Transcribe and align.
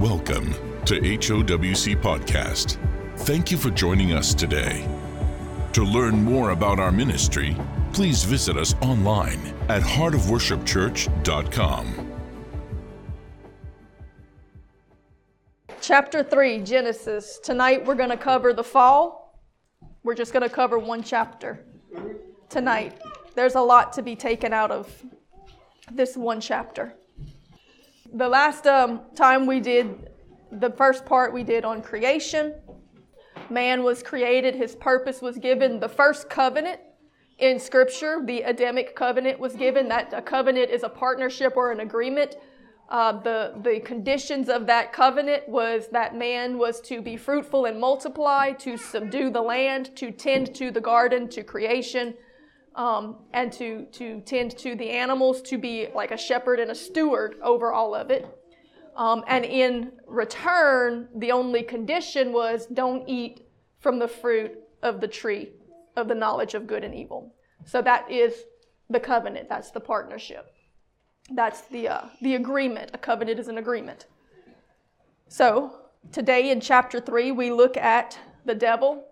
Welcome 0.00 0.54
to 0.86 0.98
HOWC 0.98 2.00
Podcast. 2.00 2.78
Thank 3.18 3.50
you 3.50 3.58
for 3.58 3.68
joining 3.68 4.14
us 4.14 4.32
today. 4.32 4.88
To 5.74 5.84
learn 5.84 6.24
more 6.24 6.52
about 6.52 6.80
our 6.80 6.90
ministry, 6.90 7.54
please 7.92 8.24
visit 8.24 8.56
us 8.56 8.74
online 8.80 9.38
at 9.68 9.82
heartofworshipchurch.com. 9.82 12.12
Chapter 15.82 16.22
3, 16.22 16.60
Genesis. 16.60 17.38
Tonight 17.44 17.84
we're 17.84 17.94
going 17.94 18.08
to 18.08 18.16
cover 18.16 18.54
the 18.54 18.64
fall. 18.64 19.38
We're 20.02 20.14
just 20.14 20.32
going 20.32 20.48
to 20.48 20.54
cover 20.54 20.78
one 20.78 21.02
chapter 21.02 21.62
tonight. 22.48 22.98
There's 23.34 23.54
a 23.54 23.60
lot 23.60 23.92
to 23.92 24.02
be 24.02 24.16
taken 24.16 24.54
out 24.54 24.70
of 24.70 25.04
this 25.92 26.16
one 26.16 26.40
chapter. 26.40 26.94
The 28.14 28.28
last 28.28 28.66
um, 28.66 29.02
time 29.14 29.46
we 29.46 29.60
did 29.60 30.10
the 30.50 30.70
first 30.70 31.06
part, 31.06 31.32
we 31.32 31.44
did 31.44 31.64
on 31.64 31.80
creation. 31.80 32.54
Man 33.50 33.84
was 33.84 34.02
created, 34.02 34.56
his 34.56 34.74
purpose 34.74 35.22
was 35.22 35.38
given. 35.38 35.78
The 35.78 35.88
first 35.88 36.28
covenant 36.28 36.80
in 37.38 37.60
Scripture, 37.60 38.20
the 38.24 38.42
Adamic 38.42 38.96
covenant, 38.96 39.38
was 39.38 39.54
given. 39.54 39.88
That 39.88 40.12
a 40.12 40.20
covenant 40.20 40.70
is 40.70 40.82
a 40.82 40.88
partnership 40.88 41.56
or 41.56 41.70
an 41.70 41.80
agreement. 41.80 42.34
Uh, 42.88 43.12
the, 43.12 43.54
the 43.62 43.78
conditions 43.78 44.48
of 44.48 44.66
that 44.66 44.92
covenant 44.92 45.48
was 45.48 45.86
that 45.92 46.16
man 46.16 46.58
was 46.58 46.80
to 46.80 47.00
be 47.00 47.16
fruitful 47.16 47.66
and 47.66 47.80
multiply, 47.80 48.50
to 48.50 48.76
subdue 48.76 49.30
the 49.30 49.40
land, 49.40 49.94
to 49.94 50.10
tend 50.10 50.52
to 50.56 50.72
the 50.72 50.80
garden, 50.80 51.28
to 51.28 51.44
creation, 51.44 52.14
um, 52.74 53.16
and 53.32 53.52
to, 53.54 53.86
to 53.92 54.20
tend 54.20 54.56
to 54.58 54.74
the 54.74 54.90
animals, 54.90 55.42
to 55.42 55.58
be 55.58 55.88
like 55.94 56.10
a 56.10 56.16
shepherd 56.16 56.60
and 56.60 56.70
a 56.70 56.74
steward 56.74 57.36
over 57.42 57.72
all 57.72 57.94
of 57.94 58.10
it. 58.10 58.26
Um, 58.96 59.24
and 59.28 59.44
in 59.44 59.92
return, 60.06 61.08
the 61.14 61.32
only 61.32 61.62
condition 61.62 62.32
was 62.32 62.66
don't 62.66 63.08
eat 63.08 63.46
from 63.78 63.98
the 63.98 64.08
fruit 64.08 64.52
of 64.82 65.00
the 65.00 65.08
tree 65.08 65.50
of 65.96 66.08
the 66.08 66.14
knowledge 66.14 66.54
of 66.54 66.66
good 66.66 66.84
and 66.84 66.94
evil. 66.94 67.34
So 67.64 67.82
that 67.82 68.10
is 68.10 68.44
the 68.88 69.00
covenant, 69.00 69.48
that's 69.48 69.70
the 69.70 69.80
partnership. 69.80 70.52
That's 71.32 71.62
the, 71.62 71.88
uh, 71.88 72.04
the 72.22 72.34
agreement. 72.34 72.90
A 72.92 72.98
covenant 72.98 73.38
is 73.38 73.48
an 73.48 73.58
agreement. 73.58 74.06
So 75.28 75.76
today 76.10 76.50
in 76.50 76.60
chapter 76.60 77.00
3, 77.00 77.30
we 77.32 77.52
look 77.52 77.76
at 77.76 78.18
the 78.44 78.54
devil 78.54 79.04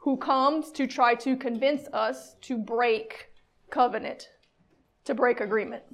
who 0.00 0.16
comes 0.16 0.72
to 0.72 0.86
try 0.86 1.14
to 1.14 1.36
convince 1.36 1.86
us 1.92 2.34
to 2.42 2.56
break 2.56 3.30
covenant, 3.70 4.30
to 5.04 5.14
break 5.14 5.40
agreement. 5.40 5.84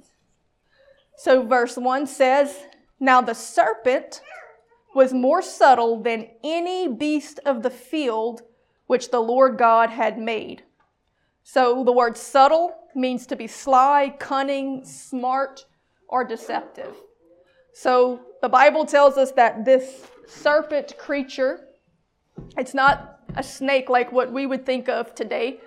So, 1.17 1.43
verse 1.43 1.77
1 1.77 2.07
says, 2.07 2.65
Now 2.99 3.21
the 3.21 3.33
serpent 3.33 4.21
was 4.95 5.13
more 5.13 5.41
subtle 5.41 6.01
than 6.01 6.29
any 6.43 6.87
beast 6.87 7.39
of 7.45 7.63
the 7.63 7.69
field 7.69 8.41
which 8.87 9.11
the 9.11 9.19
Lord 9.19 9.57
God 9.57 9.89
had 9.89 10.17
made. 10.17 10.63
So, 11.43 11.83
the 11.83 11.91
word 11.91 12.17
subtle 12.17 12.73
means 12.95 13.27
to 13.27 13.35
be 13.35 13.47
sly, 13.47 14.15
cunning, 14.19 14.85
smart, 14.85 15.65
or 16.07 16.23
deceptive. 16.23 16.95
So, 17.73 18.21
the 18.41 18.49
Bible 18.49 18.85
tells 18.85 19.17
us 19.17 19.31
that 19.33 19.65
this 19.65 20.07
serpent 20.27 20.97
creature, 20.97 21.67
it's 22.57 22.73
not 22.73 23.16
a 23.35 23.43
snake 23.43 23.89
like 23.89 24.11
what 24.11 24.31
we 24.31 24.45
would 24.45 24.65
think 24.65 24.89
of 24.89 25.13
today. 25.15 25.59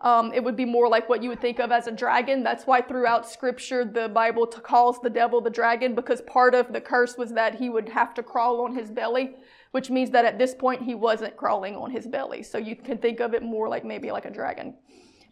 Um, 0.00 0.32
it 0.32 0.44
would 0.44 0.56
be 0.56 0.64
more 0.64 0.88
like 0.88 1.08
what 1.08 1.22
you 1.22 1.28
would 1.28 1.40
think 1.40 1.58
of 1.58 1.72
as 1.72 1.88
a 1.88 1.92
dragon. 1.92 2.44
That's 2.44 2.66
why 2.66 2.82
throughout 2.82 3.28
Scripture 3.28 3.84
the 3.84 4.08
Bible 4.08 4.46
calls 4.46 5.00
the 5.00 5.10
devil 5.10 5.40
the 5.40 5.50
dragon 5.50 5.94
because 5.94 6.20
part 6.22 6.54
of 6.54 6.72
the 6.72 6.80
curse 6.80 7.16
was 7.16 7.32
that 7.32 7.56
he 7.56 7.68
would 7.68 7.88
have 7.88 8.14
to 8.14 8.22
crawl 8.22 8.60
on 8.60 8.76
his 8.76 8.90
belly, 8.90 9.34
which 9.72 9.90
means 9.90 10.10
that 10.10 10.24
at 10.24 10.38
this 10.38 10.54
point 10.54 10.82
he 10.82 10.94
wasn't 10.94 11.36
crawling 11.36 11.74
on 11.74 11.90
his 11.90 12.06
belly. 12.06 12.44
So 12.44 12.58
you 12.58 12.76
can 12.76 12.98
think 12.98 13.18
of 13.18 13.34
it 13.34 13.42
more 13.42 13.68
like 13.68 13.84
maybe 13.84 14.12
like 14.12 14.24
a 14.24 14.30
dragon. 14.30 14.74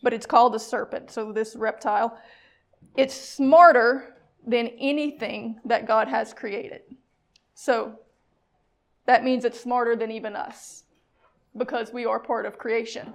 But 0.03 0.13
it's 0.13 0.27
called 0.27 0.55
a 0.55 0.59
serpent, 0.59 1.11
so 1.11 1.33
this 1.33 1.55
reptile. 1.55 2.19
It's 2.97 3.15
smarter 3.15 4.17
than 4.45 4.69
anything 4.79 5.61
that 5.65 5.87
God 5.87 6.09
has 6.09 6.35
created. 6.35 6.83
So 7.55 8.01
that 9.07 9.25
means 9.25 9.45
it's 9.45 9.61
smarter 9.61 9.95
than 9.95 10.11
even 10.11 10.35
us 10.35 10.85
because 11.57 11.93
we 11.93 12.05
are 12.05 12.21
part 12.21 12.47
of 12.47 12.59
creation. 12.59 13.15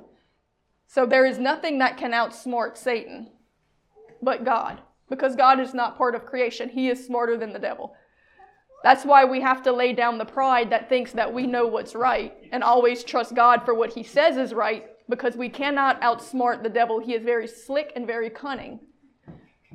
So 0.88 1.06
there 1.06 1.26
is 1.26 1.38
nothing 1.38 1.80
that 1.80 1.98
can 1.98 2.12
outsmart 2.12 2.78
Satan 2.78 3.30
but 4.22 4.44
God, 4.44 4.82
because 5.10 5.36
God 5.36 5.60
is 5.60 5.74
not 5.74 5.98
part 5.98 6.16
of 6.16 6.26
creation. 6.26 6.70
He 6.70 6.90
is 6.90 7.06
smarter 7.06 7.38
than 7.38 7.54
the 7.54 7.60
devil. 7.60 7.96
That's 8.84 9.06
why 9.06 9.26
we 9.26 9.42
have 9.42 9.64
to 9.64 9.72
lay 9.72 9.94
down 9.94 10.18
the 10.18 10.26
pride 10.26 10.70
that 10.72 10.90
thinks 10.90 11.12
that 11.14 11.34
we 11.34 11.48
know 11.48 11.68
what's 11.68 11.96
right 11.96 12.34
and 12.52 12.64
always 12.64 13.04
trust 13.04 13.36
God 13.36 13.64
for 13.64 13.74
what 13.74 13.94
he 13.94 14.04
says 14.04 14.38
is 14.38 14.54
right, 14.54 14.88
because 15.08 15.36
we 15.36 15.50
cannot 15.50 16.02
outsmart 16.02 16.64
the 16.64 16.70
devil. 16.70 17.00
He 17.00 17.14
is 17.14 17.24
very 17.24 17.48
slick 17.48 17.94
and 17.96 18.06
very 18.06 18.30
cunning. 18.30 18.80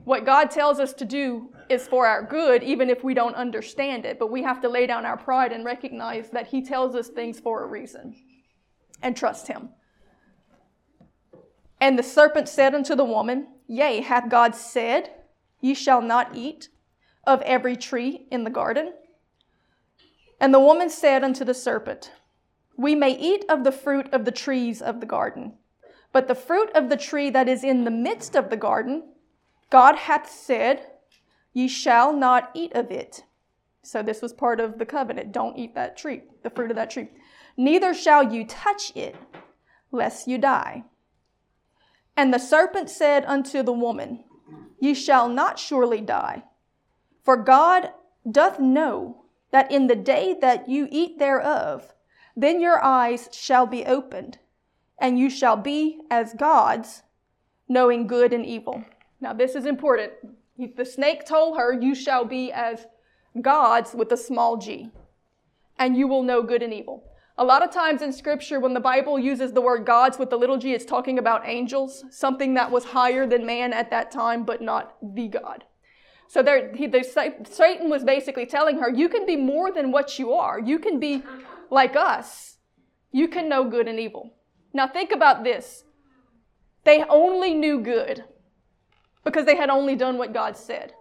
What 0.04 0.26
God 0.26 0.50
tells 0.50 0.78
us 0.78 0.92
to 0.94 1.04
do 1.04 1.50
is 1.68 1.88
for 1.88 2.06
our 2.06 2.22
good, 2.22 2.62
even 2.62 2.90
if 2.90 3.02
we 3.02 3.14
don't 3.14 3.34
understand 3.34 4.04
it, 4.04 4.18
but 4.18 4.30
we 4.30 4.42
have 4.42 4.60
to 4.62 4.68
lay 4.68 4.86
down 4.86 5.04
our 5.04 5.16
pride 5.16 5.52
and 5.52 5.64
recognize 5.64 6.30
that 6.30 6.46
he 6.48 6.62
tells 6.62 6.94
us 6.94 7.08
things 7.08 7.40
for 7.40 7.64
a 7.64 7.66
reason 7.66 8.14
and 9.02 9.16
trust 9.16 9.48
him. 9.48 9.70
And 11.80 11.98
the 11.98 12.02
serpent 12.02 12.48
said 12.48 12.74
unto 12.74 12.94
the 12.94 13.04
woman, 13.04 13.48
Yea, 13.66 14.00
hath 14.00 14.28
God 14.28 14.54
said, 14.54 15.10
Ye 15.60 15.74
shall 15.74 16.00
not 16.00 16.34
eat 16.34 16.68
of 17.26 17.42
every 17.42 17.76
tree 17.76 18.26
in 18.30 18.44
the 18.44 18.50
garden? 18.50 18.92
And 20.40 20.52
the 20.52 20.60
woman 20.60 20.90
said 20.90 21.24
unto 21.24 21.44
the 21.44 21.54
serpent, 21.54 22.12
We 22.76 22.94
may 22.94 23.16
eat 23.16 23.44
of 23.48 23.64
the 23.64 23.72
fruit 23.72 24.12
of 24.12 24.24
the 24.24 24.32
trees 24.32 24.80
of 24.80 25.00
the 25.00 25.06
garden, 25.06 25.54
but 26.12 26.28
the 26.28 26.34
fruit 26.34 26.70
of 26.74 26.88
the 26.88 26.96
tree 26.96 27.30
that 27.30 27.48
is 27.48 27.64
in 27.64 27.84
the 27.84 27.90
midst 27.90 28.36
of 28.36 28.50
the 28.50 28.56
garden, 28.56 29.02
God 29.70 29.96
hath 29.96 30.30
said, 30.30 30.86
Ye 31.52 31.68
shall 31.68 32.12
not 32.12 32.50
eat 32.54 32.72
of 32.74 32.90
it. 32.90 33.24
So 33.82 34.02
this 34.02 34.20
was 34.22 34.32
part 34.32 34.60
of 34.60 34.78
the 34.78 34.86
covenant. 34.86 35.32
Don't 35.32 35.56
eat 35.56 35.74
that 35.74 35.96
tree, 35.96 36.22
the 36.42 36.50
fruit 36.50 36.70
of 36.70 36.76
that 36.76 36.90
tree 36.90 37.08
neither 37.56 37.94
shall 37.94 38.32
you 38.32 38.44
touch 38.44 38.92
it, 38.94 39.16
lest 39.90 40.28
you 40.28 40.38
die. 40.38 40.84
And 42.16 42.32
the 42.32 42.38
serpent 42.38 42.90
said 42.90 43.24
unto 43.26 43.62
the 43.62 43.72
woman, 43.72 44.24
Ye 44.80 44.94
shall 44.94 45.28
not 45.28 45.58
surely 45.58 46.00
die, 46.00 46.44
for 47.24 47.36
God 47.36 47.90
doth 48.30 48.58
know 48.58 49.24
that 49.50 49.70
in 49.70 49.86
the 49.86 49.96
day 49.96 50.36
that 50.40 50.68
you 50.68 50.88
eat 50.90 51.18
thereof, 51.18 51.94
then 52.36 52.60
your 52.60 52.82
eyes 52.84 53.28
shall 53.32 53.66
be 53.66 53.84
opened, 53.84 54.38
and 54.98 55.18
you 55.18 55.30
shall 55.30 55.56
be 55.56 56.00
as 56.10 56.34
gods, 56.34 57.02
knowing 57.68 58.06
good 58.06 58.32
and 58.32 58.44
evil. 58.44 58.84
Now, 59.20 59.32
this 59.32 59.54
is 59.54 59.64
important. 59.64 60.12
The 60.58 60.84
snake 60.84 61.24
told 61.24 61.56
her, 61.56 61.72
You 61.72 61.94
shall 61.94 62.24
be 62.24 62.52
as 62.52 62.86
gods 63.40 63.94
with 63.94 64.12
a 64.12 64.16
small 64.16 64.56
g, 64.56 64.90
and 65.78 65.96
you 65.96 66.06
will 66.06 66.22
know 66.22 66.42
good 66.42 66.62
and 66.62 66.72
evil. 66.72 67.04
A 67.38 67.44
lot 67.44 67.62
of 67.62 67.70
times 67.70 68.00
in 68.00 68.12
scripture, 68.12 68.60
when 68.60 68.72
the 68.72 68.80
Bible 68.80 69.18
uses 69.18 69.52
the 69.52 69.60
word 69.60 69.84
gods 69.84 70.18
with 70.18 70.30
the 70.30 70.38
little 70.38 70.56
g, 70.56 70.72
it's 70.72 70.86
talking 70.86 71.18
about 71.18 71.46
angels, 71.46 72.04
something 72.10 72.54
that 72.54 72.70
was 72.70 72.84
higher 72.84 73.26
than 73.26 73.44
man 73.44 73.74
at 73.74 73.90
that 73.90 74.10
time, 74.10 74.44
but 74.44 74.62
not 74.62 74.96
the 75.02 75.28
God. 75.28 75.64
So 76.28 76.42
there, 76.42 76.74
he, 76.74 76.86
the, 76.86 77.04
Satan 77.48 77.90
was 77.90 78.04
basically 78.04 78.46
telling 78.46 78.78
her, 78.78 78.88
you 78.88 79.08
can 79.08 79.26
be 79.26 79.36
more 79.36 79.70
than 79.70 79.92
what 79.92 80.18
you 80.18 80.32
are. 80.32 80.58
You 80.58 80.78
can 80.78 80.98
be 80.98 81.22
like 81.70 81.94
us. 81.94 82.56
You 83.12 83.28
can 83.28 83.48
know 83.48 83.68
good 83.68 83.86
and 83.86 84.00
evil. 84.00 84.34
Now 84.72 84.88
think 84.88 85.12
about 85.12 85.44
this. 85.44 85.84
They 86.84 87.04
only 87.04 87.54
knew 87.54 87.80
good 87.80 88.24
because 89.24 89.44
they 89.44 89.56
had 89.56 89.70
only 89.70 89.94
done 89.94 90.16
what 90.16 90.32
God 90.32 90.56
said. 90.56 90.94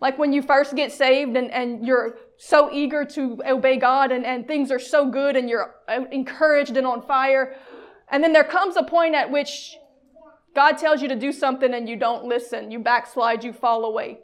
Like 0.00 0.18
when 0.18 0.32
you 0.32 0.42
first 0.42 0.74
get 0.74 0.90
saved 0.90 1.36
and, 1.36 1.50
and 1.52 1.86
you're 1.86 2.16
so 2.44 2.68
eager 2.72 3.04
to 3.04 3.40
obey 3.46 3.76
God 3.76 4.10
and, 4.10 4.26
and 4.26 4.48
things 4.48 4.72
are 4.72 4.80
so 4.80 5.08
good 5.08 5.36
and 5.36 5.48
you're 5.48 5.76
uh, 5.86 6.00
encouraged 6.10 6.76
and 6.76 6.84
on 6.84 7.00
fire. 7.00 7.54
And 8.10 8.22
then 8.22 8.32
there 8.32 8.42
comes 8.42 8.76
a 8.76 8.82
point 8.82 9.14
at 9.14 9.30
which 9.30 9.76
God 10.52 10.76
tells 10.76 11.00
you 11.00 11.06
to 11.06 11.14
do 11.14 11.30
something 11.30 11.72
and 11.72 11.88
you 11.88 11.94
don't 11.94 12.24
listen. 12.24 12.72
You 12.72 12.80
backslide, 12.80 13.44
you 13.44 13.52
fall 13.52 13.84
away. 13.84 14.18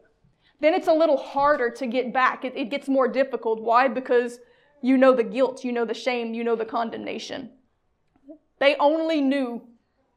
Then 0.60 0.74
it's 0.74 0.88
a 0.88 0.92
little 0.92 1.16
harder 1.16 1.70
to 1.70 1.86
get 1.86 2.12
back. 2.12 2.44
It, 2.44 2.56
it 2.56 2.70
gets 2.70 2.88
more 2.88 3.06
difficult. 3.06 3.62
Why? 3.62 3.86
Because 3.86 4.40
you 4.82 4.96
know 4.96 5.14
the 5.14 5.22
guilt, 5.22 5.62
you 5.62 5.70
know 5.70 5.84
the 5.84 5.94
shame, 5.94 6.34
you 6.34 6.42
know 6.42 6.56
the 6.56 6.64
condemnation. 6.64 7.50
They 8.58 8.74
only 8.80 9.20
knew 9.20 9.62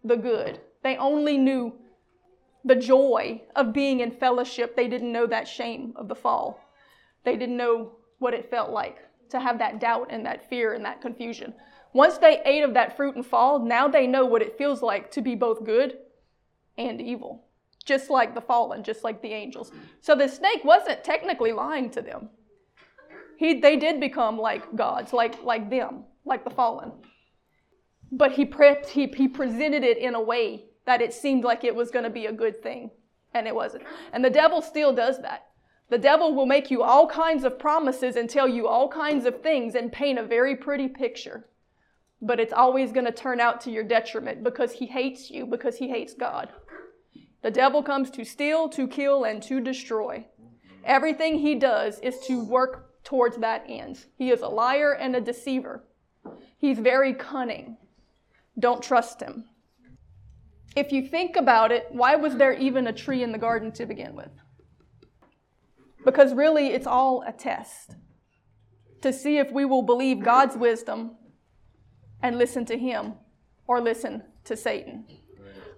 the 0.04 0.18
good. 0.18 0.60
They 0.82 0.98
only 0.98 1.38
knew 1.38 1.74
the 2.66 2.76
joy 2.76 3.44
of 3.56 3.74
being 3.74 4.00
in 4.00 4.10
fellowship. 4.10 4.76
They 4.76 4.88
didn't 4.88 5.12
know 5.12 5.28
that 5.28 5.48
shame 5.48 5.94
of 5.96 6.08
the 6.08 6.16
fall. 6.16 6.60
They 7.24 7.36
didn't 7.36 7.58
know 7.58 7.94
what 8.20 8.34
it 8.34 8.50
felt 8.50 8.72
like 8.72 8.98
to 9.30 9.40
have 9.40 9.60
that 9.60 9.80
doubt 9.80 10.08
and 10.10 10.26
that 10.26 10.50
fear 10.50 10.74
and 10.74 10.86
that 10.86 11.02
confusion. 11.02 11.54
Once 11.94 12.18
they 12.18 12.42
ate 12.46 12.64
of 12.64 12.74
that 12.74 12.96
fruit 12.96 13.16
and 13.16 13.26
fall, 13.26 13.60
now 13.60 13.88
they 13.88 14.08
know 14.08 14.26
what 14.26 14.42
it 14.42 14.58
feels 14.58 14.82
like 14.82 15.12
to 15.12 15.22
be 15.22 15.36
both 15.36 15.66
good 15.66 15.98
and 16.78 17.02
evil, 17.02 17.46
just 17.86 18.10
like 18.10 18.34
the 18.34 18.42
fallen, 18.42 18.84
just 18.84 19.04
like 19.04 19.22
the 19.22 19.34
angels. 19.34 19.72
So 20.00 20.16
the 20.16 20.28
snake 20.28 20.64
wasn't 20.64 21.04
technically 21.04 21.52
lying 21.52 21.90
to 21.92 22.02
them. 22.02 22.30
He, 23.38 23.60
they 23.60 23.76
did 23.76 24.00
become 24.00 24.38
like 24.38 24.76
gods, 24.76 25.14
like, 25.14 25.44
like 25.44 25.70
them, 25.70 26.04
like 26.26 26.44
the 26.44 26.50
fallen. 26.50 26.92
But 28.12 28.34
he, 28.34 28.46
pre- 28.46 28.84
he, 28.88 29.08
he 29.08 29.28
presented 29.28 29.84
it 29.84 29.98
in 29.98 30.16
a 30.16 30.22
way 30.22 30.66
that 30.86 31.02
it 31.02 31.14
seemed 31.14 31.44
like 31.44 31.64
it 31.64 31.76
was 31.76 31.92
going 31.92 32.04
to 32.04 32.10
be 32.10 32.26
a 32.26 32.32
good 32.32 32.62
thing, 32.62 32.92
and 33.34 33.48
it 33.48 33.56
wasn't. 33.56 33.84
And 34.14 34.24
the 34.24 34.30
devil 34.30 34.62
still 34.62 34.94
does 34.94 35.22
that. 35.22 35.48
The 35.92 35.98
devil 35.98 36.34
will 36.34 36.46
make 36.46 36.72
you 36.72 36.84
all 36.84 37.06
kinds 37.06 37.44
of 37.44 37.60
promises 37.60 38.16
and 38.16 38.30
tell 38.30 38.48
you 38.48 38.66
all 38.66 38.88
kinds 38.88 39.26
of 39.26 39.42
things 39.42 39.76
and 39.76 39.92
paint 39.92 40.18
a 40.18 40.24
very 40.24 40.56
pretty 40.56 40.88
picture. 40.88 41.50
But 42.22 42.40
it's 42.40 42.54
always 42.54 42.94
going 42.94 43.08
to 43.08 43.12
turn 43.12 43.42
out 43.42 43.60
to 43.62 43.72
your 43.72 43.84
detriment 43.84 44.42
because 44.42 44.72
he 44.72 44.86
hates 44.86 45.30
you, 45.30 45.46
because 45.46 45.80
he 45.80 45.90
hates 45.90 46.14
God. 46.14 46.48
The 47.42 47.52
devil 47.52 47.84
comes 47.84 48.10
to 48.12 48.24
steal, 48.24 48.70
to 48.70 48.88
kill, 48.88 49.26
and 49.26 49.44
to 49.44 49.60
destroy. 49.60 50.28
Everything 50.86 51.40
he 51.40 51.56
does 51.56 52.00
is 52.00 52.22
to 52.22 52.42
work 52.42 53.04
towards 53.04 53.36
that 53.40 53.66
end. 53.68 54.06
He 54.18 54.32
is 54.32 54.40
a 54.40 54.48
liar 54.48 54.94
and 54.94 55.14
a 55.14 55.20
deceiver. 55.20 55.84
He's 56.58 56.80
very 56.80 57.14
cunning. 57.14 57.76
Don't 58.58 58.82
trust 58.82 59.20
him. 59.20 59.44
If 60.74 60.94
you 60.94 61.06
think 61.06 61.36
about 61.36 61.74
it, 61.74 61.88
why 61.90 62.16
was 62.16 62.38
there 62.38 62.54
even 62.54 62.88
a 62.88 62.94
tree 62.94 63.24
in 63.24 63.34
the 63.34 63.38
garden 63.38 63.74
to 63.74 63.86
begin 63.86 64.16
with? 64.16 64.32
Because 66.04 66.34
really, 66.34 66.68
it's 66.68 66.88
all 66.88 67.24
a 67.28 67.32
test 67.32 67.96
to 69.02 69.12
see 69.12 69.38
if 69.38 69.52
we 69.52 69.66
will 69.66 69.82
believe 69.82 70.24
God's 70.24 70.56
wisdom 70.56 71.18
and 72.22 72.38
listen 72.38 72.66
to 72.66 72.78
Him 72.78 73.14
or 73.68 73.82
listen 73.82 74.24
to 74.46 74.56
Satan. 74.56 75.06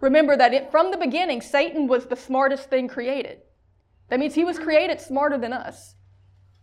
Remember 0.02 0.36
that 0.36 0.54
it, 0.54 0.72
from 0.72 0.92
the 0.92 0.98
beginning, 0.98 1.42
Satan 1.42 1.88
was 1.88 2.06
the 2.06 2.16
smartest 2.16 2.70
thing 2.70 2.88
created. 2.88 3.40
That 4.10 4.20
means 4.20 4.36
he 4.36 4.44
was 4.44 4.60
created 4.60 5.00
smarter 5.00 5.38
than 5.38 5.54
us. 5.54 5.96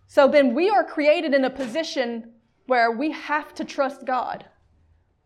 So 0.06 0.28
then 0.28 0.54
we 0.54 0.68
are 0.68 0.84
created 0.84 1.32
in 1.32 1.44
a 1.44 1.50
position 1.50 2.32
where 2.66 2.90
we 2.90 3.12
have 3.12 3.54
to 3.54 3.64
trust 3.64 4.04
God 4.04 4.44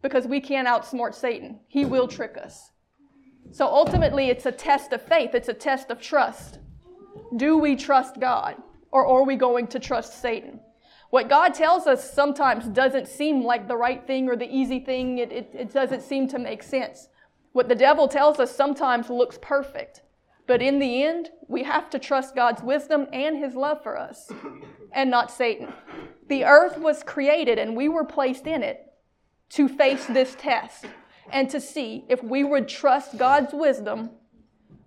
because 0.01 0.27
we 0.27 0.41
can't 0.41 0.69
outsmart 0.69 1.15
Satan. 1.15 1.61
He 1.67 1.85
will 1.85 2.07
trick 2.07 2.37
us. 2.37 2.71
So 3.51 3.67
ultimately, 3.67 4.29
it's 4.29 4.47
a 4.47 4.53
test 4.53 4.93
of 4.93 5.03
faith, 5.03 5.35
it's 5.35 5.49
a 5.49 5.55
test 5.55 5.91
of 5.91 6.01
trust. 6.01 6.59
Do 7.37 7.59
we 7.59 7.77
trust 7.77 8.21
God 8.21 8.57
or 8.91 9.07
are 9.07 9.25
we 9.25 9.37
going 9.37 9.67
to 9.69 9.81
trust 9.81 10.21
Satan? 10.21 10.61
What 11.11 11.29
God 11.29 11.55
tells 11.55 11.87
us 11.87 12.13
sometimes 12.13 12.67
doesn't 12.67 13.07
seem 13.07 13.45
like 13.45 13.69
the 13.69 13.77
right 13.77 14.05
thing 14.05 14.29
or 14.29 14.37
the 14.37 14.53
easy 14.53 14.81
thing, 14.81 15.19
it, 15.19 15.31
it, 15.31 15.51
it 15.55 15.73
doesn't 15.73 16.03
seem 16.03 16.27
to 16.29 16.39
make 16.39 16.63
sense. 16.63 17.09
What 17.53 17.69
the 17.69 17.77
devil 17.77 18.09
tells 18.09 18.41
us 18.41 18.55
sometimes 18.55 19.09
looks 19.09 19.39
perfect. 19.41 20.03
But 20.47 20.61
in 20.61 20.79
the 20.79 21.05
end, 21.05 21.31
we 21.49 21.63
have 21.63 21.89
to 21.91 21.99
trust 21.99 22.35
God's 22.35 22.63
wisdom 22.63 23.07
and 23.13 23.39
his 23.39 23.55
love 23.55 23.83
for 23.83 23.97
us 23.97 24.31
and 24.93 25.11
not 25.11 25.31
Satan. 25.31 25.73
The 26.29 26.45
earth 26.45 26.79
was 26.79 27.03
created 27.03 27.59
and 27.59 27.77
we 27.77 27.89
were 27.89 28.05
placed 28.05 28.47
in 28.47 28.63
it 28.63 28.93
to 29.51 29.69
face 29.69 30.07
this 30.07 30.35
test 30.39 30.87
and 31.31 31.49
to 31.51 31.61
see 31.61 32.05
if 32.09 32.23
we 32.23 32.45
would 32.45 32.69
trust 32.69 33.17
God's 33.17 33.55
wisdom 33.55 34.11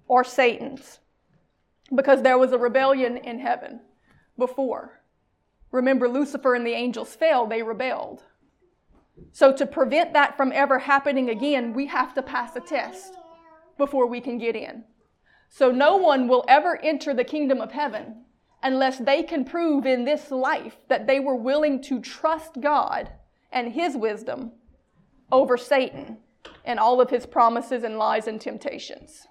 or 0.07 0.23
Satan's 0.23 0.99
because 1.95 2.21
there 2.21 2.37
was 2.37 2.51
a 2.51 2.57
rebellion 2.57 3.17
in 3.17 3.39
heaven 3.39 3.81
before. 4.37 5.01
Remember, 5.71 6.07
Lucifer 6.07 6.55
and 6.55 6.65
the 6.65 6.73
angels 6.73 7.15
fell, 7.15 7.45
they 7.45 7.61
rebelled. 7.61 8.23
So, 9.31 9.51
to 9.53 9.65
prevent 9.65 10.13
that 10.13 10.37
from 10.37 10.51
ever 10.51 10.79
happening 10.79 11.29
again, 11.29 11.73
we 11.73 11.87
have 11.87 12.13
to 12.13 12.21
pass 12.21 12.55
a 12.55 12.59
test 12.59 13.13
before 13.77 14.05
we 14.05 14.21
can 14.21 14.37
get 14.37 14.55
in. 14.55 14.83
So, 15.49 15.71
no 15.71 15.97
one 15.97 16.27
will 16.27 16.45
ever 16.47 16.79
enter 16.83 17.13
the 17.13 17.23
kingdom 17.23 17.59
of 17.59 17.71
heaven 17.71 18.25
unless 18.61 18.99
they 18.99 19.23
can 19.23 19.43
prove 19.43 19.85
in 19.85 20.05
this 20.05 20.29
life 20.29 20.77
that 20.87 21.07
they 21.07 21.19
were 21.19 21.35
willing 21.35 21.81
to 21.83 21.99
trust 21.99 22.61
God 22.61 23.09
and 23.51 23.73
His 23.73 23.97
wisdom 23.97 24.51
over 25.31 25.57
Satan 25.57 26.17
and 26.65 26.79
all 26.79 27.01
of 27.01 27.09
his 27.09 27.25
promises 27.25 27.83
and 27.83 27.97
lies 27.97 28.27
and 28.27 28.39
temptations. 28.39 29.27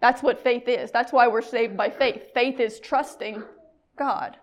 That's 0.00 0.22
what 0.22 0.42
faith 0.42 0.66
is. 0.66 0.90
That's 0.90 1.12
why 1.12 1.28
we're 1.28 1.42
saved 1.42 1.76
by 1.76 1.90
faith. 1.90 2.32
Faith 2.32 2.58
is 2.58 2.80
trusting 2.80 3.42
God. 3.96 4.36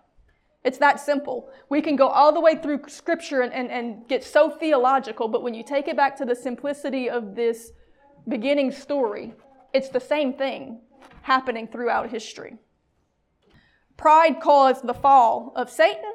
It's 0.64 0.78
that 0.78 1.00
simple. 1.00 1.50
We 1.68 1.80
can 1.80 1.96
go 1.96 2.08
all 2.08 2.32
the 2.32 2.40
way 2.40 2.56
through 2.56 2.82
scripture 2.88 3.42
and, 3.42 3.52
and, 3.52 3.70
and 3.70 4.08
get 4.08 4.24
so 4.24 4.50
theological, 4.50 5.28
but 5.28 5.42
when 5.42 5.54
you 5.54 5.62
take 5.62 5.88
it 5.88 5.96
back 5.96 6.16
to 6.18 6.24
the 6.24 6.34
simplicity 6.34 7.08
of 7.08 7.34
this 7.34 7.72
beginning 8.28 8.72
story, 8.72 9.34
it's 9.72 9.88
the 9.88 10.00
same 10.00 10.32
thing 10.32 10.80
happening 11.22 11.66
throughout 11.66 12.10
history. 12.10 12.56
Pride 13.96 14.40
caused 14.40 14.86
the 14.86 14.94
fall 14.94 15.52
of 15.56 15.70
Satan, 15.70 16.14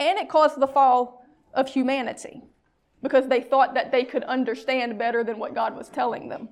and 0.00 0.18
it 0.18 0.28
caused 0.28 0.58
the 0.58 0.66
fall 0.66 1.24
of 1.54 1.68
humanity 1.68 2.42
because 3.02 3.28
they 3.28 3.40
thought 3.40 3.74
that 3.74 3.92
they 3.92 4.04
could 4.04 4.24
understand 4.24 4.98
better 4.98 5.24
than 5.24 5.38
what 5.38 5.54
God 5.54 5.76
was 5.76 5.88
telling 5.88 6.28
them. 6.28 6.48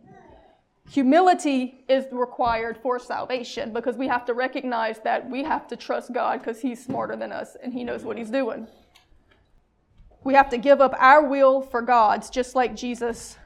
Humility 0.90 1.84
is 1.88 2.06
required 2.10 2.76
for 2.76 2.98
salvation 2.98 3.72
because 3.72 3.96
we 3.96 4.08
have 4.08 4.24
to 4.24 4.34
recognize 4.34 4.98
that 5.00 5.30
we 5.30 5.44
have 5.44 5.68
to 5.68 5.76
trust 5.76 6.12
God 6.12 6.40
because 6.40 6.60
He's 6.60 6.84
smarter 6.84 7.14
than 7.14 7.30
us 7.30 7.56
and 7.62 7.72
He 7.72 7.84
knows 7.84 8.02
what 8.02 8.18
He's 8.18 8.28
doing. 8.30 8.66
We 10.24 10.34
have 10.34 10.50
to 10.50 10.58
give 10.58 10.80
up 10.80 10.92
our 10.98 11.24
will 11.24 11.60
for 11.62 11.80
God's, 11.80 12.28
just 12.28 12.56
like 12.56 12.74
Jesus 12.74 13.38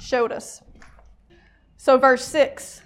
showed 0.00 0.30
us. 0.30 0.62
So, 1.76 1.98
verse 1.98 2.24
6 2.24 2.82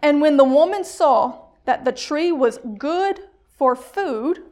And 0.00 0.20
when 0.20 0.36
the 0.36 0.44
woman 0.44 0.84
saw 0.84 1.46
that 1.64 1.84
the 1.84 1.90
tree 1.90 2.30
was 2.30 2.60
good 2.78 3.18
for 3.58 3.74
food, 3.74 4.44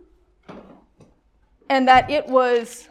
and 1.70 1.86
that 1.86 2.10
it 2.10 2.26
was 2.26 2.88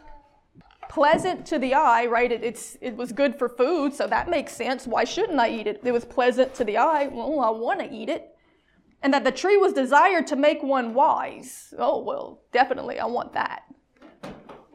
pleasant 0.94 1.44
to 1.44 1.58
the 1.58 1.74
eye, 1.74 2.06
right? 2.06 2.30
It, 2.30 2.44
it's, 2.44 2.78
it 2.80 2.96
was 2.96 3.10
good 3.10 3.36
for 3.36 3.48
food, 3.48 3.92
so 3.92 4.06
that 4.06 4.30
makes 4.30 4.52
sense. 4.52 4.86
Why 4.86 5.02
shouldn't 5.02 5.40
I 5.40 5.50
eat 5.50 5.66
it? 5.66 5.80
It 5.82 5.90
was 5.90 6.04
pleasant 6.04 6.54
to 6.54 6.64
the 6.64 6.76
eye. 6.76 7.08
Well, 7.08 7.40
I 7.40 7.50
want 7.50 7.80
to 7.80 7.92
eat 7.92 8.08
it. 8.08 8.30
And 9.02 9.12
that 9.12 9.24
the 9.24 9.32
tree 9.32 9.56
was 9.56 9.72
desired 9.72 10.28
to 10.28 10.36
make 10.36 10.62
one 10.62 10.94
wise. 10.94 11.74
Oh, 11.76 12.00
well, 12.00 12.42
definitely, 12.52 13.00
I 13.00 13.06
want 13.06 13.32
that. 13.32 13.62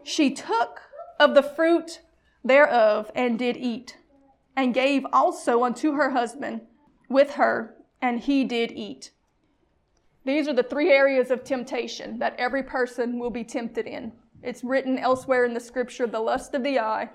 She 0.04 0.31
took 0.31 0.81
of 1.21 1.36
the 1.36 1.42
fruit 1.42 2.01
thereof 2.44 3.10
and 3.16 3.39
did 3.39 3.56
eat, 3.56 3.98
and 4.57 4.74
gave 4.74 5.06
also 5.13 5.63
unto 5.63 5.94
her 5.94 6.10
husband 6.10 6.62
with 7.07 7.31
her, 7.36 7.75
and 8.01 8.19
he 8.19 8.44
did 8.44 8.74
eat. 8.74 9.12
These 10.25 10.50
are 10.50 10.54
the 10.54 10.63
three 10.63 10.92
areas 10.92 11.31
of 11.31 11.45
temptation 11.45 12.19
that 12.19 12.36
every 12.38 12.63
person 12.63 13.19
will 13.19 13.30
be 13.30 13.45
tempted 13.45 13.88
in. 13.88 14.11
It's 14.41 14.63
written 14.63 14.97
elsewhere 14.97 15.45
in 15.45 15.53
the 15.53 15.59
scripture 15.59 16.07
the 16.07 16.19
lust 16.19 16.53
of 16.53 16.63
the 16.63 16.79
eye, 16.79 17.09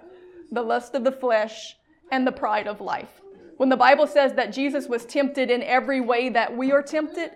the 0.53 0.63
lust 0.63 0.95
of 0.95 1.05
the 1.05 1.13
flesh, 1.13 1.77
and 2.11 2.27
the 2.27 2.33
pride 2.33 2.67
of 2.67 2.81
life. 2.81 3.21
When 3.57 3.69
the 3.69 3.77
Bible 3.77 4.07
says 4.07 4.35
that 4.35 4.53
Jesus 4.53 4.89
was 4.89 5.05
tempted 5.05 5.51
in 5.51 5.63
every 5.63 6.01
way 6.01 6.29
that 6.29 6.55
we 6.57 6.73
are 6.73 6.83
tempted, 6.83 7.33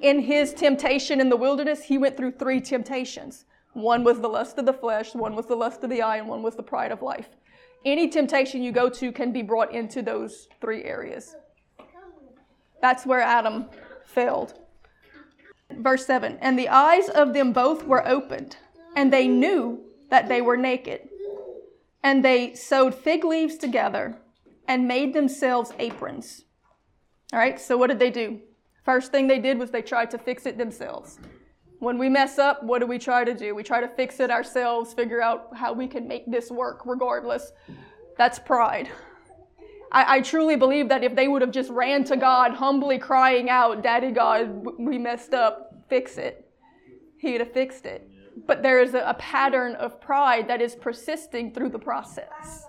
in 0.00 0.20
his 0.20 0.54
temptation 0.54 1.20
in 1.20 1.28
the 1.28 1.36
wilderness, 1.36 1.84
he 1.84 1.98
went 1.98 2.16
through 2.16 2.32
three 2.32 2.60
temptations. 2.60 3.44
One 3.74 4.02
was 4.02 4.20
the 4.20 4.28
lust 4.28 4.58
of 4.58 4.64
the 4.64 4.72
flesh, 4.72 5.14
one 5.14 5.36
was 5.36 5.46
the 5.46 5.56
lust 5.56 5.84
of 5.84 5.90
the 5.90 6.02
eye, 6.02 6.16
and 6.16 6.28
one 6.28 6.42
was 6.42 6.56
the 6.56 6.62
pride 6.62 6.90
of 6.90 7.02
life. 7.02 7.28
Any 7.84 8.08
temptation 8.08 8.62
you 8.62 8.72
go 8.72 8.88
to 8.88 9.12
can 9.12 9.32
be 9.32 9.42
brought 9.42 9.72
into 9.72 10.02
those 10.02 10.48
three 10.60 10.84
areas. 10.84 11.36
That's 12.80 13.04
where 13.04 13.20
Adam 13.20 13.66
failed. 14.06 14.54
Verse 15.70 16.06
7 16.06 16.38
And 16.40 16.58
the 16.58 16.68
eyes 16.68 17.08
of 17.10 17.34
them 17.34 17.52
both 17.52 17.86
were 17.86 18.06
opened 18.08 18.56
and 18.96 19.12
they 19.12 19.28
knew 19.28 19.80
that 20.10 20.28
they 20.28 20.40
were 20.40 20.56
naked. 20.56 21.08
And 22.02 22.24
they 22.24 22.54
sewed 22.54 22.94
fig 22.94 23.24
leaves 23.24 23.56
together 23.56 24.18
and 24.66 24.88
made 24.88 25.14
themselves 25.14 25.72
aprons. 25.78 26.44
All 27.32 27.38
right, 27.38 27.60
so 27.60 27.76
what 27.76 27.88
did 27.88 27.98
they 27.98 28.10
do? 28.10 28.40
First 28.84 29.12
thing 29.12 29.26
they 29.26 29.38
did 29.38 29.58
was 29.58 29.70
they 29.70 29.82
tried 29.82 30.10
to 30.10 30.18
fix 30.18 30.46
it 30.46 30.58
themselves. 30.58 31.18
When 31.78 31.98
we 31.98 32.08
mess 32.08 32.38
up, 32.38 32.62
what 32.62 32.80
do 32.80 32.86
we 32.86 32.98
try 32.98 33.24
to 33.24 33.34
do? 33.34 33.54
We 33.54 33.62
try 33.62 33.80
to 33.80 33.88
fix 33.88 34.20
it 34.20 34.30
ourselves, 34.30 34.92
figure 34.92 35.22
out 35.22 35.48
how 35.54 35.72
we 35.72 35.86
can 35.86 36.08
make 36.08 36.30
this 36.30 36.50
work 36.50 36.84
regardless. 36.84 37.52
That's 38.18 38.38
pride. 38.38 38.90
I, 39.92 40.16
I, 40.16 40.20
truly 40.20 40.56
believe 40.56 40.88
that 40.88 41.02
if 41.02 41.16
they 41.16 41.26
would 41.26 41.42
have 41.42 41.50
just 41.50 41.70
ran 41.70 42.04
to 42.04 42.16
God, 42.16 42.52
humbly 42.52 42.98
crying 42.98 43.50
out, 43.50 43.82
Daddy 43.82 44.12
God, 44.12 44.64
we 44.78 44.98
messed 44.98 45.34
up, 45.34 45.84
fix 45.88 46.16
it, 46.16 46.48
He'd 47.18 47.40
have 47.40 47.52
fixed 47.52 47.86
it 47.86 48.09
but 48.46 48.62
there 48.62 48.80
is 48.80 48.94
a, 48.94 49.00
a 49.00 49.14
pattern 49.14 49.74
of 49.76 50.00
pride 50.00 50.48
that 50.48 50.60
is 50.60 50.74
persisting 50.74 51.52
through 51.52 51.70
the 51.70 51.78
process. 51.78 52.66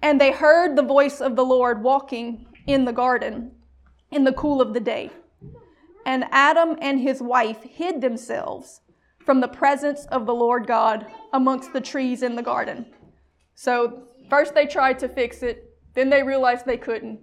And 0.00 0.20
they 0.20 0.32
heard 0.32 0.76
the 0.76 0.82
voice 0.82 1.20
of 1.20 1.36
the 1.36 1.44
Lord 1.44 1.82
walking 1.82 2.46
in 2.66 2.84
the 2.84 2.92
garden 2.92 3.52
in 4.10 4.24
the 4.24 4.32
cool 4.32 4.60
of 4.60 4.74
the 4.74 4.80
day. 4.80 5.10
And 6.04 6.24
Adam 6.30 6.76
and 6.80 7.00
his 7.00 7.20
wife 7.20 7.62
hid 7.62 8.00
themselves 8.00 8.80
from 9.24 9.40
the 9.40 9.48
presence 9.48 10.06
of 10.06 10.26
the 10.26 10.34
Lord 10.34 10.66
God 10.66 11.06
amongst 11.32 11.72
the 11.72 11.80
trees 11.80 12.22
in 12.22 12.36
the 12.36 12.42
garden. 12.42 12.86
So, 13.54 14.08
first 14.28 14.54
they 14.54 14.66
tried 14.66 14.98
to 15.00 15.08
fix 15.08 15.42
it, 15.42 15.76
then 15.94 16.10
they 16.10 16.22
realized 16.22 16.66
they 16.66 16.76
couldn't. 16.76 17.20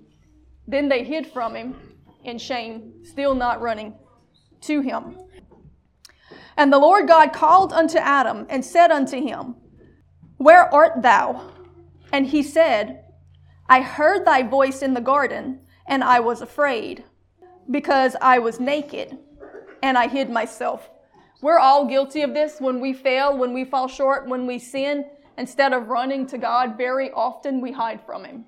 Then 0.67 0.87
they 0.87 1.03
hid 1.03 1.27
from 1.27 1.55
him 1.55 1.75
in 2.23 2.37
shame, 2.37 2.93
still 3.03 3.33
not 3.35 3.61
running 3.61 3.93
to 4.61 4.81
him. 4.81 5.17
And 6.59 6.73
the 6.73 6.77
Lord 6.77 7.07
God 7.07 7.31
called 7.31 7.71
unto 7.71 7.97
Adam 7.97 8.45
and 8.49 8.65
said 8.65 8.91
unto 8.91 9.15
him, 9.15 9.55
Where 10.35 10.71
art 10.73 11.01
thou? 11.01 11.53
And 12.11 12.25
he 12.25 12.43
said, 12.43 13.05
I 13.69 13.79
heard 13.79 14.25
thy 14.25 14.43
voice 14.43 14.81
in 14.81 14.93
the 14.93 14.99
garden, 14.99 15.61
and 15.87 16.03
I 16.03 16.19
was 16.19 16.41
afraid, 16.41 17.05
because 17.71 18.17
I 18.21 18.39
was 18.39 18.59
naked, 18.59 19.17
and 19.81 19.97
I 19.97 20.09
hid 20.09 20.29
myself. 20.29 20.89
We're 21.41 21.59
all 21.59 21.85
guilty 21.85 22.23
of 22.23 22.33
this 22.33 22.59
when 22.59 22.81
we 22.81 22.91
fail, 22.91 23.37
when 23.37 23.53
we 23.53 23.63
fall 23.63 23.87
short, 23.87 24.27
when 24.27 24.45
we 24.45 24.59
sin. 24.59 25.05
Instead 25.37 25.71
of 25.71 25.87
running 25.87 26.27
to 26.27 26.37
God, 26.37 26.77
very 26.77 27.09
often 27.11 27.61
we 27.61 27.71
hide 27.71 28.05
from 28.05 28.25
Him. 28.25 28.43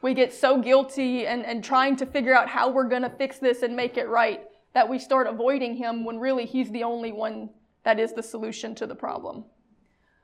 We 0.00 0.14
get 0.14 0.32
so 0.32 0.62
guilty 0.62 1.26
and, 1.26 1.44
and 1.44 1.62
trying 1.62 1.96
to 1.96 2.06
figure 2.06 2.34
out 2.34 2.48
how 2.48 2.70
we're 2.70 2.88
going 2.88 3.02
to 3.02 3.10
fix 3.10 3.38
this 3.38 3.60
and 3.60 3.76
make 3.76 3.98
it 3.98 4.08
right 4.08 4.40
that 4.74 4.88
we 4.88 4.98
start 4.98 5.26
avoiding 5.26 5.76
Him 5.76 6.04
when 6.04 6.18
really 6.18 6.44
He's 6.44 6.70
the 6.70 6.84
only 6.84 7.12
one 7.12 7.50
that 7.84 7.98
is 7.98 8.12
the 8.12 8.22
solution 8.22 8.74
to 8.76 8.86
the 8.86 8.94
problem. 8.94 9.44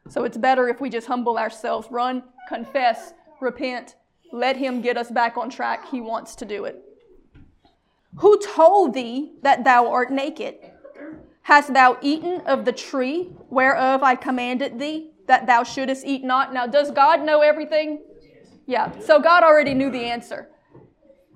So 0.08 0.24
it's 0.24 0.36
better 0.36 0.68
if 0.68 0.80
we 0.80 0.90
just 0.90 1.06
humble 1.06 1.38
ourselves, 1.38 1.88
run, 1.90 2.22
confess, 2.48 3.12
repent, 3.40 3.96
let 4.32 4.56
Him 4.56 4.80
get 4.80 4.96
us 4.96 5.10
back 5.10 5.36
on 5.36 5.50
track. 5.50 5.88
He 5.90 6.00
wants 6.00 6.34
to 6.36 6.44
do 6.44 6.64
it. 6.64 6.82
Who 8.16 8.38
told 8.40 8.94
thee 8.94 9.32
that 9.42 9.64
thou 9.64 9.90
art 9.90 10.10
naked? 10.10 10.56
Hast 11.42 11.72
thou 11.72 11.96
eaten 12.02 12.40
of 12.42 12.64
the 12.64 12.72
tree 12.72 13.30
whereof 13.48 14.02
I 14.02 14.14
commanded 14.14 14.78
thee 14.78 15.12
that 15.26 15.46
thou 15.46 15.62
shouldest 15.62 16.04
eat 16.04 16.24
not? 16.24 16.52
Now, 16.52 16.66
does 16.66 16.90
God 16.90 17.22
know 17.22 17.40
everything? 17.40 18.02
Yeah, 18.66 18.92
so 19.00 19.20
God 19.20 19.42
already 19.42 19.74
knew 19.74 19.90
the 19.90 20.04
answer. 20.04 20.48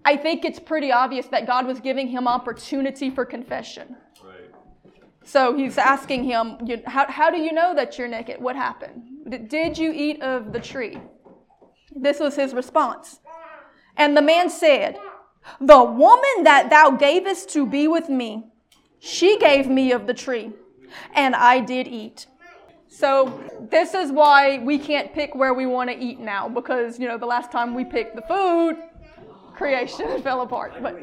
I 0.05 0.17
think 0.17 0.45
it's 0.45 0.59
pretty 0.59 0.93
obvious 0.93 1.27
that 1.29 1.47
God 1.47 1.67
was 1.67 1.81
giving 1.81 2.09
him 2.09 2.29
opportunity 2.29 3.11
for 3.11 3.25
confession. 3.25 3.97
Right. 4.23 4.51
So 5.25 5.57
he's 5.57 5.79
asking 5.79 6.25
him, 6.25 6.59
how, 6.87 7.11
how 7.11 7.31
do 7.31 7.39
you 7.39 7.53
know 7.53 7.75
that 7.75 7.99
you're 7.99 8.09
naked? 8.09 8.41
What 8.41 8.57
happened? 8.57 9.49
Did 9.49 9.79
you 9.79 9.93
eat 9.93 10.21
of 10.21 10.53
the 10.53 10.61
tree? 10.61 10.99
This 11.95 12.21
was 12.21 12.37
his 12.37 12.53
response. 12.53 13.21
And 13.97 14.17
the 14.17 14.23
man 14.23 14.51
said, 14.51 14.99
The 15.61 15.83
woman 15.83 16.43
that 16.43 16.69
thou 16.69 16.91
gavest 16.91 17.49
to 17.51 17.67
be 17.67 17.89
with 17.89 18.09
me, 18.09 18.45
she 18.99 19.39
gave 19.39 19.69
me 19.69 19.93
of 19.93 20.07
the 20.07 20.15
tree, 20.15 20.53
and 21.15 21.35
I 21.35 21.61
did 21.61 21.87
eat. 21.87 22.27
So 22.89 23.41
this 23.71 23.95
is 23.95 24.13
why 24.13 24.59
we 24.59 24.79
can't 24.79 25.13
pick 25.13 25.35
where 25.35 25.53
we 25.53 25.67
want 25.67 25.91
to 25.91 25.97
eat 25.97 26.21
now, 26.21 26.49
because 26.49 26.99
you 26.99 27.09
know 27.09 27.19
the 27.19 27.27
last 27.27 27.51
time 27.51 27.75
we 27.75 27.85
picked 27.85 28.17
the 28.17 28.23
food, 28.23 28.77
creation 29.55 30.23
fell 30.23 30.43
apart. 30.43 30.75
But 30.83 30.97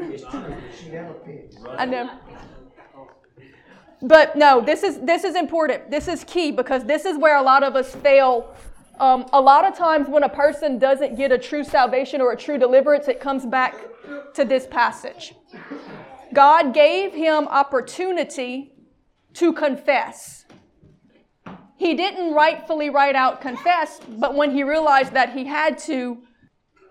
I 1.77 1.85
know. 1.85 2.09
But 4.01 4.35
no, 4.35 4.61
this 4.61 4.83
is 4.83 4.99
this 5.01 5.23
is 5.23 5.35
important. 5.35 5.91
This 5.91 6.07
is 6.07 6.23
key 6.23 6.51
because 6.51 6.85
this 6.85 7.05
is 7.05 7.17
where 7.17 7.37
a 7.37 7.41
lot 7.41 7.63
of 7.63 7.75
us 7.75 7.93
fail. 7.95 8.55
Um, 8.99 9.25
a 9.33 9.41
lot 9.41 9.65
of 9.65 9.75
times 9.75 10.07
when 10.09 10.23
a 10.23 10.29
person 10.29 10.77
doesn't 10.77 11.15
get 11.15 11.31
a 11.31 11.37
true 11.37 11.63
salvation 11.63 12.21
or 12.21 12.33
a 12.33 12.37
true 12.37 12.57
deliverance, 12.57 13.07
it 13.07 13.19
comes 13.19 13.45
back 13.45 13.75
to 14.35 14.45
this 14.45 14.67
passage. 14.67 15.33
God 16.33 16.73
gave 16.73 17.13
him 17.13 17.47
opportunity 17.47 18.73
to 19.33 19.53
confess. 19.53 20.45
He 21.77 21.95
didn't 21.95 22.33
rightfully 22.33 22.89
write 22.89 23.15
out 23.15 23.41
confess, 23.41 23.99
but 24.07 24.35
when 24.35 24.51
he 24.51 24.63
realized 24.63 25.13
that 25.13 25.33
he 25.33 25.45
had 25.45 25.79
to, 25.79 26.19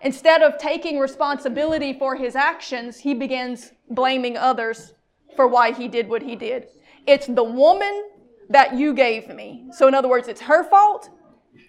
instead 0.03 0.43
of 0.43 0.59
taking 0.59 0.99
responsibility 0.99 1.93
for 1.93 2.17
his 2.17 2.37
actions, 2.37 2.99
he 2.99 3.15
begins 3.15 3.73
blaming 3.91 4.37
others 4.37 4.95
for 5.37 5.47
why 5.47 5.73
he 5.73 5.89
did 5.89 6.09
what 6.09 6.23
he 6.23 6.37
did. 6.37 6.69
It's 7.07 7.27
the 7.27 7.45
woman 7.45 8.11
that 8.49 8.75
you 8.75 8.95
gave 8.95 9.29
me. 9.29 9.67
So, 9.73 9.89
in 9.89 9.95
other 9.95 10.09
words, 10.09 10.29
it's 10.29 10.41
her 10.43 10.65
fault 10.65 11.09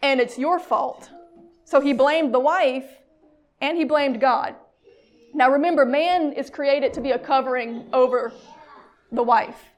and 0.01 0.19
it's 0.19 0.37
your 0.37 0.59
fault. 0.59 1.09
So 1.65 1.79
he 1.79 1.93
blamed 1.93 2.33
the 2.33 2.39
wife 2.39 2.89
and 3.61 3.77
he 3.77 3.85
blamed 3.85 4.19
God. 4.19 4.55
Now 5.33 5.49
remember, 5.49 5.85
man 5.85 6.33
is 6.33 6.49
created 6.49 6.93
to 6.93 7.01
be 7.01 7.11
a 7.11 7.19
covering 7.19 7.87
over 7.93 8.33
the 9.11 9.23
wife. 9.23 9.69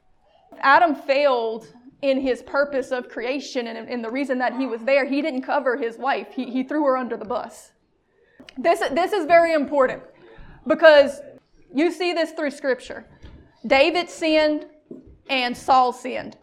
Adam 0.60 0.95
failed 0.95 1.67
in 2.01 2.19
his 2.19 2.41
purpose 2.41 2.91
of 2.91 3.10
creation 3.10 3.67
and 3.67 3.88
in 3.88 4.01
the 4.01 4.10
reason 4.10 4.39
that 4.39 4.55
he 4.55 4.65
was 4.65 4.81
there. 4.81 5.05
He 5.05 5.22
didn't 5.22 5.43
cover 5.43 5.77
his 5.77 5.98
wife, 5.98 6.29
he, 6.33 6.50
he 6.50 6.63
threw 6.63 6.83
her 6.86 6.98
under 6.98 7.17
the 7.17 7.25
bus. 7.25 7.72
This, 8.57 8.79
this 8.91 9.13
is 9.13 9.25
very 9.25 9.53
important 9.53 10.03
because 10.67 11.22
you 11.74 11.91
see 11.91 12.13
this 12.13 12.31
through 12.31 12.51
Scripture. 12.51 13.05
David 13.65 14.10
sinned 14.10 14.65
and 15.29 15.55
Saul 15.55 15.93
sinned. 15.93 16.38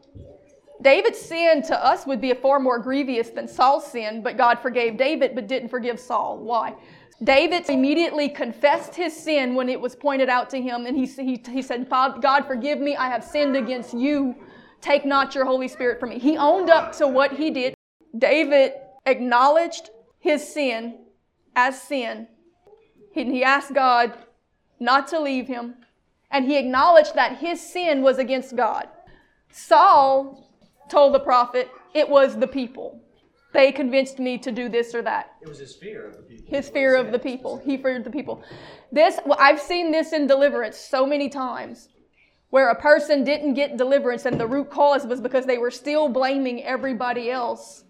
David's 0.82 1.20
sin 1.20 1.62
to 1.64 1.84
us 1.84 2.06
would 2.06 2.20
be 2.20 2.32
far 2.32 2.58
more 2.58 2.78
grievous 2.78 3.30
than 3.30 3.46
Saul's 3.46 3.86
sin, 3.86 4.22
but 4.22 4.38
God 4.38 4.58
forgave 4.60 4.96
David 4.96 5.34
but 5.34 5.46
didn't 5.46 5.68
forgive 5.68 6.00
Saul. 6.00 6.38
Why? 6.38 6.74
David 7.22 7.68
immediately 7.68 8.30
confessed 8.30 8.94
his 8.94 9.14
sin 9.14 9.54
when 9.54 9.68
it 9.68 9.78
was 9.78 9.94
pointed 9.94 10.30
out 10.30 10.48
to 10.50 10.60
him, 10.60 10.86
and 10.86 10.96
he, 10.96 11.04
he, 11.04 11.42
he 11.50 11.60
said, 11.60 11.86
God, 11.90 12.46
forgive 12.46 12.80
me, 12.80 12.96
I 12.96 13.08
have 13.08 13.22
sinned 13.22 13.56
against 13.56 13.92
you. 13.92 14.34
Take 14.80 15.04
not 15.04 15.34
your 15.34 15.44
Holy 15.44 15.68
Spirit 15.68 16.00
from 16.00 16.08
me. 16.08 16.18
He 16.18 16.38
owned 16.38 16.70
up 16.70 16.96
to 16.96 17.06
what 17.06 17.32
he 17.32 17.50
did. 17.50 17.74
David 18.16 18.72
acknowledged 19.04 19.90
his 20.18 20.46
sin 20.50 20.98
as 21.54 21.80
sin. 21.80 22.28
He, 23.12 23.24
he 23.24 23.44
asked 23.44 23.74
God 23.74 24.14
not 24.78 25.08
to 25.08 25.20
leave 25.20 25.46
him, 25.46 25.74
and 26.30 26.44
he 26.44 26.56
acknowledged 26.56 27.14
that 27.14 27.38
his 27.38 27.60
sin 27.60 28.02
was 28.02 28.18
against 28.18 28.56
God. 28.56 28.88
Saul 29.50 30.48
told 30.88 31.14
the 31.14 31.20
prophet 31.20 31.68
it 31.94 32.08
was 32.08 32.38
the 32.38 32.46
people. 32.46 33.00
They 33.52 33.72
convinced 33.72 34.20
me 34.20 34.38
to 34.38 34.52
do 34.52 34.68
this 34.68 34.94
or 34.94 35.02
that. 35.02 35.32
It 35.42 35.48
was 35.48 35.58
his 35.58 35.74
fear 35.74 36.06
of 36.06 36.16
the 36.16 36.22
people. 36.22 36.46
His 36.48 36.68
fear 36.68 36.94
of 36.94 37.10
the 37.10 37.18
people. 37.18 37.58
He 37.58 37.76
feared 37.76 38.04
the 38.04 38.10
people. 38.10 38.44
This, 38.92 39.18
well, 39.26 39.38
I've 39.40 39.60
seen 39.60 39.90
this 39.90 40.12
in 40.12 40.28
deliverance 40.28 40.76
so 40.76 41.04
many 41.04 41.28
times 41.28 41.88
where 42.50 42.70
a 42.70 42.80
person 42.80 43.24
didn't 43.24 43.54
get 43.54 43.76
deliverance 43.76 44.24
and 44.24 44.38
the 44.38 44.46
root 44.46 44.70
cause 44.70 45.04
was 45.04 45.20
because 45.20 45.46
they 45.46 45.58
were 45.58 45.70
still 45.70 46.08
blaming 46.08 46.62
everybody 46.62 47.30
else 47.30 47.84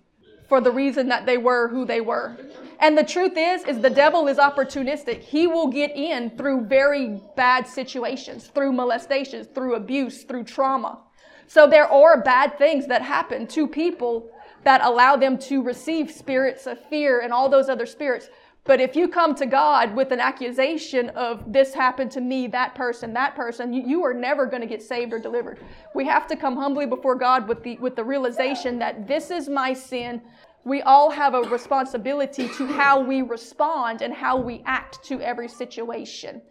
for 0.51 0.61
the 0.61 0.73
reason 0.73 1.07
that 1.07 1.27
they 1.27 1.39
were 1.39 1.69
who 1.69 1.85
they 1.87 2.01
were. 2.01 2.37
And 2.81 2.99
the 2.99 3.05
truth 3.05 3.35
is 3.37 3.63
is 3.65 3.79
the 3.79 3.89
devil 3.89 4.27
is 4.27 4.37
opportunistic. 4.37 5.21
He 5.21 5.47
will 5.47 5.69
get 5.69 5.93
in 5.95 6.31
through 6.31 6.67
very 6.67 7.21
bad 7.37 7.69
situations, 7.69 8.49
through 8.49 8.73
molestations, 8.73 9.47
through 9.55 9.77
abuse, 9.77 10.25
through 10.25 10.45
trauma. 10.45 10.99
So 11.47 11.69
there 11.69 11.87
are 11.87 12.21
bad 12.21 12.59
things 12.59 12.89
that 12.89 13.01
happen 13.01 13.47
to 13.47 13.69
people 13.69 14.29
that 14.65 14.85
allow 14.85 15.15
them 15.15 15.39
to 15.39 15.63
receive 15.63 16.11
spirits 16.11 16.67
of 16.67 16.85
fear 16.87 17.21
and 17.21 17.33
all 17.33 17.49
those 17.49 17.69
other 17.69 17.87
spirits. 17.87 18.29
But 18.65 18.81
if 18.81 18.95
you 18.95 19.09
come 19.09 19.35
to 19.37 19.47
God 19.47 19.95
with 19.97 20.13
an 20.13 20.21
accusation 20.21 21.09
of 21.11 21.51
this 21.51 21.73
happened 21.73 22.11
to 22.13 22.21
me, 22.21 22.47
that 22.49 22.75
person, 22.75 23.15
that 23.15 23.35
person, 23.35 23.73
you, 23.73 23.83
you 23.87 24.05
are 24.05 24.13
never 24.13 24.47
going 24.47 24.61
to 24.61 24.69
get 24.69 24.83
saved 24.83 25.13
or 25.13 25.19
delivered. 25.19 25.59
We 25.95 26.05
have 26.07 26.27
to 26.29 26.37
come 26.37 26.57
humbly 26.57 26.87
before 26.87 27.15
God 27.15 27.49
with 27.49 27.63
the, 27.63 27.79
with 27.79 27.97
the 27.97 28.05
realization 28.05 28.79
that 28.79 29.09
this 29.09 29.31
is 29.31 29.49
my 29.49 29.73
sin. 29.73 30.21
We 30.65 30.83
all 30.83 31.11
have 31.11 31.35
a 31.35 31.41
responsibility 31.41 32.49
to 32.49 32.67
how 32.67 33.01
we 33.01 33.23
respond 33.23 34.03
and 34.03 34.13
how 34.13 34.37
we 34.37 34.63
act 34.67 35.03
to 35.05 35.21
every 35.23 35.49
situation. 35.49 36.43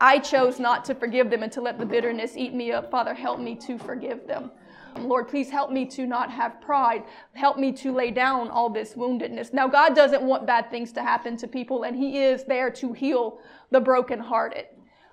I 0.00 0.18
chose 0.18 0.58
not 0.58 0.86
to 0.86 0.94
forgive 0.94 1.28
them 1.28 1.42
and 1.42 1.52
to 1.52 1.60
let 1.60 1.78
the 1.78 1.84
bitterness 1.84 2.38
eat 2.38 2.54
me 2.54 2.72
up. 2.72 2.90
Father, 2.90 3.12
help 3.12 3.38
me 3.38 3.54
to 3.56 3.76
forgive 3.78 4.26
them. 4.26 4.50
Lord, 4.98 5.28
please 5.28 5.50
help 5.50 5.70
me 5.70 5.86
to 5.86 6.06
not 6.06 6.30
have 6.30 6.60
pride. 6.60 7.04
Help 7.34 7.58
me 7.58 7.72
to 7.72 7.92
lay 7.92 8.10
down 8.10 8.48
all 8.48 8.70
this 8.70 8.94
woundedness. 8.94 9.52
Now, 9.52 9.68
God 9.68 9.94
doesn't 9.94 10.22
want 10.22 10.46
bad 10.46 10.70
things 10.70 10.92
to 10.92 11.02
happen 11.02 11.36
to 11.38 11.48
people, 11.48 11.84
and 11.84 11.96
He 11.96 12.22
is 12.22 12.44
there 12.44 12.70
to 12.72 12.92
heal 12.92 13.40
the 13.70 13.80
brokenhearted. 13.80 14.66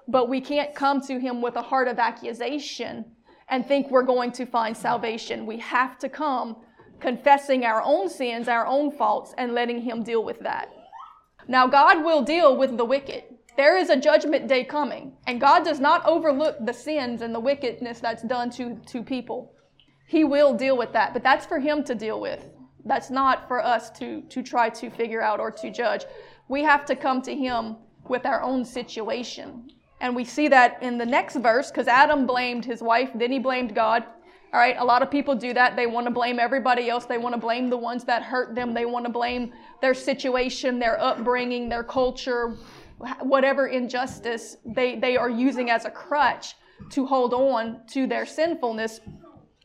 But 0.07 0.29
we 0.29 0.41
can't 0.41 0.74
come 0.74 1.01
to 1.01 1.19
Him 1.19 1.41
with 1.41 1.55
a 1.55 1.62
heart 1.62 1.88
of 1.88 2.00
accusation 2.00 3.05
and 3.50 3.65
think 3.65 3.89
we're 3.89 4.03
going 4.03 4.31
to 4.34 4.46
find 4.46 4.75
salvation. 4.75 5.46
We 5.46 5.57
have 5.60 5.98
to 6.00 6.10
come 6.10 6.57
confessing 7.00 7.63
our 7.65 7.81
own 7.84 8.10
sins, 8.10 8.48
our 8.48 8.65
own 8.65 8.91
faults, 8.91 9.34
and 9.38 9.53
letting 9.53 9.81
Him 9.81 10.03
deal 10.03 10.24
with 10.24 10.39
that. 10.39 10.69
Now, 11.48 11.67
God 11.67 12.03
will 12.03 12.22
deal 12.24 12.57
with 12.57 12.77
the 12.77 12.86
wicked. 12.86 13.24
There 13.55 13.77
is 13.77 13.89
a 13.89 14.00
judgment 14.00 14.48
day 14.48 14.63
coming, 14.63 15.13
and 15.25 15.41
God 15.41 15.65
does 15.65 15.79
not 15.79 16.05
overlook 16.05 16.57
the 16.63 16.74
sins 16.74 17.22
and 17.22 17.34
the 17.34 17.39
wickedness 17.39 18.00
that's 18.00 18.22
done 18.24 18.51
to, 18.51 18.75
to 18.86 19.01
people. 19.01 19.53
He 20.07 20.23
will 20.23 20.53
deal 20.53 20.77
with 20.77 20.93
that, 20.93 21.13
but 21.13 21.21
that's 21.21 21.45
for 21.45 21.59
him 21.59 21.83
to 21.83 21.93
deal 21.93 22.19
with. 22.19 22.49
That's 22.85 23.09
not 23.09 23.47
for 23.47 23.63
us 23.63 23.89
to, 23.99 24.21
to 24.21 24.41
try 24.41 24.69
to 24.69 24.89
figure 24.89 25.21
out 25.21 25.41
or 25.41 25.51
to 25.51 25.69
judge. 25.69 26.05
We 26.47 26.63
have 26.63 26.85
to 26.85 26.95
come 26.95 27.21
to 27.23 27.35
him 27.35 27.75
with 28.07 28.25
our 28.25 28.41
own 28.41 28.63
situation. 28.63 29.69
And 29.99 30.15
we 30.15 30.23
see 30.23 30.47
that 30.47 30.81
in 30.81 30.97
the 30.97 31.05
next 31.05 31.35
verse, 31.35 31.69
because 31.69 31.87
Adam 31.87 32.25
blamed 32.25 32.63
his 32.63 32.81
wife, 32.81 33.09
then 33.13 33.31
he 33.31 33.39
blamed 33.39 33.75
God. 33.75 34.05
All 34.53 34.61
right, 34.61 34.77
a 34.79 34.85
lot 34.85 35.01
of 35.01 35.11
people 35.11 35.35
do 35.35 35.53
that. 35.53 35.75
They 35.75 35.87
want 35.87 36.07
to 36.07 36.11
blame 36.11 36.39
everybody 36.39 36.89
else. 36.89 37.05
They 37.05 37.17
want 37.17 37.35
to 37.35 37.41
blame 37.41 37.69
the 37.69 37.77
ones 37.77 38.05
that 38.05 38.23
hurt 38.23 38.55
them. 38.55 38.73
They 38.73 38.85
want 38.85 39.05
to 39.05 39.11
blame 39.11 39.51
their 39.81 39.93
situation, 39.93 40.79
their 40.79 40.97
upbringing, 41.01 41.67
their 41.67 41.83
culture, 41.83 42.55
whatever 43.19 43.67
injustice 43.67 44.55
they, 44.65 44.95
they 44.95 45.17
are 45.17 45.29
using 45.29 45.69
as 45.69 45.83
a 45.83 45.91
crutch 45.91 46.55
to 46.91 47.05
hold 47.05 47.33
on 47.33 47.81
to 47.87 48.07
their 48.07 48.25
sinfulness 48.25 49.01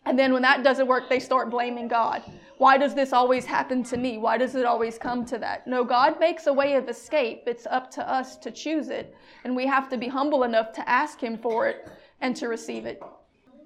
And 0.04 0.18
then 0.18 0.32
when 0.32 0.42
that 0.42 0.64
doesn't 0.64 0.87
work, 0.87 1.09
they 1.09 1.21
start 1.21 1.50
blaming 1.50 1.88
God. 1.88 2.23
Why 2.59 2.76
does 2.78 2.94
this 2.94 3.12
always 3.12 3.44
happen 3.44 3.82
to 3.85 3.97
me? 3.97 4.18
Why 4.18 4.38
does 4.38 4.54
it 4.54 4.64
always 4.64 4.99
come 4.99 5.25
to 5.26 5.38
that? 5.38 5.66
No, 5.66 5.85
God 5.85 6.18
makes 6.21 6.47
a 6.47 6.52
way 6.52 6.75
of 6.75 6.88
escape. 6.88 7.44
It's 7.47 7.66
up 7.66 7.90
to 7.92 8.09
us 8.09 8.37
to 8.38 8.50
choose 8.50 8.88
it. 8.88 9.14
And 9.44 9.56
we 9.56 9.66
have 9.66 9.88
to 9.90 9.97
be 9.97 10.09
humble 10.09 10.44
enough 10.44 10.73
to 10.75 10.88
ask 10.88 11.21
Him 11.21 11.38
for 11.38 11.66
it 11.66 11.88
and 12.21 12.37
to 12.37 12.49
receive 12.49 12.87
it. 12.87 13.02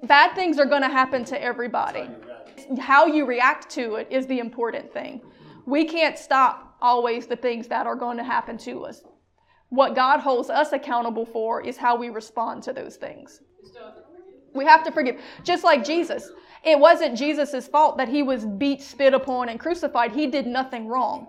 Bad 0.05 0.35
things 0.35 0.59
are 0.59 0.67
going 0.67 0.83
to 0.83 0.89
happen 0.89 1.25
to 1.27 1.43
everybody. 1.43 2.09
How 2.79 3.07
you 3.07 3.27
react 3.27 3.71
to 3.71 3.97
it 3.97 4.09
is 4.11 4.27
the 4.27 4.39
important 4.39 4.93
thing. 4.93 5.21
We 5.67 5.85
can't 5.85 6.19
stop 6.19 6.77
always 6.81 7.27
the 7.27 7.37
things 7.37 7.67
that 7.69 7.87
are 7.87 7.97
going 7.97 8.17
to 8.19 8.25
happen 8.25 8.59
to 8.59 8.85
us. 8.85 9.03
What 9.71 9.95
God 9.95 10.21
holds 10.21 10.49
us 10.49 10.73
accountable 10.73 11.27
for 11.27 11.61
is 11.61 11.77
how 11.77 11.97
we 11.97 12.09
respond 12.09 12.63
to 12.65 12.73
those 12.73 12.97
things. 12.97 13.41
We 14.57 14.65
have 14.65 14.83
to 14.85 14.93
forgive. 14.93 15.21
Just 15.45 15.65
like 15.65 15.85
Jesus. 15.85 16.31
It 16.65 16.79
wasn't 16.79 17.17
Jesus' 17.17 17.69
fault 17.69 17.97
that 17.99 18.09
he 18.09 18.23
was 18.23 18.45
beat, 18.45 18.83
spit 18.83 19.15
upon, 19.15 19.49
and 19.49 19.61
crucified. 19.61 20.13
He 20.13 20.27
did 20.27 20.47
nothing 20.47 20.89
wrong. 20.89 21.29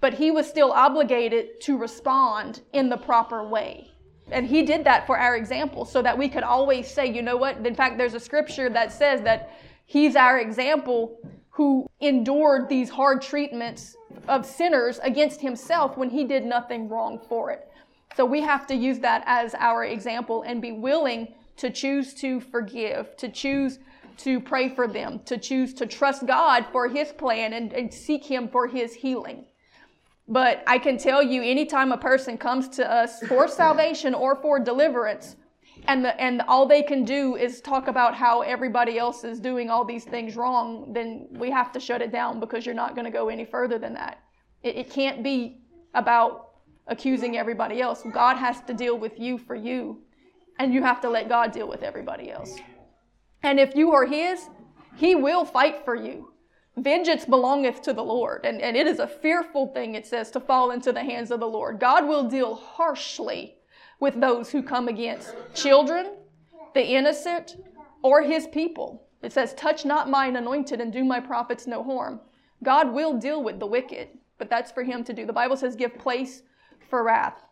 But 0.00 0.14
he 0.14 0.30
was 0.30 0.48
still 0.48 0.72
obligated 0.72 1.60
to 1.62 1.76
respond 1.76 2.62
in 2.72 2.88
the 2.88 2.96
proper 2.96 3.46
way. 3.46 3.90
And 4.30 4.46
he 4.46 4.62
did 4.62 4.84
that 4.84 5.06
for 5.06 5.18
our 5.18 5.36
example 5.36 5.84
so 5.84 6.02
that 6.02 6.16
we 6.16 6.28
could 6.28 6.42
always 6.42 6.88
say, 6.88 7.06
you 7.06 7.22
know 7.22 7.36
what? 7.36 7.66
In 7.66 7.74
fact, 7.74 7.98
there's 7.98 8.14
a 8.14 8.20
scripture 8.20 8.68
that 8.70 8.92
says 8.92 9.22
that 9.22 9.50
he's 9.86 10.16
our 10.16 10.38
example 10.38 11.18
who 11.50 11.88
endured 12.00 12.68
these 12.68 12.88
hard 12.88 13.20
treatments 13.20 13.96
of 14.28 14.46
sinners 14.46 15.00
against 15.02 15.40
himself 15.40 15.96
when 15.96 16.08
he 16.08 16.24
did 16.24 16.44
nothing 16.44 16.88
wrong 16.88 17.18
for 17.28 17.50
it. 17.50 17.68
So 18.16 18.24
we 18.24 18.40
have 18.42 18.66
to 18.68 18.74
use 18.74 18.98
that 19.00 19.24
as 19.26 19.54
our 19.54 19.84
example 19.84 20.42
and 20.42 20.62
be 20.62 20.72
willing 20.72 21.34
to 21.58 21.70
choose 21.70 22.14
to 22.14 22.40
forgive, 22.40 23.16
to 23.16 23.28
choose 23.28 23.78
to 24.18 24.40
pray 24.40 24.68
for 24.68 24.88
them, 24.88 25.20
to 25.26 25.38
choose 25.38 25.72
to 25.74 25.86
trust 25.86 26.26
God 26.26 26.66
for 26.72 26.88
His 26.88 27.12
plan 27.12 27.52
and, 27.52 27.72
and 27.72 27.92
seek 27.92 28.24
Him 28.24 28.48
for 28.48 28.66
His 28.66 28.94
healing. 28.94 29.44
But 30.26 30.62
I 30.66 30.78
can 30.78 30.98
tell 30.98 31.22
you, 31.22 31.42
anytime 31.42 31.92
a 31.92 31.96
person 31.96 32.36
comes 32.36 32.68
to 32.70 32.90
us 32.90 33.20
for 33.20 33.48
salvation 33.48 34.14
or 34.14 34.36
for 34.36 34.58
deliverance, 34.58 35.36
and 35.86 36.04
the, 36.04 36.20
and 36.20 36.42
all 36.42 36.66
they 36.66 36.82
can 36.82 37.04
do 37.04 37.36
is 37.36 37.60
talk 37.60 37.88
about 37.88 38.14
how 38.14 38.42
everybody 38.42 38.98
else 38.98 39.24
is 39.24 39.40
doing 39.40 39.70
all 39.70 39.84
these 39.84 40.04
things 40.04 40.36
wrong, 40.36 40.92
then 40.92 41.28
we 41.30 41.50
have 41.50 41.72
to 41.72 41.80
shut 41.80 42.02
it 42.02 42.12
down 42.12 42.40
because 42.40 42.66
you're 42.66 42.74
not 42.74 42.94
going 42.94 43.04
to 43.04 43.10
go 43.10 43.28
any 43.28 43.44
further 43.44 43.78
than 43.78 43.94
that. 43.94 44.22
It, 44.62 44.76
it 44.76 44.90
can't 44.90 45.22
be 45.22 45.62
about 45.94 46.50
accusing 46.88 47.38
everybody 47.38 47.80
else. 47.80 48.02
God 48.12 48.36
has 48.36 48.60
to 48.62 48.74
deal 48.74 48.98
with 48.98 49.18
you 49.18 49.38
for 49.38 49.54
you, 49.54 50.02
and 50.58 50.72
you 50.72 50.82
have 50.82 51.00
to 51.02 51.10
let 51.10 51.28
God 51.28 51.52
deal 51.52 51.68
with 51.68 51.82
everybody 51.82 52.30
else. 52.30 52.56
And 53.42 53.60
if 53.60 53.74
you 53.74 53.92
are 53.92 54.06
His, 54.06 54.48
He 54.96 55.14
will 55.14 55.44
fight 55.44 55.84
for 55.84 55.94
you. 55.94 56.32
Vengeance 56.76 57.24
belongeth 57.24 57.82
to 57.82 57.92
the 57.92 58.02
Lord. 58.02 58.44
And, 58.44 58.60
and 58.60 58.76
it 58.76 58.86
is 58.86 58.98
a 58.98 59.06
fearful 59.06 59.68
thing, 59.68 59.94
it 59.94 60.06
says, 60.06 60.30
to 60.32 60.40
fall 60.40 60.70
into 60.70 60.92
the 60.92 61.02
hands 61.02 61.30
of 61.30 61.40
the 61.40 61.46
Lord. 61.46 61.80
God 61.80 62.06
will 62.06 62.28
deal 62.28 62.54
harshly 62.54 63.56
with 64.00 64.20
those 64.20 64.50
who 64.50 64.62
come 64.62 64.88
against 64.88 65.34
children, 65.54 66.12
the 66.74 66.84
innocent, 66.84 67.56
or 68.02 68.22
his 68.22 68.46
people. 68.46 69.08
It 69.22 69.32
says, 69.32 69.54
Touch 69.54 69.84
not 69.84 70.08
mine 70.08 70.36
anointed 70.36 70.80
and 70.80 70.92
do 70.92 71.04
my 71.04 71.20
prophets 71.20 71.66
no 71.66 71.82
harm. 71.82 72.20
God 72.62 72.92
will 72.92 73.18
deal 73.18 73.42
with 73.42 73.58
the 73.58 73.66
wicked, 73.66 74.08
but 74.38 74.50
that's 74.50 74.70
for 74.70 74.84
him 74.84 75.02
to 75.04 75.12
do. 75.12 75.26
The 75.26 75.32
Bible 75.32 75.56
says, 75.56 75.74
Give 75.74 75.96
place 75.98 76.42
for 76.88 77.02
wrath. 77.02 77.42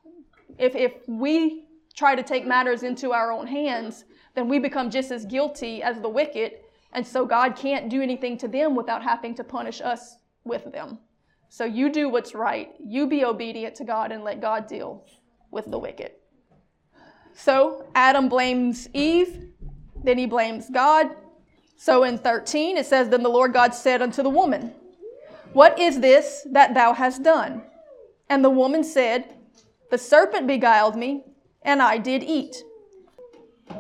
If, 0.58 0.76
if 0.76 0.92
we 1.08 1.65
try 1.96 2.14
to 2.14 2.22
take 2.22 2.46
matters 2.46 2.82
into 2.82 3.12
our 3.12 3.32
own 3.32 3.46
hands, 3.46 4.04
then 4.34 4.48
we 4.48 4.58
become 4.58 4.90
just 4.90 5.10
as 5.10 5.24
guilty 5.24 5.82
as 5.82 6.00
the 6.00 6.08
wicked 6.08 6.52
and 6.96 7.06
so 7.06 7.26
God 7.26 7.56
can't 7.56 7.90
do 7.90 8.00
anything 8.00 8.38
to 8.38 8.48
them 8.48 8.74
without 8.74 9.02
having 9.02 9.34
to 9.34 9.44
punish 9.44 9.82
us 9.82 10.16
with 10.44 10.72
them. 10.72 10.98
So 11.50 11.66
you 11.66 11.92
do 11.92 12.08
what's 12.08 12.34
right. 12.34 12.70
You 12.80 13.06
be 13.06 13.22
obedient 13.22 13.74
to 13.76 13.84
God 13.84 14.12
and 14.12 14.24
let 14.24 14.40
God 14.40 14.66
deal 14.66 15.04
with 15.50 15.70
the 15.70 15.78
wicked. 15.78 16.12
So 17.34 17.86
Adam 17.94 18.30
blames 18.30 18.88
Eve, 18.94 19.50
then 20.02 20.16
he 20.16 20.24
blames 20.24 20.70
God. 20.70 21.10
So 21.76 22.04
in 22.04 22.16
13, 22.16 22.78
it 22.78 22.86
says, 22.86 23.10
Then 23.10 23.22
the 23.22 23.28
Lord 23.28 23.52
God 23.52 23.74
said 23.74 24.00
unto 24.00 24.22
the 24.22 24.30
woman, 24.30 24.72
What 25.52 25.78
is 25.78 26.00
this 26.00 26.46
that 26.50 26.72
thou 26.72 26.94
hast 26.94 27.22
done? 27.22 27.62
And 28.30 28.42
the 28.42 28.48
woman 28.48 28.82
said, 28.82 29.34
The 29.90 29.98
serpent 29.98 30.46
beguiled 30.46 30.96
me, 30.96 31.24
and 31.66 31.82
I 31.82 31.98
did 31.98 32.22
eat. 32.22 32.56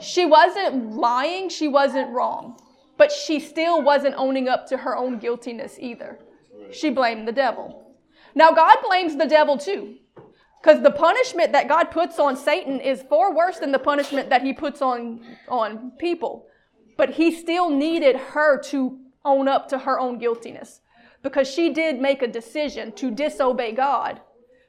She 0.00 0.26
wasn't 0.26 0.92
lying, 0.92 1.48
she 1.48 1.68
wasn't 1.68 2.10
wrong. 2.10 2.60
But 2.98 3.12
she 3.12 3.40
still 3.40 3.82
wasn't 3.82 4.16
owning 4.18 4.48
up 4.48 4.66
to 4.68 4.78
her 4.78 4.96
own 4.96 5.18
guiltiness 5.18 5.76
either. 5.78 6.18
She 6.72 6.90
blamed 6.90 7.28
the 7.28 7.32
devil. 7.32 7.94
Now, 8.34 8.50
God 8.50 8.76
blames 8.86 9.16
the 9.16 9.26
devil 9.26 9.56
too. 9.56 9.96
Because 10.62 10.82
the 10.82 10.90
punishment 10.90 11.52
that 11.52 11.68
God 11.68 11.90
puts 11.90 12.18
on 12.18 12.36
Satan 12.36 12.80
is 12.80 13.02
far 13.02 13.34
worse 13.34 13.58
than 13.58 13.70
the 13.70 13.78
punishment 13.78 14.30
that 14.30 14.42
he 14.42 14.52
puts 14.52 14.82
on, 14.82 15.20
on 15.48 15.92
people. 15.98 16.46
But 16.96 17.10
he 17.10 17.30
still 17.30 17.70
needed 17.70 18.16
her 18.16 18.60
to 18.62 18.98
own 19.24 19.46
up 19.46 19.68
to 19.68 19.78
her 19.78 20.00
own 20.00 20.18
guiltiness. 20.18 20.80
Because 21.22 21.48
she 21.48 21.72
did 21.72 22.00
make 22.00 22.22
a 22.22 22.26
decision 22.26 22.92
to 22.92 23.10
disobey 23.10 23.72
God 23.72 24.20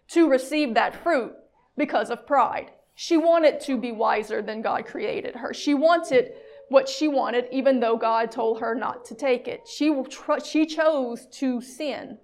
to 0.09 0.29
receive 0.29 0.73
that 0.73 0.95
fruit 0.95 1.33
because 1.75 2.09
of 2.09 2.27
pride. 2.27 2.71
She 2.99 3.15
wanted 3.15 3.59
to 3.59 3.77
be 3.77 3.91
wiser 3.91 4.41
than 4.41 4.63
God 4.63 4.87
created 4.87 5.35
her. 5.35 5.53
She 5.53 5.75
wanted 5.75 6.33
what 6.69 6.89
she 6.89 7.07
wanted, 7.07 7.45
even 7.51 7.79
though 7.79 7.95
God 7.95 8.31
told 8.31 8.59
her 8.59 8.73
not 8.73 9.05
to 9.05 9.13
take 9.13 9.47
it. 9.47 9.67
She, 9.67 9.95
she 10.43 10.65
chose 10.65 11.27
to 11.33 11.61
sin, 11.61 12.17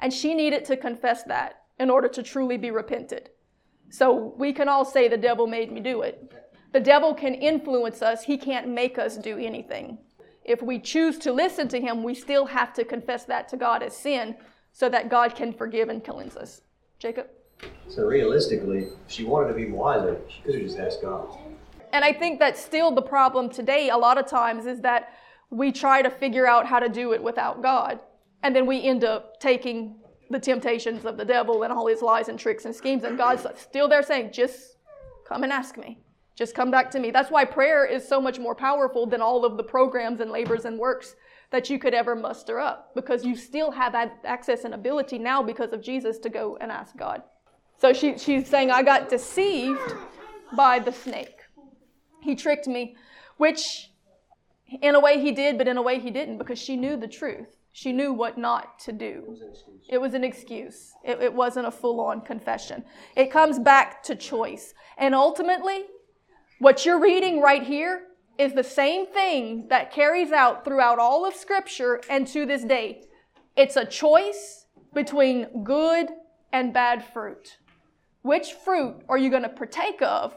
and 0.00 0.10
she 0.10 0.34
needed 0.34 0.64
to 0.64 0.76
confess 0.78 1.22
that 1.24 1.64
in 1.78 1.90
order 1.90 2.08
to 2.08 2.22
truly 2.22 2.56
be 2.56 2.70
repented. 2.70 3.28
So 3.90 4.34
we 4.38 4.54
can 4.54 4.70
all 4.70 4.86
say, 4.86 5.06
The 5.06 5.18
devil 5.18 5.46
made 5.46 5.70
me 5.70 5.80
do 5.80 6.00
it. 6.00 6.32
The 6.72 6.80
devil 6.80 7.12
can 7.12 7.34
influence 7.34 8.00
us, 8.00 8.24
he 8.24 8.38
can't 8.38 8.68
make 8.68 8.98
us 8.98 9.18
do 9.18 9.36
anything. 9.36 9.98
If 10.46 10.62
we 10.62 10.78
choose 10.78 11.18
to 11.18 11.32
listen 11.32 11.68
to 11.68 11.80
him, 11.80 12.02
we 12.02 12.14
still 12.14 12.46
have 12.46 12.72
to 12.72 12.86
confess 12.86 13.26
that 13.26 13.50
to 13.50 13.58
God 13.58 13.82
as 13.82 13.94
sin 13.94 14.36
so 14.72 14.88
that 14.88 15.10
God 15.10 15.34
can 15.34 15.52
forgive 15.52 15.90
and 15.90 16.02
cleanse 16.02 16.38
us. 16.38 16.62
Jacob? 16.98 17.26
So 17.88 18.04
realistically, 18.04 18.88
if 19.06 19.10
she 19.12 19.24
wanted 19.24 19.48
to 19.48 19.54
be 19.54 19.70
wiser, 19.70 20.18
she 20.28 20.42
could 20.42 20.54
have 20.54 20.62
just 20.62 20.78
asked 20.78 21.02
God. 21.02 21.28
And 21.92 22.04
I 22.04 22.12
think 22.12 22.38
that's 22.38 22.62
still 22.62 22.90
the 22.90 23.02
problem 23.02 23.48
today, 23.48 23.88
a 23.88 23.96
lot 23.96 24.18
of 24.18 24.26
times, 24.26 24.66
is 24.66 24.80
that 24.80 25.14
we 25.50 25.72
try 25.72 26.02
to 26.02 26.10
figure 26.10 26.46
out 26.46 26.66
how 26.66 26.78
to 26.78 26.88
do 26.88 27.12
it 27.12 27.22
without 27.22 27.62
God. 27.62 28.00
And 28.42 28.54
then 28.54 28.66
we 28.66 28.82
end 28.82 29.04
up 29.04 29.40
taking 29.40 29.96
the 30.28 30.38
temptations 30.38 31.04
of 31.04 31.16
the 31.16 31.24
devil 31.24 31.62
and 31.62 31.72
all 31.72 31.86
his 31.86 32.02
lies 32.02 32.28
and 32.28 32.38
tricks 32.38 32.64
and 32.64 32.74
schemes. 32.74 33.04
And 33.04 33.16
God's 33.16 33.46
still 33.56 33.88
there 33.88 34.02
saying, 34.02 34.32
just 34.32 34.76
come 35.26 35.44
and 35.44 35.52
ask 35.52 35.78
me. 35.78 36.00
Just 36.34 36.54
come 36.54 36.70
back 36.70 36.90
to 36.90 37.00
me. 37.00 37.10
That's 37.10 37.30
why 37.30 37.46
prayer 37.46 37.86
is 37.86 38.06
so 38.06 38.20
much 38.20 38.38
more 38.38 38.54
powerful 38.54 39.06
than 39.06 39.22
all 39.22 39.44
of 39.44 39.56
the 39.56 39.62
programs 39.62 40.20
and 40.20 40.30
labors 40.30 40.66
and 40.66 40.78
works 40.78 41.14
that 41.50 41.70
you 41.70 41.78
could 41.78 41.94
ever 41.94 42.14
muster 42.14 42.58
up 42.60 42.94
because 42.94 43.24
you 43.24 43.36
still 43.36 43.70
have 43.70 43.94
access 43.94 44.64
and 44.64 44.74
ability 44.74 45.18
now 45.18 45.42
because 45.42 45.72
of 45.72 45.80
Jesus 45.80 46.18
to 46.18 46.28
go 46.28 46.58
and 46.60 46.70
ask 46.70 46.94
God. 46.96 47.22
So 47.78 47.92
she, 47.92 48.18
she's 48.18 48.48
saying, 48.48 48.70
I 48.70 48.82
got 48.82 49.08
deceived 49.08 49.94
by 50.56 50.78
the 50.78 50.92
snake. 50.92 51.40
He 52.22 52.34
tricked 52.34 52.66
me, 52.66 52.96
which 53.36 53.90
in 54.82 54.94
a 54.94 55.00
way 55.00 55.20
he 55.20 55.32
did, 55.32 55.58
but 55.58 55.68
in 55.68 55.76
a 55.76 55.82
way 55.82 56.00
he 56.00 56.10
didn't 56.10 56.38
because 56.38 56.58
she 56.58 56.76
knew 56.76 56.96
the 56.96 57.08
truth. 57.08 57.56
She 57.72 57.92
knew 57.92 58.12
what 58.12 58.38
not 58.38 58.78
to 58.80 58.92
do. 58.92 59.36
It 59.90 59.98
was 59.98 60.14
an 60.14 60.24
excuse. 60.24 60.94
It, 61.04 61.20
it 61.20 61.34
wasn't 61.34 61.66
a 61.66 61.70
full 61.70 62.00
on 62.00 62.22
confession. 62.22 62.84
It 63.14 63.30
comes 63.30 63.58
back 63.58 64.02
to 64.04 64.16
choice. 64.16 64.72
And 64.96 65.14
ultimately, 65.14 65.84
what 66.58 66.86
you're 66.86 66.98
reading 66.98 67.42
right 67.42 67.62
here 67.62 68.04
is 68.38 68.54
the 68.54 68.64
same 68.64 69.06
thing 69.06 69.68
that 69.68 69.92
carries 69.92 70.32
out 70.32 70.64
throughout 70.64 70.98
all 70.98 71.26
of 71.26 71.34
Scripture 71.34 72.00
and 72.08 72.26
to 72.28 72.46
this 72.46 72.64
day. 72.64 73.02
It's 73.56 73.76
a 73.76 73.84
choice 73.84 74.66
between 74.94 75.62
good 75.62 76.08
and 76.52 76.72
bad 76.72 77.04
fruit. 77.04 77.58
Which 78.26 78.54
fruit 78.54 79.02
are 79.08 79.16
you 79.16 79.30
going 79.30 79.44
to 79.44 79.48
partake 79.48 80.02
of, 80.02 80.36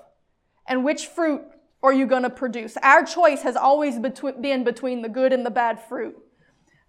and 0.67 0.85
which 0.85 1.07
fruit 1.07 1.41
are 1.81 1.91
you 1.91 2.05
going 2.05 2.21
to 2.21 2.29
produce? 2.29 2.77
Our 2.83 3.03
choice 3.03 3.41
has 3.41 3.55
always 3.55 3.97
been 3.97 4.63
between 4.63 5.01
the 5.01 5.09
good 5.09 5.33
and 5.33 5.43
the 5.43 5.49
bad 5.49 5.79
fruit, 5.89 6.15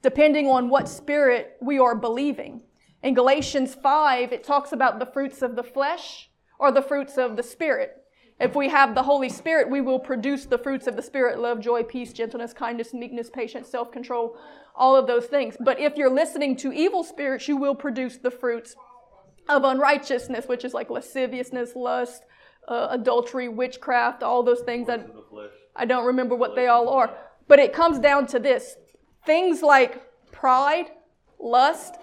depending 0.03 0.47
on 0.47 0.69
what 0.69 0.91
spirit 0.91 1.57
we 1.63 1.79
are 1.79 1.95
believing. 1.95 2.65
In 3.03 3.15
Galatians 3.15 3.75
5, 3.75 4.31
it 4.31 4.45
talks 4.45 4.73
about 4.73 4.99
the 4.99 5.07
fruits 5.07 5.41
of 5.41 5.57
the 5.57 5.63
flesh 5.63 6.29
or 6.59 6.71
the 6.71 6.83
fruits 6.83 7.17
of 7.17 7.35
the 7.35 7.43
spirit. 7.43 7.97
If 8.39 8.55
we 8.55 8.69
have 8.69 8.95
the 8.95 9.05
Holy 9.05 9.31
Spirit, 9.31 9.71
we 9.71 9.81
will 9.81 10.01
produce 10.01 10.45
the 10.45 10.59
fruits 10.59 10.87
of 10.87 10.97
the 10.97 11.03
Spirit 11.03 11.39
love, 11.39 11.61
joy, 11.61 11.83
peace, 11.83 12.13
gentleness, 12.13 12.53
kindness, 12.53 12.93
meekness, 12.93 13.31
patience, 13.31 13.71
self 13.71 13.91
control, 13.91 14.37
all 14.75 14.97
of 14.97 15.07
those 15.07 15.25
things. 15.25 15.57
But 15.61 15.81
if 15.81 15.97
you're 15.97 16.15
listening 16.15 16.57
to 16.57 16.75
evil 16.75 17.05
spirits, 17.05 17.49
you 17.49 17.57
will 17.57 17.75
produce 17.75 18.19
the 18.19 18.31
fruits 18.31 18.77
of 19.49 19.65
unrighteousness, 19.65 20.47
which 20.47 20.65
is 20.65 20.75
like 20.75 20.91
lasciviousness, 20.91 21.75
lust, 21.75 22.25
uh, 22.69 22.89
adultery, 22.91 23.49
witchcraft, 23.49 24.23
all 24.23 24.43
those 24.43 24.61
things 24.61 24.87
that 24.87 25.09
I 25.75 25.85
don't 25.85 26.07
remember 26.07 26.37
what 26.37 26.55
they 26.55 26.67
all 26.67 26.89
are. 26.89 27.17
But 27.49 27.59
it 27.59 27.73
comes 27.73 27.99
down 27.99 28.27
to 28.29 28.39
this 28.39 28.77
things 29.27 29.63
like 29.63 30.03
pride, 30.31 30.87
lust, 31.39 31.97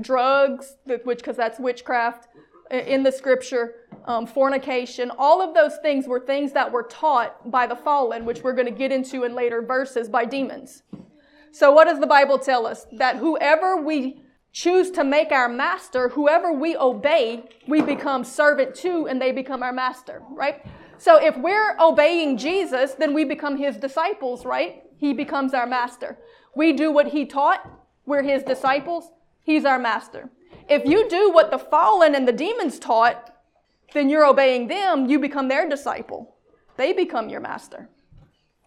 drugs, 0.00 0.76
which 1.04 1.18
because 1.18 1.36
that's 1.36 1.58
witchcraft 1.58 2.28
in 2.72 3.02
the 3.02 3.12
scripture, 3.12 3.74
um, 4.06 4.26
fornication, 4.26 5.10
all 5.18 5.42
of 5.42 5.54
those 5.54 5.76
things 5.82 6.06
were 6.06 6.18
things 6.18 6.52
that 6.52 6.72
were 6.72 6.82
taught 6.84 7.50
by 7.50 7.66
the 7.66 7.76
fallen, 7.76 8.24
which 8.24 8.42
we're 8.42 8.54
going 8.54 8.66
to 8.66 8.72
get 8.72 8.90
into 8.90 9.24
in 9.24 9.34
later 9.34 9.62
verses 9.62 10.08
by 10.08 10.24
demons. 10.24 10.82
So, 11.52 11.70
what 11.70 11.84
does 11.84 12.00
the 12.00 12.06
Bible 12.06 12.38
tell 12.38 12.66
us? 12.66 12.86
That 12.92 13.16
whoever 13.16 13.76
we 13.76 14.22
choose 14.52 14.90
to 14.92 15.02
make 15.02 15.32
our 15.32 15.48
master, 15.48 16.10
whoever 16.10 16.52
we 16.52 16.76
obey, 16.76 17.48
we 17.66 17.80
become 17.80 18.22
servant 18.22 18.74
to 18.76 19.06
and 19.06 19.20
they 19.20 19.32
become 19.32 19.62
our 19.62 19.72
master, 19.72 20.22
right? 20.30 20.64
So, 20.98 21.16
if 21.16 21.36
we're 21.36 21.76
obeying 21.80 22.36
Jesus, 22.36 22.92
then 22.92 23.12
we 23.12 23.24
become 23.24 23.56
his 23.56 23.76
disciples, 23.76 24.44
right? 24.44 24.84
He 24.98 25.12
becomes 25.12 25.52
our 25.52 25.66
master. 25.66 26.18
We 26.54 26.72
do 26.74 26.92
what 26.92 27.08
he 27.08 27.26
taught, 27.26 27.68
we're 28.06 28.22
his 28.22 28.42
disciples, 28.42 29.10
he's 29.42 29.64
our 29.64 29.78
master. 29.78 30.30
If 30.68 30.84
you 30.84 31.08
do 31.08 31.32
what 31.32 31.50
the 31.50 31.58
fallen 31.58 32.14
and 32.14 32.28
the 32.28 32.32
demons 32.32 32.78
taught, 32.78 33.34
then 33.94 34.08
you're 34.08 34.26
obeying 34.26 34.68
them, 34.68 35.06
you 35.06 35.18
become 35.18 35.48
their 35.48 35.68
disciple. 35.68 36.36
They 36.76 36.92
become 36.92 37.28
your 37.28 37.40
master. 37.40 37.88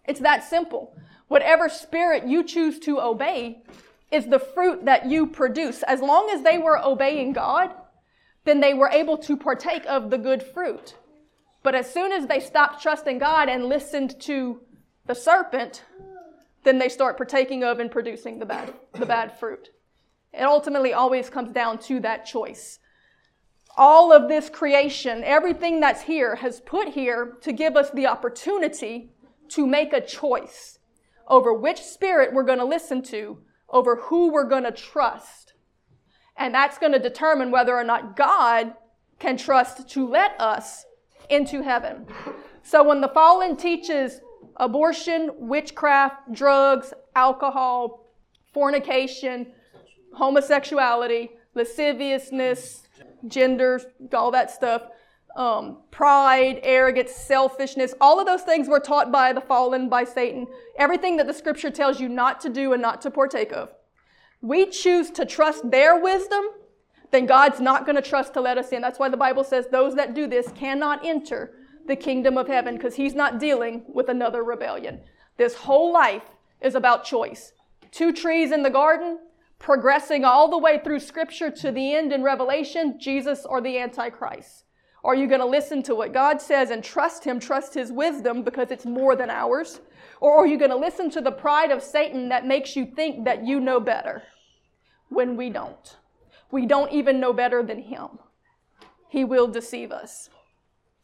It's 0.04 0.20
that 0.20 0.44
simple. 0.44 0.94
Whatever 1.28 1.68
spirit 1.68 2.26
you 2.26 2.44
choose 2.44 2.78
to 2.80 3.00
obey 3.00 3.62
is 4.10 4.26
the 4.26 4.38
fruit 4.38 4.84
that 4.84 5.06
you 5.06 5.26
produce. 5.26 5.82
As 5.82 6.00
long 6.00 6.30
as 6.30 6.42
they 6.42 6.58
were 6.58 6.78
obeying 6.78 7.32
God, 7.32 7.72
then 8.44 8.60
they 8.60 8.74
were 8.74 8.88
able 8.88 9.18
to 9.18 9.36
partake 9.36 9.84
of 9.86 10.10
the 10.10 10.18
good 10.18 10.42
fruit. 10.42 10.94
But 11.62 11.74
as 11.74 11.92
soon 11.92 12.12
as 12.12 12.26
they 12.26 12.38
stopped 12.38 12.80
trusting 12.80 13.18
God 13.18 13.48
and 13.48 13.66
listened 13.66 14.20
to 14.20 14.60
the 15.06 15.14
serpent, 15.14 15.84
then 16.62 16.78
they 16.78 16.88
start 16.88 17.16
partaking 17.16 17.64
of 17.64 17.80
and 17.80 17.90
producing 17.90 18.38
the 18.38 18.46
bad, 18.46 18.72
the 18.92 19.06
bad 19.06 19.36
fruit. 19.38 19.70
It 20.32 20.42
ultimately 20.42 20.92
always 20.92 21.28
comes 21.28 21.50
down 21.50 21.78
to 21.80 21.98
that 22.00 22.24
choice. 22.24 22.78
All 23.76 24.12
of 24.12 24.28
this 24.28 24.48
creation, 24.48 25.22
everything 25.24 25.80
that's 25.80 26.02
here, 26.02 26.36
has 26.36 26.60
put 26.60 26.88
here 26.88 27.36
to 27.42 27.52
give 27.52 27.76
us 27.76 27.90
the 27.90 28.06
opportunity 28.06 29.10
to 29.48 29.66
make 29.66 29.92
a 29.92 30.00
choice 30.00 30.78
over 31.28 31.52
which 31.52 31.82
spirit 31.82 32.32
we're 32.32 32.42
going 32.42 32.58
to 32.58 32.64
listen 32.64 33.02
to, 33.02 33.38
over 33.68 33.96
who 33.96 34.32
we're 34.32 34.48
going 34.48 34.64
to 34.64 34.72
trust. 34.72 35.54
And 36.36 36.54
that's 36.54 36.78
going 36.78 36.92
to 36.92 36.98
determine 36.98 37.50
whether 37.50 37.74
or 37.74 37.84
not 37.84 38.16
God 38.16 38.74
can 39.18 39.36
trust 39.36 39.88
to 39.90 40.06
let 40.06 40.38
us 40.40 40.84
into 41.30 41.62
heaven. 41.62 42.06
So 42.62 42.82
when 42.82 43.00
the 43.00 43.08
fallen 43.08 43.56
teaches 43.56 44.20
abortion, 44.56 45.30
witchcraft, 45.36 46.32
drugs, 46.32 46.92
alcohol, 47.14 48.06
fornication, 48.52 49.52
homosexuality, 50.14 51.30
lasciviousness, 51.54 52.82
gender, 53.26 53.80
all 54.14 54.30
that 54.30 54.50
stuff, 54.50 54.82
um, 55.36 55.76
pride, 55.90 56.60
arrogance, 56.62 57.12
selfishness, 57.12 57.94
all 58.00 58.18
of 58.18 58.26
those 58.26 58.42
things 58.42 58.68
were 58.68 58.80
taught 58.80 59.12
by 59.12 59.32
the 59.32 59.40
fallen, 59.40 59.88
by 59.88 60.02
Satan. 60.02 60.46
Everything 60.78 61.18
that 61.18 61.26
the 61.26 61.34
scripture 61.34 61.70
tells 61.70 62.00
you 62.00 62.08
not 62.08 62.40
to 62.40 62.48
do 62.48 62.72
and 62.72 62.82
not 62.82 63.02
to 63.02 63.10
partake 63.10 63.52
of. 63.52 63.70
We 64.40 64.66
choose 64.66 65.10
to 65.10 65.26
trust 65.26 65.70
their 65.70 66.00
wisdom, 66.00 66.44
then 67.10 67.26
God's 67.26 67.60
not 67.60 67.86
going 67.86 67.96
to 67.96 68.02
trust 68.02 68.34
to 68.34 68.40
let 68.40 68.58
us 68.58 68.72
in. 68.72 68.80
That's 68.80 68.98
why 68.98 69.08
the 69.08 69.16
Bible 69.16 69.44
says 69.44 69.66
those 69.68 69.94
that 69.94 70.14
do 70.14 70.26
this 70.26 70.50
cannot 70.52 71.04
enter 71.04 71.52
the 71.86 71.96
kingdom 71.96 72.36
of 72.36 72.48
heaven 72.48 72.76
because 72.76 72.96
he's 72.96 73.14
not 73.14 73.38
dealing 73.38 73.84
with 73.88 74.08
another 74.08 74.42
rebellion. 74.42 75.00
This 75.36 75.54
whole 75.54 75.92
life 75.92 76.24
is 76.60 76.74
about 76.74 77.04
choice. 77.04 77.52
Two 77.90 78.12
trees 78.12 78.50
in 78.50 78.62
the 78.62 78.70
garden, 78.70 79.18
progressing 79.58 80.24
all 80.24 80.50
the 80.50 80.58
way 80.58 80.80
through 80.82 81.00
scripture 81.00 81.50
to 81.50 81.70
the 81.70 81.94
end 81.94 82.12
in 82.12 82.22
Revelation, 82.22 82.98
Jesus 82.98 83.46
or 83.46 83.60
the 83.60 83.78
Antichrist. 83.78 84.65
Are 85.06 85.14
you 85.14 85.28
going 85.28 85.40
to 85.40 85.46
listen 85.46 85.84
to 85.84 85.94
what 85.94 86.12
God 86.12 86.42
says 86.42 86.70
and 86.70 86.82
trust 86.82 87.22
Him, 87.22 87.38
trust 87.38 87.74
His 87.74 87.92
wisdom 87.92 88.42
because 88.42 88.72
it's 88.72 88.84
more 88.84 89.14
than 89.14 89.30
ours? 89.30 89.80
Or 90.20 90.36
are 90.36 90.48
you 90.48 90.58
going 90.58 90.72
to 90.72 90.76
listen 90.76 91.10
to 91.10 91.20
the 91.20 91.30
pride 91.30 91.70
of 91.70 91.80
Satan 91.80 92.28
that 92.30 92.44
makes 92.44 92.74
you 92.74 92.86
think 92.86 93.24
that 93.24 93.46
you 93.46 93.60
know 93.60 93.78
better 93.78 94.24
when 95.08 95.36
we 95.36 95.48
don't? 95.48 95.96
We 96.50 96.66
don't 96.66 96.90
even 96.90 97.20
know 97.20 97.32
better 97.32 97.62
than 97.62 97.82
Him. 97.82 98.18
He 99.08 99.22
will 99.22 99.46
deceive 99.46 99.92
us. 99.92 100.28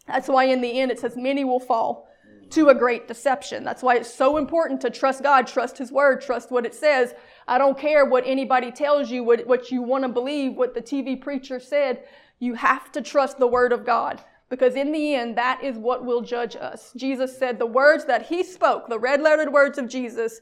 That's 0.09 0.27
why 0.27 0.47
in 0.47 0.63
the 0.63 0.81
end 0.81 0.91
it 0.91 0.99
says, 0.99 1.17
many 1.17 1.45
will 1.45 1.61
fall 1.61 2.09
to 2.51 2.71
a 2.71 2.75
great 2.75 3.07
deception. 3.07 3.63
That's 3.63 3.85
why 3.85 3.95
it's 3.99 4.13
so 4.13 4.37
important 4.37 4.81
to 4.81 4.91
trust 4.91 5.23
God, 5.23 5.47
trust 5.47 5.79
His 5.79 5.93
Word, 5.93 6.23
trust 6.23 6.51
what 6.51 6.67
it 6.67 6.75
says. 6.75 7.15
I 7.47 7.57
don't 7.57 7.79
care 7.79 8.05
what 8.05 8.25
anybody 8.27 8.73
tells 8.73 9.13
you, 9.13 9.23
what, 9.23 9.47
what 9.47 9.71
you 9.71 9.81
want 9.81 10.03
to 10.03 10.09
believe, 10.09 10.55
what 10.55 10.75
the 10.75 10.83
TV 10.83 11.21
preacher 11.21 11.61
said. 11.61 12.03
You 12.43 12.55
have 12.55 12.91
to 12.91 13.01
trust 13.01 13.39
the 13.39 13.47
Word 13.47 13.73
of 13.73 13.87
God 13.87 14.21
because 14.49 14.75
in 14.75 14.91
the 14.91 15.15
end, 15.15 15.39
that 15.39 15.63
is 15.63 15.77
what 15.77 16.05
will 16.05 16.23
judge 16.23 16.57
us. 16.57 16.93
Jesus 16.97 17.39
said 17.39 17.61
the 17.61 17.67
words 17.67 18.07
that 18.07 18.27
He 18.27 18.43
spoke, 18.43 18.89
the 18.89 18.99
red 18.99 19.23
lettered 19.23 19.53
words 19.53 19.79
of 19.79 19.89
Jesus, 19.89 20.41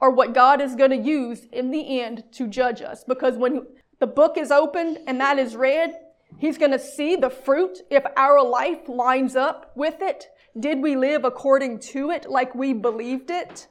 are 0.00 0.12
what 0.12 0.32
God 0.32 0.60
is 0.60 0.76
going 0.76 0.92
to 0.92 0.96
use 0.96 1.46
in 1.50 1.72
the 1.72 2.00
end 2.00 2.22
to 2.34 2.46
judge 2.46 2.82
us. 2.82 3.02
Because 3.02 3.36
when 3.36 3.66
the 3.98 4.06
book 4.06 4.38
is 4.38 4.52
opened 4.52 5.00
and 5.08 5.20
that 5.20 5.40
is 5.40 5.56
read, 5.56 5.96
He's 6.38 6.56
going 6.56 6.70
to 6.70 6.78
see 6.78 7.16
the 7.16 7.30
fruit 7.30 7.78
if 7.90 8.04
our 8.16 8.40
life 8.44 8.88
lines 8.88 9.34
up 9.34 9.72
with 9.74 9.96
it. 10.00 10.28
Did 10.56 10.80
we 10.80 10.94
live 10.94 11.24
according 11.24 11.80
to 11.80 12.12
it 12.12 12.30
like 12.30 12.54
we 12.54 12.74
believed 12.74 13.28
it? 13.28 13.66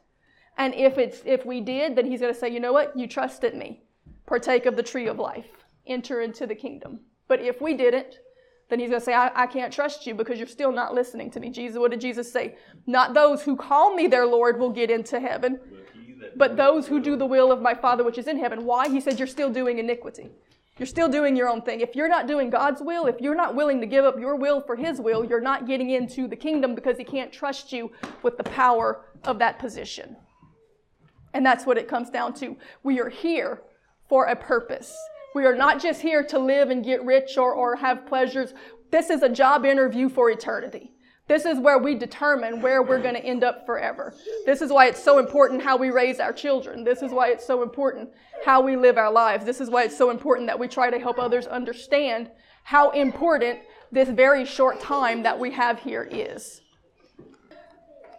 And 0.58 0.76
if 0.76 0.98
it's 0.98 1.22
if 1.24 1.46
we 1.46 1.62
did, 1.62 1.96
then 1.96 2.08
he's 2.08 2.20
going 2.20 2.34
to 2.34 2.40
say, 2.40 2.50
"You 2.50 2.60
know 2.60 2.74
what? 2.74 3.00
You 3.00 3.08
trusted 3.08 3.56
me. 3.56 3.84
Partake 4.26 4.66
of 4.66 4.76
the 4.76 4.84
tree 4.84 5.08
of 5.08 5.18
life. 5.18 5.64
Enter 5.88 6.20
into 6.20 6.46
the 6.46 6.56
kingdom." 6.56 7.00
But 7.30 7.40
if 7.42 7.62
we 7.62 7.76
didn't, 7.76 8.20
then 8.70 8.80
he's 8.80 8.90
going 8.90 9.00
to 9.00 9.06
say, 9.06 9.14
I, 9.14 9.32
I, 9.44 9.48
can't 9.48 9.72
trust 9.72 10.06
you 10.06 10.14
because 10.14 10.38
you're 10.38 10.48
still 10.48 10.72
not 10.72 10.94
listening 10.94 11.32
to 11.32 11.40
me. 11.40 11.50
Jesus, 11.50 11.78
what 11.78 11.92
did 11.92 12.02
Jesus 12.02 12.32
say? 12.32 12.56
Not 12.86 13.14
those 13.14 13.44
who 13.44 13.56
call 13.56 13.96
me 13.96 14.08
their 14.08 14.26
Lord 14.26 14.60
will 14.60 14.70
get 14.70 14.92
into 14.92 15.20
heaven, 15.20 15.60
but 16.36 16.58
those 16.58 16.88
who 16.88 17.00
do 17.02 17.16
the 17.16 17.26
will 17.26 17.52
of 17.52 17.62
my 17.62 17.74
Father 17.74 18.04
which 18.04 18.18
is 18.18 18.28
in 18.28 18.38
heaven. 18.38 18.66
Why? 18.66 18.90
He 18.90 19.00
said, 19.00 19.18
You're 19.18 19.28
still 19.28 19.50
doing 19.50 19.80
iniquity. 19.80 20.30
You're 20.78 20.86
still 20.88 21.10
doing 21.10 21.36
your 21.36 21.50
own 21.50 21.62
thing. 21.62 21.82
If 21.82 21.96
you're 21.96 22.08
not 22.08 22.28
doing 22.28 22.50
God's 22.50 22.82
will, 22.82 23.06
if 23.08 23.20
you're 23.20 23.36
not 23.36 23.54
willing 23.54 23.82
to 23.82 23.88
give 23.88 24.06
up 24.06 24.20
your 24.20 24.36
will 24.36 24.62
for 24.62 24.76
His 24.76 25.00
will, 25.00 25.26
you're 25.26 25.42
not 25.42 25.68
getting 25.68 25.90
into 25.90 26.28
the 26.28 26.36
kingdom 26.36 26.74
because 26.74 26.98
He 26.98 27.04
can't 27.04 27.34
trust 27.34 27.74
you 27.74 27.92
with 28.24 28.38
the 28.38 28.44
power 28.44 29.06
of 29.24 29.40
that 29.40 29.60
position. 29.60 30.16
And 31.34 31.46
that's 31.46 31.66
what 31.66 31.78
it 31.78 31.88
comes 31.88 32.10
down 32.10 32.34
to. 32.36 32.56
We 32.82 33.00
are 33.00 33.10
here 33.10 33.62
for 34.08 34.26
a 34.26 34.36
purpose. 34.36 34.96
We 35.36 35.46
are 35.46 35.56
not 35.56 35.82
just 35.82 36.02
here 36.02 36.24
to 36.24 36.40
live 36.40 36.70
and 36.70 36.84
get 36.84 37.04
rich 37.06 37.38
or, 37.38 37.54
or 37.54 37.76
have 37.76 38.06
pleasures. 38.06 38.54
This 38.92 39.10
is 39.10 39.22
a 39.22 39.30
job 39.30 39.66
interview 39.66 40.10
for 40.10 40.32
eternity. 40.32 40.92
This 41.28 41.46
is 41.46 41.60
where 41.60 41.78
we 41.78 41.94
determine 41.94 42.60
where 42.60 42.82
we're 42.82 43.02
going 43.02 43.14
to 43.14 43.24
end 43.24 43.44
up 43.44 43.64
forever. 43.64 44.16
This 44.48 44.64
is 44.64 44.72
why 44.72 44.88
it's 44.88 45.02
so 45.02 45.20
important 45.20 45.62
how 45.62 45.78
we 45.78 45.92
raise 45.92 46.20
our 46.20 46.34
children. 46.34 46.84
This 46.84 47.04
is 47.04 47.12
why 47.12 47.30
it's 47.30 47.46
so 47.46 47.62
important 47.62 48.10
how 48.44 48.62
we 48.62 48.76
live 48.76 48.98
our 48.98 49.12
lives. 49.12 49.46
This 49.46 49.62
is 49.62 49.70
why 49.70 49.84
it's 49.84 49.96
so 49.96 50.10
important 50.10 50.48
that 50.48 50.58
we 50.58 50.68
try 50.68 50.90
to 50.90 50.98
help 50.98 51.20
others 51.20 51.46
understand 51.46 52.32
how 52.64 52.90
important 52.92 53.60
this 53.92 54.10
very 54.10 54.44
short 54.44 54.82
time 54.82 55.22
that 55.22 55.38
we 55.38 55.52
have 55.52 55.80
here 55.80 56.08
is. 56.10 56.62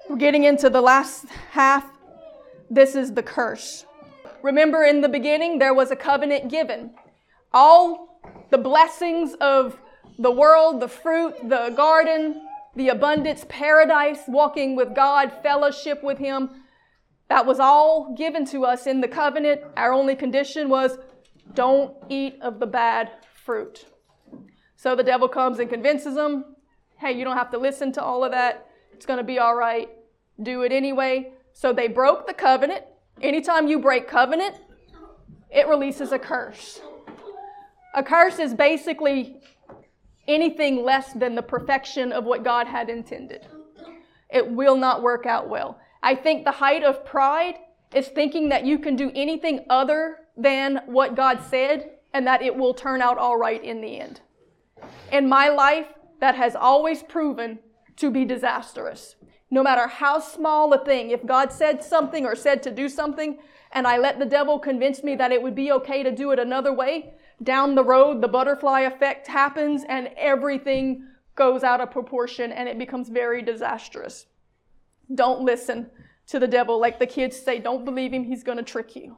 We're 0.09 0.17
getting 0.17 0.45
into 0.45 0.71
the 0.71 0.81
last 0.81 1.27
half. 1.51 1.85
This 2.71 2.95
is 2.95 3.13
the 3.13 3.25
curse. 3.25 3.87
Remember, 4.43 4.85
in 4.85 5.01
the 5.01 5.09
beginning, 5.09 5.59
there 5.59 5.75
was 5.75 5.91
a 5.91 5.97
covenant 5.97 6.49
given. 6.49 6.93
All 7.53 8.21
the 8.51 8.59
blessings 8.59 9.35
of 9.41 9.79
the 10.19 10.31
world, 10.31 10.81
the 10.81 10.89
fruit, 10.89 11.35
the 11.49 11.73
garden, 11.77 12.47
the 12.77 12.89
abundance, 12.89 13.45
paradise, 13.49 14.21
walking 14.29 14.77
with 14.77 14.95
God, 14.95 15.33
fellowship 15.43 16.03
with 16.03 16.19
Him. 16.19 16.51
That 17.29 17.47
was 17.47 17.61
all 17.61 18.15
given 18.17 18.45
to 18.47 18.65
us 18.65 18.87
in 18.87 19.01
the 19.01 19.09
covenant. 19.09 19.63
Our 19.77 19.93
only 19.93 20.15
condition 20.15 20.69
was 20.69 20.99
don't 21.55 21.97
eat 22.09 22.39
of 22.43 22.61
the 22.61 22.67
bad 22.67 23.11
fruit. 23.45 23.87
So 24.77 24.95
the 24.95 25.03
devil 25.03 25.29
comes 25.29 25.59
and 25.59 25.69
convinces 25.69 26.15
them 26.15 26.57
hey, 27.01 27.13
you 27.13 27.25
don't 27.25 27.37
have 27.39 27.51
to 27.51 27.59
listen 27.59 27.91
to 27.93 28.03
all 28.03 28.23
of 28.23 28.33
that. 28.33 28.67
It's 28.93 29.07
going 29.07 29.17
to 29.17 29.25
be 29.25 29.39
all 29.39 29.57
right. 29.57 29.89
Do 30.43 30.63
it 30.63 30.71
anyway. 30.71 31.33
So 31.55 31.73
they 31.73 31.89
broke 31.89 32.27
the 32.27 32.35
covenant. 32.35 32.85
Anytime 33.23 33.69
you 33.69 33.79
break 33.79 34.07
covenant, 34.07 34.57
it 35.51 35.67
releases 35.67 36.13
a 36.13 36.19
curse. 36.19 36.81
A 37.95 38.03
curse 38.03 38.39
is 38.39 38.55
basically 38.55 39.41
anything 40.29 40.85
less 40.85 41.13
than 41.13 41.35
the 41.35 41.43
perfection 41.43 42.13
of 42.13 42.25
what 42.25 42.45
God 42.45 42.67
had 42.67 42.89
intended. 42.89 43.47
It 44.31 44.49
will 44.49 44.77
not 44.77 45.03
work 45.03 45.27
out 45.27 45.49
well. 45.49 45.79
I 46.03 46.15
think 46.15 46.45
the 46.45 46.53
height 46.53 46.85
of 46.85 47.05
pride 47.05 47.57
is 47.95 48.09
thinking 48.09 48.49
that 48.51 48.65
you 48.65 48.79
can 48.79 48.95
do 48.95 49.11
anything 49.15 49.67
other 49.69 50.19
than 50.37 50.83
what 50.87 51.17
God 51.17 51.41
said 51.49 51.91
and 52.15 52.27
that 52.27 52.43
it 52.43 52.55
will 52.55 52.75
turn 52.75 53.03
out 53.03 53.19
all 53.19 53.37
right 53.37 53.63
in 53.63 53.81
the 53.81 54.01
end. 54.01 54.21
In 55.11 55.29
my 55.29 55.49
life, 55.49 55.87
that 56.21 56.37
has 56.37 56.55
always 56.55 57.03
proven 57.03 57.59
to 57.97 58.11
be 58.11 58.25
disastrous. 58.25 59.17
No 59.51 59.63
matter 59.63 59.89
how 59.89 60.21
small 60.21 60.73
a 60.73 60.85
thing, 60.85 61.11
if 61.11 61.27
God 61.27 61.53
said 61.53 61.83
something 61.83 62.25
or 62.25 62.37
said 62.37 62.63
to 62.63 62.71
do 62.71 62.89
something, 62.89 63.39
and 63.73 63.87
I 63.87 63.99
let 63.99 64.19
the 64.19 64.27
devil 64.27 64.59
convince 64.59 65.03
me 65.03 65.17
that 65.17 65.33
it 65.33 65.43
would 65.43 65.55
be 65.55 65.73
okay 65.73 66.03
to 66.03 66.13
do 66.13 66.31
it 66.31 66.39
another 66.39 66.73
way, 66.73 67.15
down 67.43 67.75
the 67.75 67.85
road, 67.85 68.21
the 68.21 68.29
butterfly 68.29 68.81
effect 68.81 69.27
happens 69.27 69.85
and 69.89 70.11
everything 70.17 71.07
goes 71.35 71.63
out 71.63 71.81
of 71.81 71.91
proportion 71.91 72.53
and 72.53 72.69
it 72.69 72.79
becomes 72.79 73.09
very 73.09 73.43
disastrous. 73.43 74.27
Don't 75.15 75.43
listen 75.43 75.91
to 76.27 76.39
the 76.39 76.47
devil. 76.47 76.79
Like 76.81 76.99
the 76.99 77.07
kids 77.07 77.37
say, 77.37 77.59
don't 77.59 77.85
believe 77.85 78.13
him, 78.13 78.25
he's 78.25 78.43
going 78.43 78.59
to 78.59 78.65
trick 78.65 78.95
you. 78.95 79.17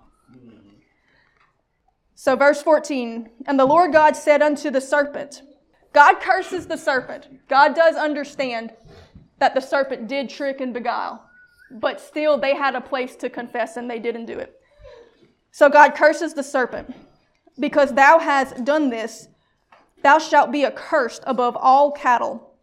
So, 2.14 2.36
verse 2.36 2.62
14, 2.62 3.28
and 3.46 3.58
the 3.58 3.64
Lord 3.64 3.92
God 3.92 4.14
said 4.14 4.42
unto 4.42 4.70
the 4.70 4.80
serpent, 4.80 5.42
God 5.92 6.20
curses 6.20 6.66
the 6.66 6.76
serpent. 6.76 7.26
God 7.48 7.74
does 7.74 7.96
understand 7.96 8.72
that 9.40 9.56
the 9.56 9.60
serpent 9.60 10.06
did 10.06 10.30
trick 10.30 10.60
and 10.60 10.72
beguile, 10.72 11.28
but 11.72 12.00
still 12.00 12.38
they 12.38 12.54
had 12.54 12.76
a 12.76 12.80
place 12.80 13.16
to 13.16 13.28
confess 13.28 13.76
and 13.76 13.90
they 13.90 13.98
didn't 13.98 14.26
do 14.26 14.38
it. 14.38 14.60
So, 15.50 15.68
God 15.68 15.96
curses 15.96 16.32
the 16.32 16.44
serpent, 16.44 16.94
because 17.58 17.94
thou 17.94 18.18
hast 18.18 18.64
done 18.64 18.90
this, 18.90 19.28
thou 20.02 20.18
shalt 20.18 20.52
be 20.52 20.64
accursed 20.64 21.22
above 21.26 21.56
all 21.56 21.92
cattle 21.92 22.54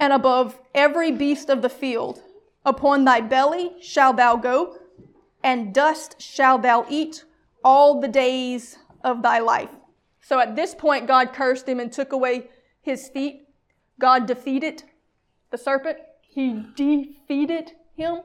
and 0.00 0.12
above 0.12 0.58
every 0.74 1.12
beast 1.12 1.48
of 1.48 1.62
the 1.62 1.68
field. 1.68 2.22
Upon 2.64 3.04
thy 3.04 3.20
belly 3.20 3.72
shalt 3.80 4.16
thou 4.16 4.36
go, 4.36 4.76
and 5.42 5.72
dust 5.72 6.20
shalt 6.20 6.62
thou 6.62 6.84
eat 6.88 7.24
all 7.64 8.00
the 8.00 8.08
days 8.08 8.78
of 9.02 9.22
thy 9.22 9.38
life. 9.38 9.70
So 10.20 10.38
at 10.38 10.56
this 10.56 10.74
point, 10.74 11.06
God 11.06 11.32
cursed 11.32 11.66
him 11.66 11.80
and 11.80 11.90
took 11.90 12.12
away 12.12 12.50
his 12.82 13.08
feet. 13.08 13.48
God 13.98 14.26
defeated 14.26 14.82
the 15.50 15.58
serpent. 15.58 15.98
He 16.20 16.64
defeated 16.76 17.72
him. 17.96 18.20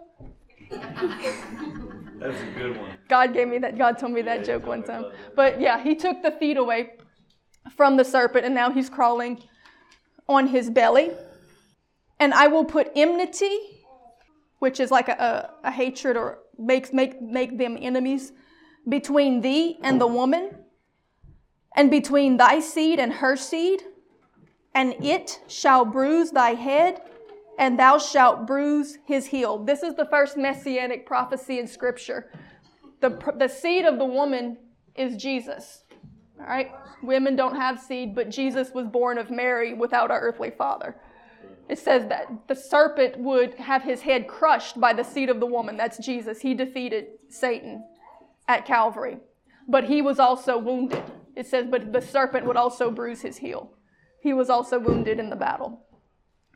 That's 2.24 2.42
a 2.42 2.58
good 2.58 2.78
one. 2.78 2.98
God 3.10 3.34
gave 3.34 3.50
me 3.50 3.58
that. 3.58 3.78
God 3.78 4.00
told 4.00 4.14
me 4.14 4.22
that 4.22 4.40
Yeah, 4.40 4.46
joke 4.46 4.66
one 4.66 4.82
time. 4.82 5.06
But 5.36 5.60
yeah, 5.60 5.84
he 5.84 5.94
took 5.94 6.24
the 6.24 6.32
feet 6.32 6.56
away 6.56 6.94
from 7.76 7.98
the 7.98 8.06
serpent, 8.06 8.46
and 8.46 8.56
now 8.56 8.72
he's 8.72 8.90
crawling 8.90 9.44
on 10.30 10.48
his 10.48 10.70
belly. 10.70 11.12
And 12.20 12.34
I 12.34 12.48
will 12.48 12.64
put 12.64 12.92
enmity, 12.96 13.58
which 14.60 14.80
is 14.80 14.90
like 14.90 15.10
a, 15.10 15.52
a, 15.64 15.68
a 15.68 15.72
hatred 15.72 16.16
or 16.16 16.40
makes 16.58 16.94
make 16.94 17.22
make 17.22 17.58
them 17.58 17.78
enemies, 17.80 18.32
between 18.88 19.42
thee 19.42 19.78
and 19.84 20.00
the 20.00 20.08
woman, 20.08 20.52
and 21.76 21.92
between 21.92 22.38
thy 22.38 22.62
seed 22.62 23.00
and 23.00 23.12
her 23.14 23.36
seed, 23.36 23.82
and 24.74 24.96
it 25.04 25.42
shall 25.48 25.84
bruise 25.84 26.32
thy 26.32 26.52
head, 26.52 27.02
and 27.60 27.78
thou 27.78 27.98
shalt 27.98 28.48
bruise 28.48 28.98
his 29.06 29.28
heel. 29.28 29.64
This 29.64 29.84
is 29.84 29.96
the 29.96 30.06
first 30.06 30.38
messianic 30.38 31.06
prophecy 31.06 31.60
in 31.60 31.68
Scripture. 31.68 32.32
The, 33.02 33.34
the 33.38 33.48
seed 33.48 33.86
of 33.86 33.98
the 33.98 34.06
woman 34.06 34.58
is 34.96 35.18
Jesus. 35.18 35.84
All 36.40 36.46
right? 36.46 36.72
Women 37.02 37.36
don't 37.36 37.56
have 37.56 37.80
seed, 37.80 38.16
but 38.16 38.30
Jesus 38.30 38.72
was 38.74 38.88
born 38.88 39.18
of 39.18 39.30
Mary 39.30 39.74
without 39.74 40.10
an 40.10 40.18
earthly 40.18 40.52
father. 40.52 40.96
It 41.70 41.80
says 41.80 42.08
that 42.08 42.28
the 42.48 42.56
serpent 42.56 43.18
would 43.18 43.56
have 43.56 43.84
his 43.84 44.02
head 44.02 44.28
crushed 44.28 44.80
by 44.80 44.94
the 44.94 45.04
seed 45.04 45.30
of 45.30 45.40
the 45.40 45.46
woman. 45.46 45.78
That's 45.78 45.98
Jesus. 45.98 46.42
He 46.42 46.54
defeated 46.54 47.08
Satan 47.30 47.84
at 48.48 48.66
Calvary. 48.66 49.18
But 49.68 49.86
he 49.86 50.02
was 50.02 50.20
also 50.20 50.58
wounded. 50.58 51.04
It 51.36 51.48
says, 51.48 51.68
but 51.70 51.94
the 51.94 52.02
serpent 52.02 52.46
would 52.46 52.58
also 52.58 52.92
bruise 52.92 53.22
his 53.22 53.38
heel. 53.38 53.72
He 54.22 54.34
was 54.34 54.50
also 54.50 54.80
wounded 54.80 55.20
in 55.20 55.30
the 55.30 55.36
battle. 55.36 55.86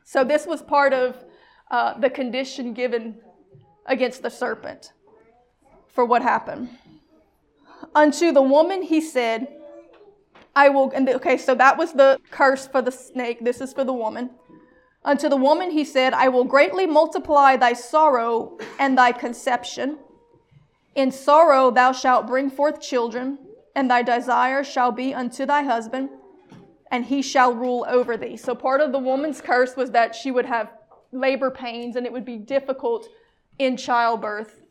So 0.08 0.24
this 0.24 0.46
was 0.46 0.62
part 0.62 0.94
of 0.94 1.22
uh, 1.70 1.98
the 1.98 2.08
condition 2.08 2.72
given 2.72 3.16
against 3.84 4.22
the 4.22 4.30
serpent 4.30 4.94
for 5.86 6.02
what 6.06 6.22
happened. 6.22 6.70
Unto 7.94 8.32
the 8.32 8.40
woman 8.40 8.80
he 8.80 9.02
said, 9.02 9.48
I 10.56 10.70
will, 10.70 10.90
and 10.92 11.06
the- 11.06 11.16
okay, 11.16 11.36
so 11.36 11.54
that 11.56 11.76
was 11.76 11.92
the 11.92 12.18
curse 12.30 12.66
for 12.66 12.80
the 12.80 12.90
snake. 12.90 13.44
This 13.44 13.60
is 13.60 13.74
for 13.74 13.84
the 13.84 13.92
woman. 13.92 14.30
Unto 15.04 15.28
the 15.28 15.36
woman 15.36 15.72
he 15.72 15.84
said, 15.84 16.14
I 16.14 16.28
will 16.28 16.44
greatly 16.44 16.86
multiply 16.86 17.58
thy 17.58 17.74
sorrow 17.74 18.56
and 18.78 18.96
thy 18.96 19.12
conception. 19.12 19.98
In 20.94 21.12
sorrow 21.12 21.70
thou 21.70 21.92
shalt 21.92 22.26
bring 22.26 22.48
forth 22.48 22.80
children, 22.80 23.36
and 23.76 23.90
thy 23.90 24.00
desire 24.00 24.64
shall 24.64 24.90
be 24.90 25.12
unto 25.12 25.44
thy 25.44 25.64
husband, 25.64 26.08
and 26.90 27.04
he 27.04 27.22
shall 27.22 27.52
rule 27.52 27.84
over 27.88 28.16
thee. 28.16 28.36
So 28.36 28.54
part 28.54 28.80
of 28.80 28.92
the 28.92 28.98
woman's 28.98 29.40
curse 29.40 29.76
was 29.76 29.90
that 29.90 30.14
she 30.14 30.30
would 30.30 30.46
have 30.46 30.72
labor 31.12 31.50
pains 31.50 31.96
and 31.96 32.06
it 32.06 32.12
would 32.12 32.24
be 32.24 32.38
difficult 32.38 33.08
in 33.58 33.76
childbirth, 33.76 34.62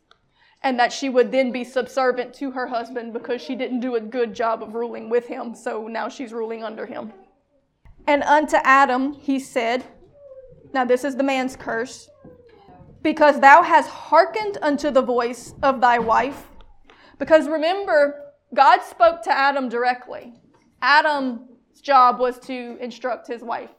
and 0.62 0.78
that 0.78 0.92
she 0.92 1.08
would 1.08 1.30
then 1.30 1.52
be 1.52 1.62
subservient 1.62 2.32
to 2.34 2.50
her 2.52 2.66
husband 2.66 3.12
because 3.12 3.40
she 3.40 3.54
didn't 3.54 3.80
do 3.80 3.96
a 3.96 4.00
good 4.00 4.34
job 4.34 4.62
of 4.62 4.74
ruling 4.74 5.10
with 5.10 5.26
him, 5.26 5.54
so 5.54 5.86
now 5.86 6.08
she's 6.08 6.32
ruling 6.32 6.64
under 6.64 6.86
him. 6.86 7.12
And 8.06 8.22
unto 8.22 8.56
Adam 8.64 9.12
he 9.12 9.38
said, 9.38 9.84
Now 10.72 10.84
this 10.84 11.04
is 11.04 11.16
the 11.16 11.22
man's 11.22 11.54
curse, 11.54 12.08
because 13.02 13.40
thou 13.40 13.62
hast 13.62 13.90
hearkened 13.90 14.58
unto 14.62 14.90
the 14.90 15.02
voice 15.02 15.54
of 15.62 15.80
thy 15.80 15.98
wife. 15.98 16.46
Because 17.18 17.46
remember, 17.46 18.32
God 18.54 18.80
spoke 18.82 19.22
to 19.24 19.30
Adam 19.30 19.68
directly. 19.68 20.32
Adam's 20.80 21.40
job 21.80 22.18
was 22.18 22.38
to 22.40 22.76
instruct 22.80 23.26
his 23.26 23.42
wife. 23.42 23.70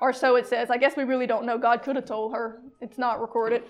Or 0.00 0.12
so 0.12 0.36
it 0.36 0.46
says. 0.46 0.70
I 0.70 0.76
guess 0.76 0.96
we 0.96 1.04
really 1.04 1.26
don't 1.26 1.46
know. 1.46 1.58
God 1.58 1.82
could 1.82 1.96
have 1.96 2.04
told 2.04 2.34
her. 2.34 2.60
It's 2.80 2.98
not 2.98 3.20
recorded. 3.20 3.62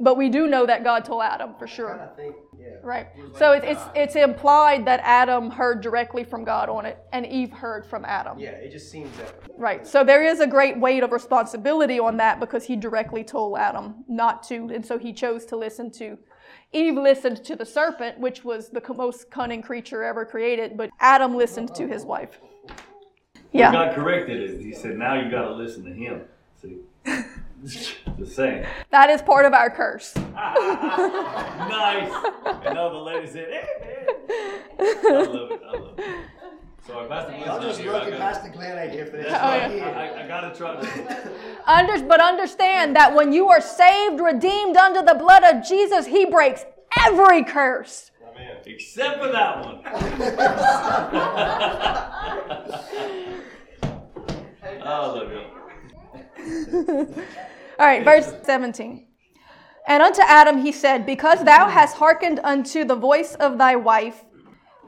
But 0.00 0.16
we 0.16 0.28
do 0.28 0.46
know 0.46 0.64
that 0.64 0.84
God 0.84 1.04
told 1.04 1.22
Adam 1.22 1.54
for 1.58 1.66
I 1.66 1.68
sure. 1.68 2.10
think, 2.16 2.36
yeah. 2.58 2.76
Right. 2.84 3.08
So 3.36 3.52
it's, 3.52 3.66
it's, 3.66 3.82
it's 3.96 4.16
implied 4.16 4.84
that 4.86 5.00
Adam 5.02 5.50
heard 5.50 5.80
directly 5.80 6.22
from 6.22 6.44
God 6.44 6.68
on 6.68 6.86
it, 6.86 6.98
and 7.12 7.26
Eve 7.26 7.52
heard 7.52 7.84
from 7.84 8.04
Adam. 8.04 8.38
Yeah, 8.38 8.50
it 8.50 8.70
just 8.70 8.92
seems 8.92 9.10
that 9.16 9.34
Right. 9.56 9.84
So 9.84 10.04
there 10.04 10.22
is 10.22 10.38
a 10.38 10.46
great 10.46 10.78
weight 10.78 11.02
of 11.02 11.10
responsibility 11.10 11.98
on 11.98 12.16
that 12.18 12.38
because 12.38 12.64
he 12.64 12.76
directly 12.76 13.24
told 13.24 13.58
Adam 13.58 14.04
not 14.06 14.44
to, 14.44 14.70
and 14.72 14.86
so 14.86 14.98
he 14.98 15.12
chose 15.12 15.44
to 15.46 15.56
listen 15.56 15.90
to. 15.92 16.16
Eve 16.72 16.94
listened 16.94 17.44
to 17.44 17.56
the 17.56 17.66
serpent, 17.66 18.20
which 18.20 18.44
was 18.44 18.68
the 18.68 18.82
most 18.94 19.30
cunning 19.30 19.62
creature 19.62 20.04
ever 20.04 20.24
created, 20.24 20.76
but 20.76 20.90
Adam 21.00 21.34
listened 21.34 21.74
to 21.74 21.88
his 21.88 22.04
wife. 22.04 22.40
Yeah. 23.52 23.72
God 23.72 23.94
corrected 23.94 24.40
it. 24.50 24.60
He 24.60 24.72
said, 24.72 24.96
now 24.98 25.14
you 25.14 25.30
got 25.30 25.48
to 25.48 25.54
listen 25.54 25.84
to 25.84 25.92
him. 25.92 26.22
See? 26.60 26.78
Just 28.18 28.36
saying. 28.36 28.64
That 28.90 29.10
is 29.10 29.20
part 29.22 29.44
of 29.46 29.52
our 29.52 29.70
curse. 29.70 30.14
nice. 30.34 32.12
And 32.64 32.78
all 32.78 32.90
the 32.90 32.98
ladies 32.98 33.32
said. 33.32 33.48
I 34.78 34.82
love 35.10 35.50
it. 35.50 35.62
I 35.66 35.72
love 35.72 35.98
it. 35.98 36.04
Sorry, 36.86 37.08
Pastor 37.08 37.32
Bliss 37.32 37.42
I'm 37.42 37.46
not 37.48 37.62
just 37.62 37.80
here. 37.80 37.90
I 37.90 37.94
looking 37.98 38.10
gotta- 38.12 38.22
past 38.22 38.42
the 38.44 38.50
Glen 38.50 38.90
here 38.90 39.06
for 39.06 39.16
this. 39.18 39.26
That's 39.26 39.70
Oh, 39.70 39.74
yeah. 39.76 39.88
I, 39.90 40.20
I, 40.20 40.24
I 40.24 40.26
gotta 40.28 40.56
try 40.56 40.80
to. 40.80 41.30
Under, 41.66 42.02
but 42.06 42.20
understand 42.20 42.96
that 42.96 43.14
when 43.14 43.32
you 43.32 43.48
are 43.48 43.60
saved, 43.60 44.20
redeemed 44.20 44.76
under 44.76 45.02
the 45.02 45.14
blood 45.14 45.42
of 45.44 45.62
Jesus, 45.66 46.06
he 46.06 46.24
breaks 46.24 46.64
every 46.98 47.44
curse. 47.44 48.07
Except 48.66 49.22
for 49.22 49.32
that 49.32 49.64
one. 49.64 49.80
oh, 54.84 55.14
love 55.16 55.32
you. 55.32 55.42
All 57.78 57.86
right, 57.86 58.04
verse 58.04 58.32
17. 58.42 59.06
And 59.86 60.02
unto 60.02 60.22
Adam 60.22 60.58
he 60.58 60.72
said, 60.72 61.06
Because 61.06 61.44
thou 61.44 61.68
hast 61.68 61.96
hearkened 61.96 62.40
unto 62.44 62.84
the 62.84 62.96
voice 62.96 63.34
of 63.36 63.58
thy 63.58 63.76
wife, 63.76 64.24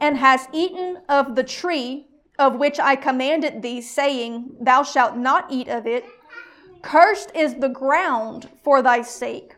and 0.00 0.16
hast 0.16 0.48
eaten 0.52 0.98
of 1.08 1.36
the 1.36 1.44
tree 1.44 2.06
of 2.38 2.56
which 2.56 2.80
I 2.80 2.96
commanded 2.96 3.62
thee, 3.62 3.80
saying, 3.80 4.56
Thou 4.60 4.82
shalt 4.82 5.16
not 5.16 5.46
eat 5.50 5.68
of 5.68 5.86
it, 5.86 6.04
cursed 6.82 7.30
is 7.34 7.54
the 7.54 7.68
ground 7.68 8.48
for 8.62 8.82
thy 8.82 9.02
sake. 9.02 9.54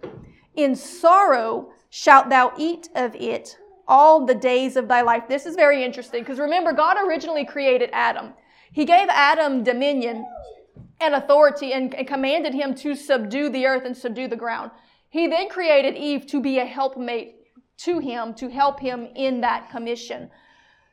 In 0.54 0.76
sorrow 0.76 1.72
shalt 1.90 2.28
thou 2.28 2.52
eat 2.56 2.88
of 2.94 3.14
it 3.14 3.56
all 3.88 4.26
the 4.26 4.34
days 4.34 4.76
of 4.76 4.88
thy 4.88 5.02
life. 5.02 5.24
This 5.28 5.46
is 5.46 5.56
very 5.56 5.84
interesting 5.84 6.22
because 6.22 6.38
remember, 6.38 6.72
God 6.72 6.96
originally 7.06 7.44
created 7.44 7.90
Adam. 7.92 8.34
He 8.72 8.84
gave 8.84 9.08
Adam 9.08 9.62
dominion 9.62 10.26
and 11.00 11.14
authority 11.14 11.72
and, 11.72 11.94
and 11.94 12.06
commanded 12.06 12.54
him 12.54 12.74
to 12.76 12.94
subdue 12.94 13.50
the 13.50 13.66
earth 13.66 13.84
and 13.84 13.96
subdue 13.96 14.28
the 14.28 14.36
ground. 14.36 14.70
He 15.08 15.26
then 15.26 15.48
created 15.48 15.96
Eve 15.96 16.26
to 16.28 16.40
be 16.40 16.58
a 16.58 16.64
helpmate 16.64 17.36
to 17.78 17.98
him, 17.98 18.34
to 18.34 18.48
help 18.48 18.80
him 18.80 19.08
in 19.14 19.40
that 19.40 19.70
commission. 19.70 20.30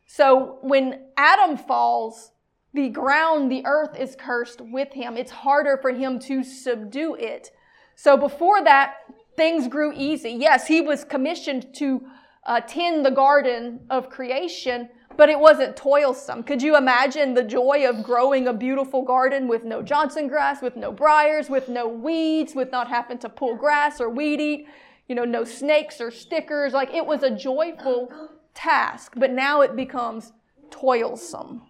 So 0.07 0.57
when 0.61 1.05
Adam 1.15 1.55
falls, 1.55 2.31
the 2.73 2.89
ground, 2.89 3.51
the 3.51 3.65
earth 3.65 3.97
is 3.97 4.15
cursed 4.19 4.61
with 4.61 4.93
him. 4.93 5.17
It's 5.17 5.31
harder 5.31 5.77
for 5.81 5.91
him 5.91 6.19
to 6.21 6.43
subdue 6.43 7.15
it. 7.15 7.51
So 7.95 8.17
before 8.17 8.63
that, 8.63 8.95
things 9.37 9.67
grew 9.67 9.93
easy. 9.95 10.31
Yes, 10.31 10.67
he 10.67 10.81
was 10.81 11.03
commissioned 11.03 11.73
to 11.75 12.01
uh, 12.49 12.59
tend 12.61 13.05
the 13.05 13.11
garden 13.11 13.79
of 13.91 14.09
creation, 14.09 14.89
but 15.15 15.29
it 15.29 15.39
wasn't 15.39 15.77
toilsome. 15.77 16.41
Could 16.41 16.63
you 16.63 16.75
imagine 16.75 17.35
the 17.35 17.43
joy 17.43 17.87
of 17.87 18.03
growing 18.03 18.47
a 18.47 18.53
beautiful 18.53 19.03
garden 19.03 19.47
with 19.47 19.63
no 19.63 19.83
Johnson 19.83 20.27
grass, 20.27 20.59
with 20.59 20.75
no 20.75 20.91
briars, 20.91 21.47
with 21.47 21.69
no 21.69 21.87
weeds, 21.87 22.55
with 22.55 22.71
not 22.71 22.87
having 22.87 23.19
to 23.19 23.29
pull 23.29 23.55
grass 23.55 24.01
or 24.01 24.09
weed 24.09 24.41
eat, 24.41 24.67
you 25.07 25.13
know, 25.13 25.25
no 25.25 25.43
snakes 25.43 26.01
or 26.01 26.09
stickers? 26.09 26.73
Like 26.73 26.91
it 26.91 27.05
was 27.05 27.21
a 27.21 27.29
joyful 27.29 28.11
task, 28.55 29.13
but 29.15 29.31
now 29.31 29.61
it 29.61 29.75
becomes 29.75 30.33
toilsome. 30.71 31.61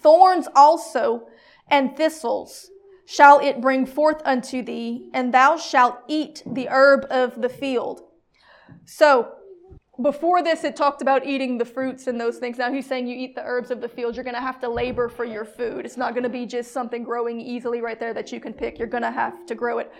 Thorns 0.00 0.48
also 0.56 1.28
and 1.68 1.96
thistles 1.96 2.68
shall 3.06 3.38
it 3.38 3.60
bring 3.60 3.86
forth 3.86 4.20
unto 4.24 4.60
thee, 4.60 5.08
and 5.14 5.32
thou 5.32 5.56
shalt 5.56 5.98
eat 6.08 6.42
the 6.44 6.68
herb 6.68 7.06
of 7.10 7.40
the 7.40 7.48
field. 7.48 8.00
So, 8.86 9.34
before 10.02 10.42
this, 10.42 10.64
it 10.64 10.74
talked 10.74 11.02
about 11.02 11.24
eating 11.24 11.56
the 11.56 11.64
fruits 11.64 12.08
and 12.08 12.20
those 12.20 12.38
things. 12.38 12.58
Now 12.58 12.72
he's 12.72 12.86
saying 12.86 13.06
you 13.06 13.16
eat 13.16 13.34
the 13.34 13.44
herbs 13.44 13.70
of 13.70 13.80
the 13.80 13.88
field. 13.88 14.16
You're 14.16 14.24
going 14.24 14.34
to 14.34 14.40
have 14.40 14.60
to 14.60 14.68
labor 14.68 15.08
for 15.08 15.24
your 15.24 15.44
food. 15.44 15.84
It's 15.84 15.96
not 15.96 16.14
going 16.14 16.24
to 16.24 16.28
be 16.28 16.46
just 16.46 16.72
something 16.72 17.04
growing 17.04 17.40
easily 17.40 17.80
right 17.80 17.98
there 17.98 18.12
that 18.14 18.32
you 18.32 18.40
can 18.40 18.52
pick. 18.52 18.78
You're 18.78 18.88
going 18.88 19.04
to 19.04 19.12
have 19.12 19.46
to 19.46 19.54
grow 19.54 19.78
it. 19.78 19.92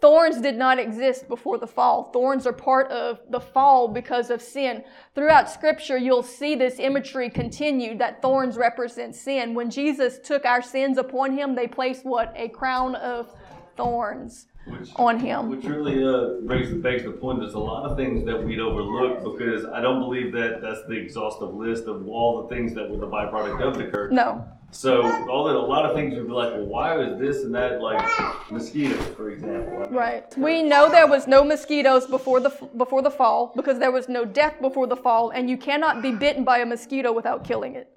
Thorns 0.00 0.40
did 0.40 0.56
not 0.56 0.78
exist 0.78 1.26
before 1.26 1.58
the 1.58 1.66
fall. 1.66 2.10
Thorns 2.12 2.46
are 2.46 2.52
part 2.52 2.90
of 2.90 3.20
the 3.30 3.40
fall 3.40 3.88
because 3.88 4.30
of 4.30 4.42
sin. 4.42 4.84
Throughout 5.14 5.48
scripture, 5.48 5.96
you'll 5.96 6.22
see 6.22 6.54
this 6.54 6.78
imagery 6.78 7.30
continued 7.30 7.98
that 8.00 8.20
thorns 8.20 8.56
represent 8.58 9.14
sin. 9.14 9.54
When 9.54 9.70
Jesus 9.70 10.18
took 10.18 10.44
our 10.44 10.60
sins 10.60 10.98
upon 10.98 11.32
him, 11.32 11.54
they 11.54 11.66
placed 11.66 12.04
what? 12.04 12.32
A 12.36 12.48
crown 12.48 12.94
of 12.96 13.32
thorns 13.76 14.48
which, 14.66 14.90
on 14.96 15.18
him. 15.18 15.48
Which 15.48 15.64
really 15.64 16.02
uh, 16.04 16.40
brings 16.46 16.72
begs 16.82 17.04
the 17.04 17.12
point. 17.12 17.40
There's 17.40 17.54
a 17.54 17.58
lot 17.58 17.90
of 17.90 17.96
things 17.96 18.24
that 18.26 18.42
we'd 18.42 18.60
overlook 18.60 19.24
because 19.24 19.64
I 19.66 19.80
don't 19.80 20.00
believe 20.00 20.32
that 20.32 20.60
that's 20.60 20.84
the 20.88 20.94
exhaustive 20.94 21.54
list 21.54 21.84
of 21.84 22.06
all 22.08 22.42
the 22.42 22.48
things 22.54 22.74
that 22.74 22.90
were 22.90 22.98
the 22.98 23.06
byproduct 23.06 23.60
of 23.62 23.78
the 23.78 23.84
curse. 23.84 24.12
No. 24.12 24.44
So 24.72 25.02
all 25.28 25.44
that, 25.44 25.54
a 25.54 25.58
lot 25.58 25.86
of 25.86 25.94
things 25.94 26.14
would 26.16 26.26
be 26.26 26.32
like, 26.32 26.52
well, 26.52 26.66
why 26.66 26.96
was 26.96 27.18
this 27.18 27.44
and 27.44 27.54
that 27.54 27.80
like 27.80 28.02
mosquitoes, 28.50 29.06
for 29.14 29.30
example? 29.30 29.86
Right. 29.90 30.36
We 30.36 30.62
know 30.62 30.90
there 30.90 31.06
was 31.06 31.26
no 31.26 31.44
mosquitoes 31.44 32.06
before 32.06 32.40
the 32.40 32.50
before 32.76 33.00
the 33.00 33.10
fall 33.10 33.52
because 33.54 33.78
there 33.78 33.92
was 33.92 34.08
no 34.08 34.24
death 34.24 34.60
before 34.60 34.86
the 34.86 34.96
fall, 34.96 35.30
and 35.30 35.48
you 35.48 35.56
cannot 35.56 36.02
be 36.02 36.10
bitten 36.12 36.44
by 36.44 36.58
a 36.58 36.66
mosquito 36.66 37.12
without 37.12 37.44
killing 37.44 37.76
it. 37.76 37.92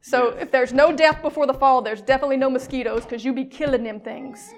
So 0.00 0.28
if 0.28 0.50
there's 0.50 0.72
no 0.72 0.92
death 0.94 1.22
before 1.22 1.46
the 1.46 1.54
fall, 1.54 1.82
there's 1.82 2.00
definitely 2.00 2.36
no 2.36 2.48
mosquitoes 2.50 3.02
because 3.02 3.24
you'd 3.24 3.34
be 3.34 3.44
killing 3.44 3.82
them 3.82 4.00
things. 4.00 4.52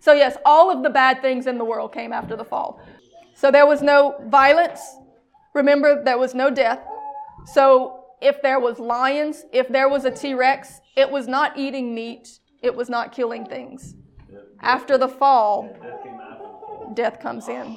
So 0.00 0.12
yes, 0.12 0.36
all 0.44 0.70
of 0.70 0.82
the 0.82 0.90
bad 0.90 1.22
things 1.22 1.46
in 1.46 1.58
the 1.58 1.64
world 1.64 1.92
came 1.92 2.12
after 2.12 2.36
the 2.36 2.44
fall. 2.44 2.80
So 3.34 3.50
there 3.50 3.66
was 3.66 3.82
no 3.82 4.16
violence. 4.26 4.80
Remember, 5.54 6.02
there 6.02 6.18
was 6.18 6.34
no 6.34 6.50
death. 6.50 6.80
So 7.46 8.04
if 8.20 8.40
there 8.42 8.60
was 8.60 8.78
lions, 8.78 9.44
if 9.52 9.68
there 9.68 9.88
was 9.88 10.04
a 10.04 10.10
T-Rex, 10.10 10.80
it 10.96 11.10
was 11.10 11.26
not 11.28 11.58
eating 11.58 11.94
meat, 11.94 12.38
it 12.62 12.74
was 12.74 12.88
not 12.88 13.12
killing 13.12 13.44
things. 13.44 13.94
After 14.60 14.96
the 14.96 15.08
fall, 15.08 15.68
death 16.94 17.20
comes 17.20 17.48
in. 17.48 17.76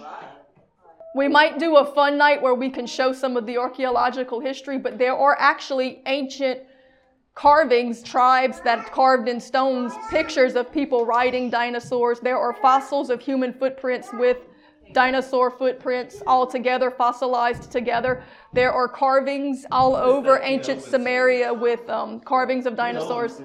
We 1.15 1.27
might 1.27 1.59
do 1.59 1.77
a 1.77 1.85
fun 1.85 2.17
night 2.17 2.41
where 2.41 2.53
we 2.53 2.69
can 2.69 2.85
show 2.85 3.13
some 3.13 3.37
of 3.37 3.45
the 3.45 3.57
archaeological 3.57 4.39
history, 4.39 4.77
but 4.77 4.97
there 4.97 5.15
are 5.15 5.35
actually 5.39 6.01
ancient 6.05 6.61
carvings, 7.35 8.01
tribes 8.01 8.61
that 8.61 8.91
carved 8.91 9.27
in 9.27 9.39
stones 9.39 9.93
pictures 10.09 10.55
of 10.55 10.71
people 10.71 11.05
riding 11.05 11.49
dinosaurs. 11.49 12.19
There 12.21 12.37
are 12.37 12.53
fossils 12.53 13.09
of 13.09 13.21
human 13.21 13.53
footprints 13.53 14.09
with 14.13 14.37
dinosaur 14.93 15.51
footprints 15.51 16.21
all 16.25 16.47
together, 16.47 16.89
fossilized 16.89 17.71
together. 17.71 18.23
There 18.53 18.71
are 18.71 18.87
carvings 18.87 19.65
all 19.69 19.95
over 19.95 20.39
ancient 20.41 20.81
Samaria 20.81 21.53
with 21.53 21.87
um, 21.89 22.21
carvings 22.21 22.65
of 22.65 22.77
dinosaurs. 22.77 23.41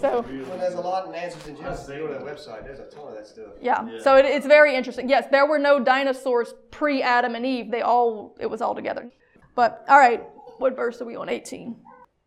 So 0.00 0.20
well, 0.20 0.58
there's 0.58 0.74
a 0.74 0.80
lot 0.80 1.06
of 1.06 1.14
Answers 1.14 1.46
in 1.46 1.56
Genesis. 1.56 1.88
Go 1.88 2.06
to 2.06 2.12
that 2.12 2.22
website. 2.22 2.62
There's 2.64 2.78
a 2.78 2.84
ton 2.84 3.08
of 3.08 3.14
that 3.14 3.26
stuff. 3.26 3.46
Yeah. 3.60 3.88
yeah. 3.88 4.00
So 4.02 4.16
it, 4.16 4.26
it's 4.26 4.46
very 4.46 4.76
interesting. 4.76 5.08
Yes, 5.08 5.26
there 5.30 5.46
were 5.46 5.58
no 5.58 5.82
dinosaurs 5.82 6.54
pre 6.70 7.02
Adam 7.02 7.34
and 7.34 7.44
Eve. 7.44 7.70
They 7.70 7.80
all 7.80 8.36
it 8.38 8.46
was 8.46 8.60
all 8.60 8.74
together. 8.74 9.10
But 9.54 9.84
all 9.88 9.98
right, 9.98 10.22
what 10.58 10.76
verse 10.76 11.00
are 11.00 11.06
we 11.06 11.16
on? 11.16 11.28
18, 11.28 11.74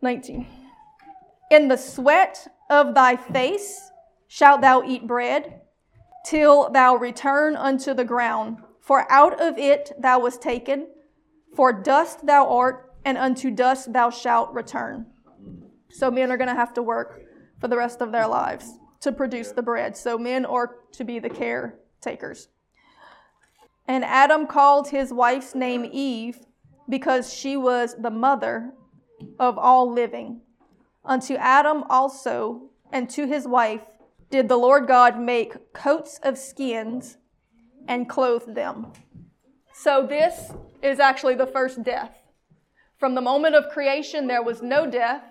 19. 0.01 0.47
In 1.51 1.67
the 1.67 1.77
sweat 1.77 2.47
of 2.69 2.95
thy 2.95 3.15
face 3.15 3.91
shalt 4.27 4.61
thou 4.61 4.83
eat 4.83 5.05
bread 5.05 5.61
till 6.25 6.69
thou 6.69 6.95
return 6.95 7.55
unto 7.55 7.93
the 7.93 8.05
ground. 8.05 8.57
For 8.79 9.11
out 9.11 9.39
of 9.39 9.57
it 9.57 9.91
thou 9.99 10.21
wast 10.21 10.41
taken, 10.41 10.87
for 11.55 11.71
dust 11.71 12.25
thou 12.25 12.47
art, 12.49 12.93
and 13.05 13.17
unto 13.17 13.51
dust 13.51 13.93
thou 13.93 14.09
shalt 14.09 14.53
return. 14.53 15.05
So 15.89 16.09
men 16.09 16.31
are 16.31 16.37
going 16.37 16.49
to 16.49 16.55
have 16.55 16.73
to 16.75 16.83
work 16.83 17.21
for 17.59 17.67
the 17.67 17.77
rest 17.77 18.01
of 18.01 18.11
their 18.11 18.27
lives 18.27 18.77
to 19.01 19.11
produce 19.11 19.51
the 19.51 19.61
bread. 19.61 19.97
So 19.97 20.17
men 20.17 20.45
are 20.45 20.77
to 20.93 21.03
be 21.03 21.19
the 21.19 21.29
caretakers. 21.29 22.47
And 23.87 24.05
Adam 24.05 24.47
called 24.47 24.89
his 24.89 25.11
wife's 25.11 25.53
name 25.53 25.87
Eve 25.91 26.45
because 26.87 27.33
she 27.33 27.57
was 27.57 27.95
the 27.99 28.09
mother 28.09 28.73
of 29.39 29.57
all 29.57 29.91
living. 29.91 30.41
Unto 31.03 31.35
Adam 31.35 31.83
also 31.89 32.69
and 32.91 33.09
to 33.11 33.25
his 33.25 33.47
wife 33.47 33.81
did 34.29 34.47
the 34.47 34.57
Lord 34.57 34.87
God 34.87 35.19
make 35.19 35.73
coats 35.73 36.19
of 36.23 36.37
skins 36.37 37.17
and 37.87 38.07
clothe 38.07 38.55
them. 38.55 38.93
So, 39.73 40.05
this 40.05 40.51
is 40.81 40.99
actually 40.99 41.35
the 41.35 41.47
first 41.47 41.83
death. 41.83 42.15
From 42.97 43.15
the 43.15 43.21
moment 43.21 43.55
of 43.55 43.71
creation, 43.71 44.27
there 44.27 44.43
was 44.43 44.61
no 44.61 44.89
death. 44.89 45.23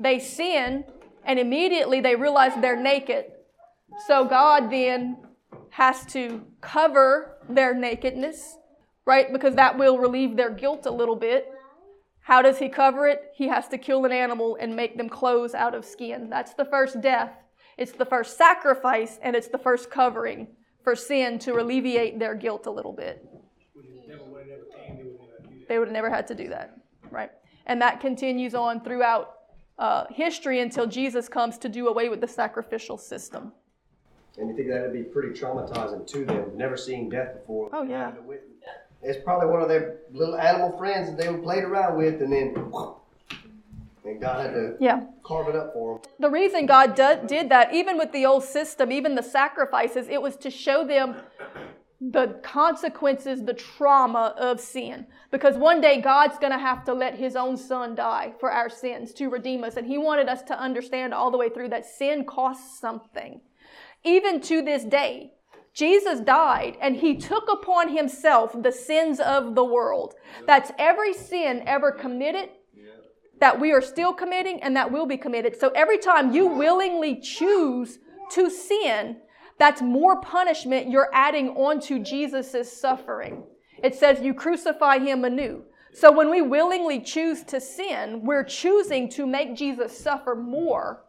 They 0.00 0.18
sin, 0.18 0.84
and 1.24 1.38
immediately 1.38 2.00
they 2.00 2.16
realize 2.16 2.52
they're 2.60 2.80
naked. 2.80 3.26
So, 4.06 4.24
God 4.24 4.70
then 4.70 5.18
has 5.70 6.06
to 6.06 6.42
cover 6.60 7.38
their 7.48 7.74
nakedness, 7.74 8.56
right? 9.04 9.32
Because 9.32 9.54
that 9.56 9.78
will 9.78 9.98
relieve 9.98 10.36
their 10.36 10.50
guilt 10.50 10.86
a 10.86 10.90
little 10.90 11.16
bit. 11.16 11.51
How 12.22 12.40
does 12.42 12.58
He 12.58 12.68
cover 12.68 13.06
it? 13.06 13.32
He 13.34 13.48
has 13.48 13.68
to 13.68 13.78
kill 13.78 14.04
an 14.04 14.12
animal 14.12 14.56
and 14.60 14.74
make 14.74 14.96
them 14.96 15.08
clothes 15.08 15.54
out 15.54 15.74
of 15.74 15.84
skin. 15.84 16.30
That's 16.30 16.54
the 16.54 16.64
first 16.64 17.00
death. 17.00 17.32
It's 17.76 17.92
the 17.92 18.04
first 18.04 18.36
sacrifice 18.36 19.18
and 19.22 19.34
it's 19.34 19.48
the 19.48 19.58
first 19.58 19.90
covering 19.90 20.48
for 20.84 20.94
sin 20.94 21.38
to 21.40 21.60
alleviate 21.60 22.18
their 22.18 22.34
guilt 22.34 22.66
a 22.66 22.70
little 22.70 22.92
bit. 22.92 23.26
They 25.68 25.78
would 25.78 25.88
have 25.88 25.94
never 25.94 26.10
had 26.10 26.26
to 26.28 26.34
do 26.34 26.48
that, 26.48 26.76
right? 27.10 27.30
And 27.66 27.80
that 27.80 28.00
continues 28.00 28.54
on 28.54 28.82
throughout 28.82 29.34
uh, 29.78 30.04
history 30.10 30.60
until 30.60 30.86
Jesus 30.86 31.28
comes 31.28 31.58
to 31.58 31.68
do 31.68 31.88
away 31.88 32.08
with 32.08 32.20
the 32.20 32.28
sacrificial 32.28 32.98
system. 32.98 33.52
And 34.38 34.48
you 34.48 34.56
think 34.56 34.68
that 34.68 34.82
would 34.82 34.92
be 34.92 35.02
pretty 35.02 35.38
traumatizing 35.38 36.06
to 36.08 36.24
them, 36.24 36.56
never 36.56 36.76
seeing 36.76 37.08
death 37.08 37.34
before. 37.34 37.68
Oh, 37.72 37.82
yeah. 37.82 38.12
It's 39.02 39.22
probably 39.24 39.48
one 39.48 39.62
of 39.62 39.68
their 39.68 39.98
little 40.12 40.36
animal 40.36 40.76
friends 40.78 41.08
that 41.08 41.18
they 41.18 41.36
played 41.42 41.64
around 41.64 41.98
with, 41.98 42.22
and 42.22 42.32
then 42.32 42.54
and 44.04 44.20
God 44.20 44.46
had 44.46 44.54
to 44.54 44.74
yeah. 44.80 45.00
carve 45.22 45.48
it 45.48 45.56
up 45.56 45.72
for 45.72 45.94
them. 45.94 46.10
The 46.18 46.30
reason 46.30 46.66
God 46.66 46.94
do, 46.94 47.18
did 47.26 47.48
that, 47.50 47.72
even 47.72 47.98
with 47.98 48.12
the 48.12 48.26
old 48.26 48.44
system, 48.44 48.90
even 48.90 49.14
the 49.14 49.22
sacrifices, 49.22 50.08
it 50.08 50.20
was 50.20 50.36
to 50.38 50.50
show 50.50 50.84
them 50.86 51.16
the 52.00 52.40
consequences, 52.42 53.44
the 53.44 53.54
trauma 53.54 54.34
of 54.36 54.60
sin. 54.60 55.06
Because 55.30 55.56
one 55.56 55.80
day 55.80 56.00
God's 56.00 56.36
going 56.38 56.52
to 56.52 56.58
have 56.58 56.84
to 56.86 56.94
let 56.94 57.14
his 57.14 57.36
own 57.36 57.56
son 57.56 57.94
die 57.94 58.32
for 58.40 58.50
our 58.50 58.68
sins 58.68 59.12
to 59.14 59.28
redeem 59.28 59.62
us. 59.62 59.76
And 59.76 59.86
he 59.86 59.98
wanted 59.98 60.28
us 60.28 60.42
to 60.44 60.58
understand 60.58 61.14
all 61.14 61.30
the 61.30 61.38
way 61.38 61.48
through 61.48 61.68
that 61.68 61.86
sin 61.86 62.24
costs 62.24 62.80
something. 62.80 63.40
Even 64.04 64.40
to 64.42 64.62
this 64.62 64.82
day, 64.82 65.34
Jesus 65.74 66.20
died 66.20 66.76
and 66.80 66.96
he 66.96 67.16
took 67.16 67.48
upon 67.50 67.96
himself 67.96 68.54
the 68.60 68.72
sins 68.72 69.20
of 69.20 69.54
the 69.54 69.64
world. 69.64 70.14
That's 70.46 70.70
every 70.78 71.14
sin 71.14 71.62
ever 71.66 71.90
committed 71.90 72.50
that 73.40 73.58
we 73.58 73.72
are 73.72 73.80
still 73.82 74.12
committing 74.12 74.62
and 74.62 74.76
that 74.76 74.92
will 74.92 75.06
be 75.06 75.16
committed. 75.16 75.58
So 75.58 75.70
every 75.70 75.98
time 75.98 76.32
you 76.32 76.46
willingly 76.46 77.20
choose 77.20 77.98
to 78.32 78.48
sin, 78.48 79.16
that's 79.58 79.82
more 79.82 80.20
punishment 80.20 80.90
you're 80.90 81.10
adding 81.12 81.48
onto 81.50 81.98
Jesus' 81.98 82.72
suffering. 82.80 83.44
It 83.82 83.94
says 83.94 84.20
you 84.20 84.34
crucify 84.34 84.98
him 84.98 85.24
anew. 85.24 85.64
So 85.92 86.12
when 86.12 86.30
we 86.30 86.40
willingly 86.40 87.00
choose 87.00 87.42
to 87.44 87.60
sin, 87.60 88.22
we're 88.24 88.44
choosing 88.44 89.10
to 89.10 89.26
make 89.26 89.56
Jesus 89.56 89.96
suffer 89.98 90.34
more 90.34 91.04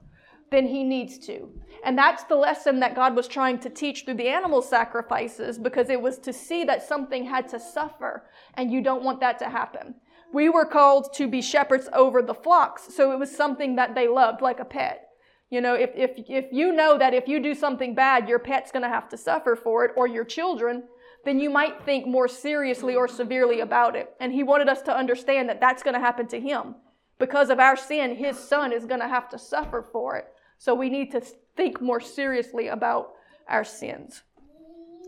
than 0.51 0.67
he 0.67 0.83
needs 0.83 1.17
to. 1.27 1.49
And 1.83 1.97
that's 1.97 2.23
the 2.23 2.35
lesson 2.35 2.79
that 2.79 2.95
God 2.95 3.15
was 3.15 3.27
trying 3.27 3.59
to 3.59 3.69
teach 3.69 4.05
through 4.05 4.15
the 4.15 4.29
animal 4.29 4.61
sacrifices 4.61 5.57
because 5.57 5.89
it 5.89 6.01
was 6.01 6.17
to 6.19 6.31
see 6.31 6.63
that 6.65 6.87
something 6.87 7.25
had 7.25 7.49
to 7.49 7.59
suffer 7.59 8.29
and 8.55 8.71
you 8.71 8.81
don't 8.81 9.03
want 9.03 9.19
that 9.19 9.39
to 9.39 9.49
happen. 9.49 9.95
We 10.33 10.49
were 10.49 10.65
called 10.65 11.13
to 11.13 11.27
be 11.27 11.41
shepherds 11.41 11.89
over 11.93 12.21
the 12.21 12.33
flocks, 12.33 12.93
so 12.95 13.11
it 13.11 13.19
was 13.19 13.35
something 13.35 13.75
that 13.75 13.93
they 13.93 14.07
loved, 14.07 14.41
like 14.41 14.59
a 14.59 14.65
pet. 14.65 15.09
You 15.51 15.61
know, 15.61 15.75
if, 15.75 15.91
if, 15.95 16.11
if 16.27 16.45
you 16.51 16.71
know 16.71 16.97
that 16.97 17.13
if 17.13 17.27
you 17.27 17.39
do 17.39 17.53
something 17.53 17.93
bad, 17.93 18.27
your 18.27 18.39
pet's 18.39 18.71
going 18.71 18.81
to 18.81 18.89
have 18.89 19.07
to 19.09 19.17
suffer 19.17 19.55
for 19.55 19.85
it, 19.85 19.91
or 19.95 20.07
your 20.07 20.25
children, 20.25 20.85
then 21.23 21.39
you 21.39 21.51
might 21.51 21.85
think 21.85 22.07
more 22.07 22.27
seriously 22.27 22.95
or 22.95 23.07
severely 23.07 23.59
about 23.59 23.95
it. 23.95 24.09
And 24.19 24.33
he 24.33 24.41
wanted 24.41 24.67
us 24.67 24.81
to 24.83 24.97
understand 24.97 25.49
that 25.49 25.61
that's 25.61 25.83
going 25.83 25.93
to 25.93 25.99
happen 25.99 26.27
to 26.29 26.39
him. 26.39 26.75
Because 27.23 27.49
of 27.49 27.57
our 27.57 27.77
sin, 27.77 28.17
his 28.17 28.37
son 28.37 28.73
is 28.73 28.83
going 28.83 28.99
to 28.99 29.07
have 29.07 29.29
to 29.29 29.39
suffer 29.39 29.81
for 29.93 30.17
it. 30.17 30.25
So 30.57 30.75
we 30.75 30.89
need 30.89 31.09
to 31.13 31.21
think 31.55 31.79
more 31.79 32.01
seriously 32.01 32.67
about 32.67 33.13
our 33.47 33.63
sins. 33.63 34.23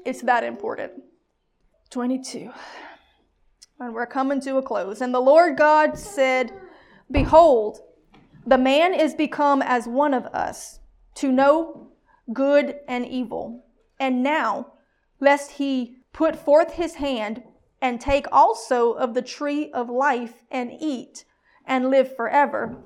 It's 0.05 0.21
that 0.21 0.45
important. 0.45 0.93
22. 1.89 2.51
And 3.81 3.93
we're 3.93 4.05
coming 4.05 4.39
to 4.39 4.55
a 4.55 4.61
close. 4.61 5.01
And 5.01 5.13
the 5.13 5.19
Lord 5.19 5.57
God 5.57 5.97
said, 5.97 6.53
Behold, 7.11 7.79
the 8.47 8.57
man 8.57 8.93
is 8.93 9.13
become 9.13 9.61
as 9.61 9.85
one 9.85 10.13
of 10.13 10.25
us, 10.27 10.79
to 11.15 11.33
know 11.33 11.91
good 12.31 12.77
and 12.87 13.05
evil. 13.05 13.65
And 13.99 14.23
now, 14.23 14.75
lest 15.19 15.51
he 15.51 15.97
put 16.13 16.37
forth 16.37 16.75
his 16.75 16.95
hand 16.95 17.43
and 17.81 17.99
take 17.99 18.25
also 18.31 18.93
of 18.93 19.15
the 19.15 19.21
tree 19.21 19.69
of 19.73 19.89
life 19.89 20.35
and 20.49 20.71
eat 20.79 21.25
and 21.65 21.89
live 21.89 22.15
forever. 22.15 22.77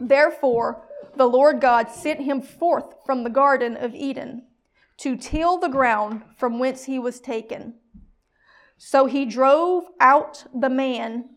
Therefore, 0.00 0.84
the 1.16 1.26
Lord 1.26 1.60
God 1.60 1.90
sent 1.90 2.20
him 2.20 2.42
forth 2.42 2.94
from 3.04 3.24
the 3.24 3.30
Garden 3.30 3.76
of 3.76 3.94
Eden 3.94 4.44
to 4.98 5.16
till 5.16 5.58
the 5.58 5.68
ground 5.68 6.22
from 6.36 6.58
whence 6.58 6.84
he 6.84 6.98
was 6.98 7.20
taken. 7.20 7.74
So 8.78 9.06
he 9.06 9.24
drove 9.24 9.84
out 10.00 10.44
the 10.54 10.68
man, 10.68 11.30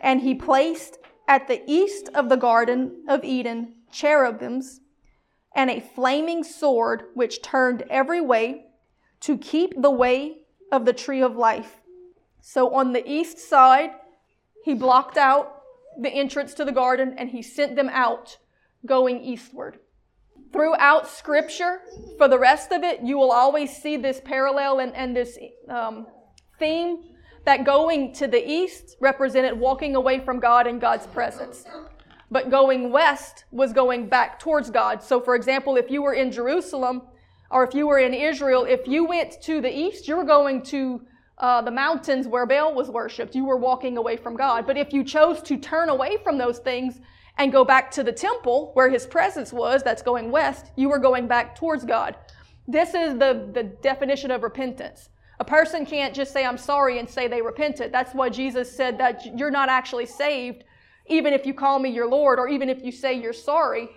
and 0.00 0.22
he 0.22 0.34
placed 0.34 0.98
at 1.26 1.46
the 1.48 1.62
east 1.66 2.08
of 2.14 2.28
the 2.28 2.36
Garden 2.36 3.04
of 3.08 3.24
Eden 3.24 3.74
cherubims 3.90 4.80
and 5.54 5.70
a 5.70 5.80
flaming 5.80 6.44
sword 6.44 7.04
which 7.14 7.42
turned 7.42 7.82
every 7.90 8.20
way 8.20 8.66
to 9.20 9.36
keep 9.36 9.80
the 9.80 9.90
way 9.90 10.38
of 10.70 10.84
the 10.84 10.92
tree 10.92 11.20
of 11.20 11.36
life. 11.36 11.80
So 12.40 12.74
on 12.74 12.92
the 12.92 13.10
east 13.10 13.38
side, 13.38 13.90
he 14.64 14.74
blocked 14.74 15.16
out 15.16 15.57
the 15.98 16.10
entrance 16.10 16.54
to 16.54 16.64
the 16.64 16.72
garden 16.72 17.14
and 17.18 17.30
he 17.30 17.42
sent 17.42 17.76
them 17.76 17.88
out 17.88 18.38
going 18.86 19.22
eastward. 19.22 19.78
Throughout 20.52 21.08
scripture, 21.08 21.80
for 22.16 22.28
the 22.28 22.38
rest 22.38 22.72
of 22.72 22.82
it, 22.82 23.00
you 23.02 23.18
will 23.18 23.32
always 23.32 23.76
see 23.76 23.96
this 23.96 24.20
parallel 24.24 24.78
and, 24.78 24.94
and 24.94 25.14
this 25.14 25.38
um, 25.68 26.06
theme 26.58 27.04
that 27.44 27.64
going 27.64 28.12
to 28.14 28.26
the 28.26 28.48
east 28.48 28.96
represented 29.00 29.58
walking 29.58 29.94
away 29.94 30.20
from 30.20 30.40
God 30.40 30.66
and 30.66 30.80
God's 30.80 31.06
presence. 31.06 31.64
But 32.30 32.50
going 32.50 32.90
west 32.90 33.44
was 33.50 33.72
going 33.72 34.08
back 34.08 34.38
towards 34.38 34.70
God. 34.70 35.02
So, 35.02 35.20
for 35.20 35.34
example, 35.34 35.76
if 35.76 35.90
you 35.90 36.02
were 36.02 36.14
in 36.14 36.30
Jerusalem 36.30 37.02
or 37.50 37.64
if 37.64 37.74
you 37.74 37.86
were 37.86 37.98
in 37.98 38.12
Israel, 38.12 38.64
if 38.64 38.86
you 38.86 39.06
went 39.06 39.40
to 39.42 39.60
the 39.60 39.74
east, 39.74 40.08
you 40.08 40.16
were 40.16 40.24
going 40.24 40.62
to 40.64 41.02
uh, 41.38 41.62
the 41.62 41.70
mountains 41.70 42.26
where 42.26 42.46
Baal 42.46 42.74
was 42.74 42.90
worshipped. 42.90 43.34
You 43.34 43.44
were 43.44 43.56
walking 43.56 43.96
away 43.96 44.16
from 44.16 44.36
God. 44.36 44.66
But 44.66 44.76
if 44.76 44.92
you 44.92 45.04
chose 45.04 45.40
to 45.42 45.56
turn 45.56 45.88
away 45.88 46.16
from 46.24 46.36
those 46.36 46.58
things 46.58 47.00
and 47.38 47.52
go 47.52 47.64
back 47.64 47.90
to 47.92 48.02
the 48.02 48.12
temple 48.12 48.72
where 48.74 48.90
his 48.90 49.06
presence 49.06 49.52
was, 49.52 49.82
that's 49.82 50.02
going 50.02 50.30
west, 50.32 50.72
you 50.76 50.88
were 50.88 50.98
going 50.98 51.28
back 51.28 51.54
towards 51.54 51.84
God. 51.84 52.16
This 52.66 52.94
is 52.94 53.14
the, 53.14 53.50
the 53.54 53.62
definition 53.62 54.30
of 54.30 54.42
repentance. 54.42 55.10
A 55.40 55.44
person 55.44 55.86
can't 55.86 56.14
just 56.14 56.32
say, 56.32 56.44
I'm 56.44 56.58
sorry, 56.58 56.98
and 56.98 57.08
say 57.08 57.28
they 57.28 57.40
repented. 57.40 57.92
That's 57.92 58.12
why 58.12 58.28
Jesus 58.28 58.74
said 58.74 58.98
that 58.98 59.38
you're 59.38 59.52
not 59.52 59.68
actually 59.68 60.06
saved, 60.06 60.64
even 61.06 61.32
if 61.32 61.46
you 61.46 61.54
call 61.54 61.78
me 61.78 61.90
your 61.90 62.08
Lord, 62.08 62.40
or 62.40 62.48
even 62.48 62.68
if 62.68 62.82
you 62.82 62.90
say 62.90 63.14
you're 63.14 63.32
sorry. 63.32 63.88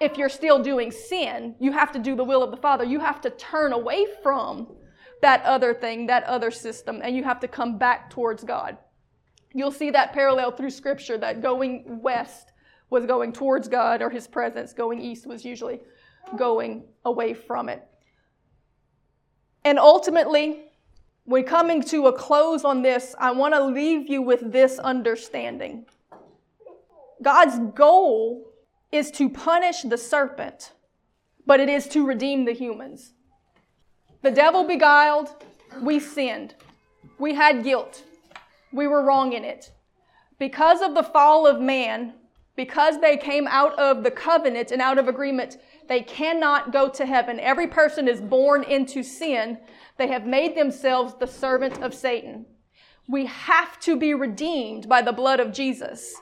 If 0.00 0.18
you're 0.18 0.28
still 0.28 0.60
doing 0.60 0.90
sin, 0.90 1.54
you 1.60 1.70
have 1.70 1.92
to 1.92 2.00
do 2.00 2.16
the 2.16 2.24
will 2.24 2.42
of 2.42 2.50
the 2.50 2.56
Father. 2.56 2.84
You 2.84 2.98
have 2.98 3.20
to 3.20 3.30
turn 3.30 3.72
away 3.72 4.06
from 4.22 4.66
that 5.22 5.42
other 5.44 5.74
thing, 5.74 6.06
that 6.06 6.24
other 6.24 6.50
system, 6.50 7.00
and 7.02 7.16
you 7.16 7.24
have 7.24 7.40
to 7.40 7.48
come 7.48 7.78
back 7.78 8.10
towards 8.10 8.44
God. 8.44 8.76
You'll 9.54 9.72
see 9.72 9.90
that 9.90 10.12
parallel 10.12 10.52
through 10.52 10.70
Scripture 10.70 11.18
that 11.18 11.42
going 11.42 12.00
west 12.02 12.52
was 12.90 13.06
going 13.06 13.32
towards 13.32 13.68
God 13.68 14.02
or 14.02 14.10
His 14.10 14.26
presence, 14.26 14.72
going 14.72 15.00
east 15.00 15.26
was 15.26 15.44
usually 15.44 15.80
going 16.36 16.84
away 17.04 17.34
from 17.34 17.68
it. 17.68 17.86
And 19.64 19.78
ultimately, 19.78 20.64
when 21.24 21.44
coming 21.44 21.82
to 21.84 22.06
a 22.06 22.12
close 22.12 22.64
on 22.64 22.82
this, 22.82 23.14
I 23.18 23.32
want 23.32 23.54
to 23.54 23.64
leave 23.64 24.08
you 24.08 24.22
with 24.22 24.52
this 24.52 24.78
understanding 24.78 25.86
God's 27.20 27.58
goal 27.74 28.48
is 28.92 29.10
to 29.12 29.28
punish 29.28 29.82
the 29.82 29.98
serpent, 29.98 30.72
but 31.44 31.60
it 31.60 31.68
is 31.68 31.88
to 31.88 32.06
redeem 32.06 32.44
the 32.44 32.52
humans. 32.52 33.12
The 34.22 34.30
devil 34.30 34.64
beguiled, 34.64 35.30
we 35.80 36.00
sinned, 36.00 36.54
we 37.18 37.34
had 37.34 37.62
guilt, 37.62 38.02
we 38.72 38.86
were 38.86 39.02
wrong 39.02 39.32
in 39.32 39.44
it. 39.44 39.72
Because 40.38 40.80
of 40.80 40.94
the 40.94 41.02
fall 41.02 41.46
of 41.46 41.60
man, 41.60 42.14
because 42.56 43.00
they 43.00 43.16
came 43.16 43.46
out 43.46 43.78
of 43.78 44.02
the 44.02 44.10
covenant 44.10 44.72
and 44.72 44.82
out 44.82 44.98
of 44.98 45.08
agreement, 45.08 45.58
they 45.88 46.00
cannot 46.00 46.72
go 46.72 46.88
to 46.88 47.06
heaven. 47.06 47.38
Every 47.40 47.66
person 47.66 48.08
is 48.08 48.20
born 48.20 48.64
into 48.64 49.02
sin 49.02 49.58
they 49.98 50.06
have 50.06 50.24
made 50.24 50.56
themselves 50.56 51.14
the 51.14 51.26
servant 51.26 51.82
of 51.82 51.92
Satan. 51.92 52.46
We 53.08 53.26
have 53.26 53.78
to 53.80 53.96
be 53.96 54.14
redeemed 54.14 54.88
by 54.88 55.02
the 55.02 55.12
blood 55.12 55.40
of 55.40 55.52
Jesus 55.52 56.14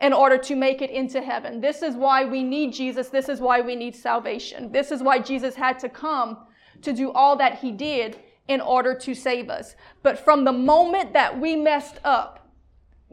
in 0.00 0.12
order 0.12 0.38
to 0.38 0.54
make 0.54 0.80
it 0.80 0.90
into 0.90 1.20
heaven. 1.20 1.60
This 1.60 1.82
is 1.82 1.96
why 1.96 2.24
we 2.24 2.44
need 2.44 2.72
Jesus. 2.72 3.08
This 3.08 3.28
is 3.28 3.40
why 3.40 3.60
we 3.60 3.74
need 3.74 3.96
salvation. 3.96 4.70
This 4.70 4.92
is 4.92 5.02
why 5.02 5.18
Jesus 5.18 5.56
had 5.56 5.78
to 5.80 5.88
come 5.88 6.38
to 6.82 6.92
do 6.92 7.12
all 7.12 7.36
that 7.36 7.58
he 7.58 7.72
did 7.72 8.18
in 8.48 8.60
order 8.60 8.94
to 8.94 9.14
save 9.14 9.50
us. 9.50 9.74
But 10.02 10.18
from 10.18 10.44
the 10.44 10.52
moment 10.52 11.12
that 11.12 11.38
we 11.38 11.56
messed 11.56 11.98
up, 12.04 12.48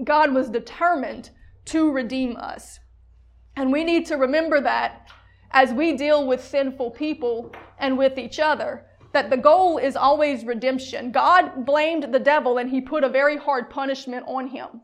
God 0.03 0.33
was 0.33 0.49
determined 0.49 1.29
to 1.65 1.91
redeem 1.91 2.37
us. 2.37 2.79
And 3.55 3.71
we 3.71 3.83
need 3.83 4.05
to 4.07 4.15
remember 4.15 4.61
that 4.61 5.07
as 5.51 5.71
we 5.71 5.95
deal 5.95 6.25
with 6.25 6.43
sinful 6.43 6.91
people 6.91 7.53
and 7.77 7.97
with 7.97 8.17
each 8.17 8.39
other 8.39 8.85
that 9.13 9.29
the 9.29 9.37
goal 9.37 9.77
is 9.77 9.95
always 9.95 10.43
redemption. 10.43 11.11
God 11.11 11.65
blamed 11.65 12.11
the 12.13 12.19
devil 12.19 12.57
and 12.57 12.69
he 12.69 12.81
put 12.81 13.03
a 13.03 13.09
very 13.09 13.37
hard 13.37 13.69
punishment 13.69 14.25
on 14.27 14.47
him. 14.47 14.81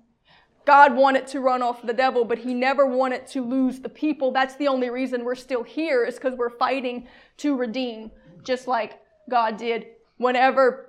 God 0.65 0.95
wanted 0.95 1.25
to 1.27 1.39
run 1.39 1.63
off 1.63 1.81
the 1.81 1.93
devil, 1.93 2.23
but 2.23 2.37
he 2.37 2.53
never 2.53 2.85
wanted 2.85 3.25
to 3.27 3.41
lose 3.41 3.79
the 3.79 3.89
people. 3.89 4.31
That's 4.31 4.55
the 4.55 4.67
only 4.67 4.91
reason 4.91 5.25
we're 5.25 5.33
still 5.33 5.63
here 5.63 6.05
is 6.05 6.15
because 6.15 6.35
we're 6.35 6.51
fighting 6.51 7.07
to 7.37 7.57
redeem, 7.57 8.11
just 8.43 8.67
like 8.67 8.99
God 9.29 9.57
did. 9.57 9.87
Whenever 10.17 10.87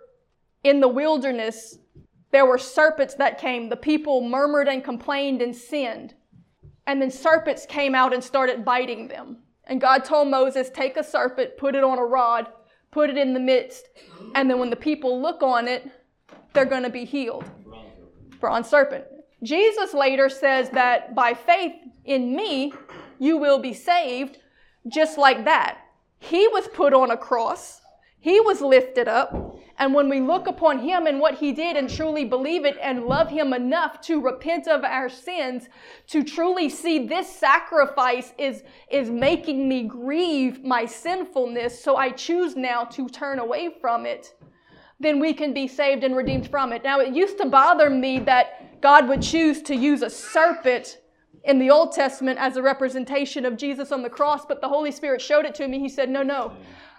in 0.64 0.80
the 0.80 0.88
wilderness 0.88 1.78
there 2.32 2.46
were 2.46 2.58
serpents 2.58 3.14
that 3.14 3.38
came, 3.38 3.68
the 3.68 3.76
people 3.76 4.20
murmured 4.20 4.68
and 4.68 4.84
complained 4.84 5.42
and 5.42 5.54
sinned. 5.54 6.14
And 6.86 7.00
then 7.00 7.10
serpents 7.10 7.66
came 7.66 7.94
out 7.94 8.14
and 8.14 8.22
started 8.22 8.64
biting 8.64 9.08
them. 9.08 9.38
And 9.64 9.80
God 9.80 10.04
told 10.04 10.28
Moses, 10.28 10.70
Take 10.70 10.96
a 10.96 11.04
serpent, 11.04 11.56
put 11.56 11.74
it 11.74 11.84
on 11.84 11.98
a 11.98 12.04
rod, 12.04 12.48
put 12.90 13.10
it 13.10 13.16
in 13.16 13.34
the 13.34 13.40
midst, 13.40 13.88
and 14.34 14.50
then 14.50 14.58
when 14.58 14.70
the 14.70 14.76
people 14.76 15.20
look 15.20 15.42
on 15.42 15.68
it, 15.68 15.88
they're 16.52 16.64
going 16.64 16.82
to 16.82 16.90
be 16.90 17.04
healed. 17.04 17.44
Bronze 18.40 18.68
serpent. 18.68 19.04
Jesus 19.42 19.94
later 19.94 20.28
says 20.28 20.70
that 20.70 21.14
by 21.14 21.34
faith 21.34 21.74
in 22.04 22.34
me, 22.34 22.72
you 23.18 23.36
will 23.36 23.58
be 23.58 23.72
saved, 23.72 24.38
just 24.88 25.18
like 25.18 25.44
that. 25.44 25.78
He 26.20 26.46
was 26.48 26.68
put 26.68 26.94
on 26.94 27.10
a 27.10 27.16
cross, 27.16 27.80
he 28.20 28.38
was 28.38 28.60
lifted 28.60 29.08
up, 29.08 29.58
and 29.78 29.94
when 29.94 30.10
we 30.10 30.20
look 30.20 30.46
upon 30.46 30.80
him 30.80 31.06
and 31.06 31.18
what 31.18 31.36
he 31.36 31.52
did 31.52 31.74
and 31.74 31.88
truly 31.88 32.26
believe 32.26 32.66
it 32.66 32.76
and 32.82 33.06
love 33.06 33.30
him 33.30 33.54
enough 33.54 34.02
to 34.02 34.20
repent 34.20 34.68
of 34.68 34.84
our 34.84 35.08
sins, 35.08 35.68
to 36.08 36.22
truly 36.22 36.68
see 36.68 37.06
this 37.06 37.34
sacrifice 37.34 38.34
is, 38.36 38.62
is 38.90 39.08
making 39.10 39.66
me 39.66 39.84
grieve 39.84 40.62
my 40.62 40.84
sinfulness, 40.84 41.82
so 41.82 41.96
I 41.96 42.10
choose 42.10 42.56
now 42.56 42.84
to 42.84 43.08
turn 43.08 43.38
away 43.38 43.70
from 43.80 44.04
it, 44.04 44.34
then 45.00 45.18
we 45.18 45.32
can 45.32 45.54
be 45.54 45.66
saved 45.66 46.04
and 46.04 46.14
redeemed 46.14 46.50
from 46.50 46.74
it. 46.74 46.84
Now, 46.84 47.00
it 47.00 47.14
used 47.14 47.38
to 47.38 47.46
bother 47.46 47.88
me 47.88 48.18
that 48.20 48.82
God 48.82 49.08
would 49.08 49.22
choose 49.22 49.62
to 49.62 49.74
use 49.74 50.02
a 50.02 50.10
serpent 50.10 50.98
in 51.44 51.58
the 51.58 51.70
Old 51.70 51.92
Testament 51.92 52.38
as 52.38 52.56
a 52.56 52.62
representation 52.62 53.44
of 53.44 53.56
Jesus 53.56 53.92
on 53.92 54.02
the 54.02 54.10
cross, 54.10 54.44
but 54.44 54.60
the 54.60 54.68
Holy 54.68 54.90
Spirit 54.90 55.22
showed 55.22 55.44
it 55.44 55.54
to 55.56 55.68
me. 55.68 55.78
He 55.78 55.88
said, 55.88 56.10
No, 56.10 56.22
no. 56.22 56.52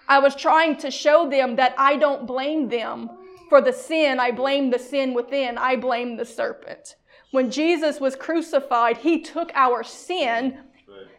I 0.08 0.18
was 0.18 0.34
trying 0.34 0.76
to 0.78 0.90
show 0.90 1.28
them 1.28 1.56
that 1.56 1.74
I 1.78 1.96
don't 1.96 2.26
blame 2.26 2.68
them 2.68 3.10
for 3.48 3.60
the 3.60 3.72
sin. 3.72 4.18
I 4.18 4.32
blame 4.32 4.70
the 4.70 4.78
sin 4.78 5.14
within. 5.14 5.58
I 5.58 5.76
blame 5.76 6.16
the 6.16 6.24
serpent. 6.24 6.96
When 7.30 7.50
Jesus 7.50 8.00
was 8.00 8.16
crucified, 8.16 8.98
he 8.98 9.20
took 9.20 9.52
our 9.54 9.82
sin 9.82 10.58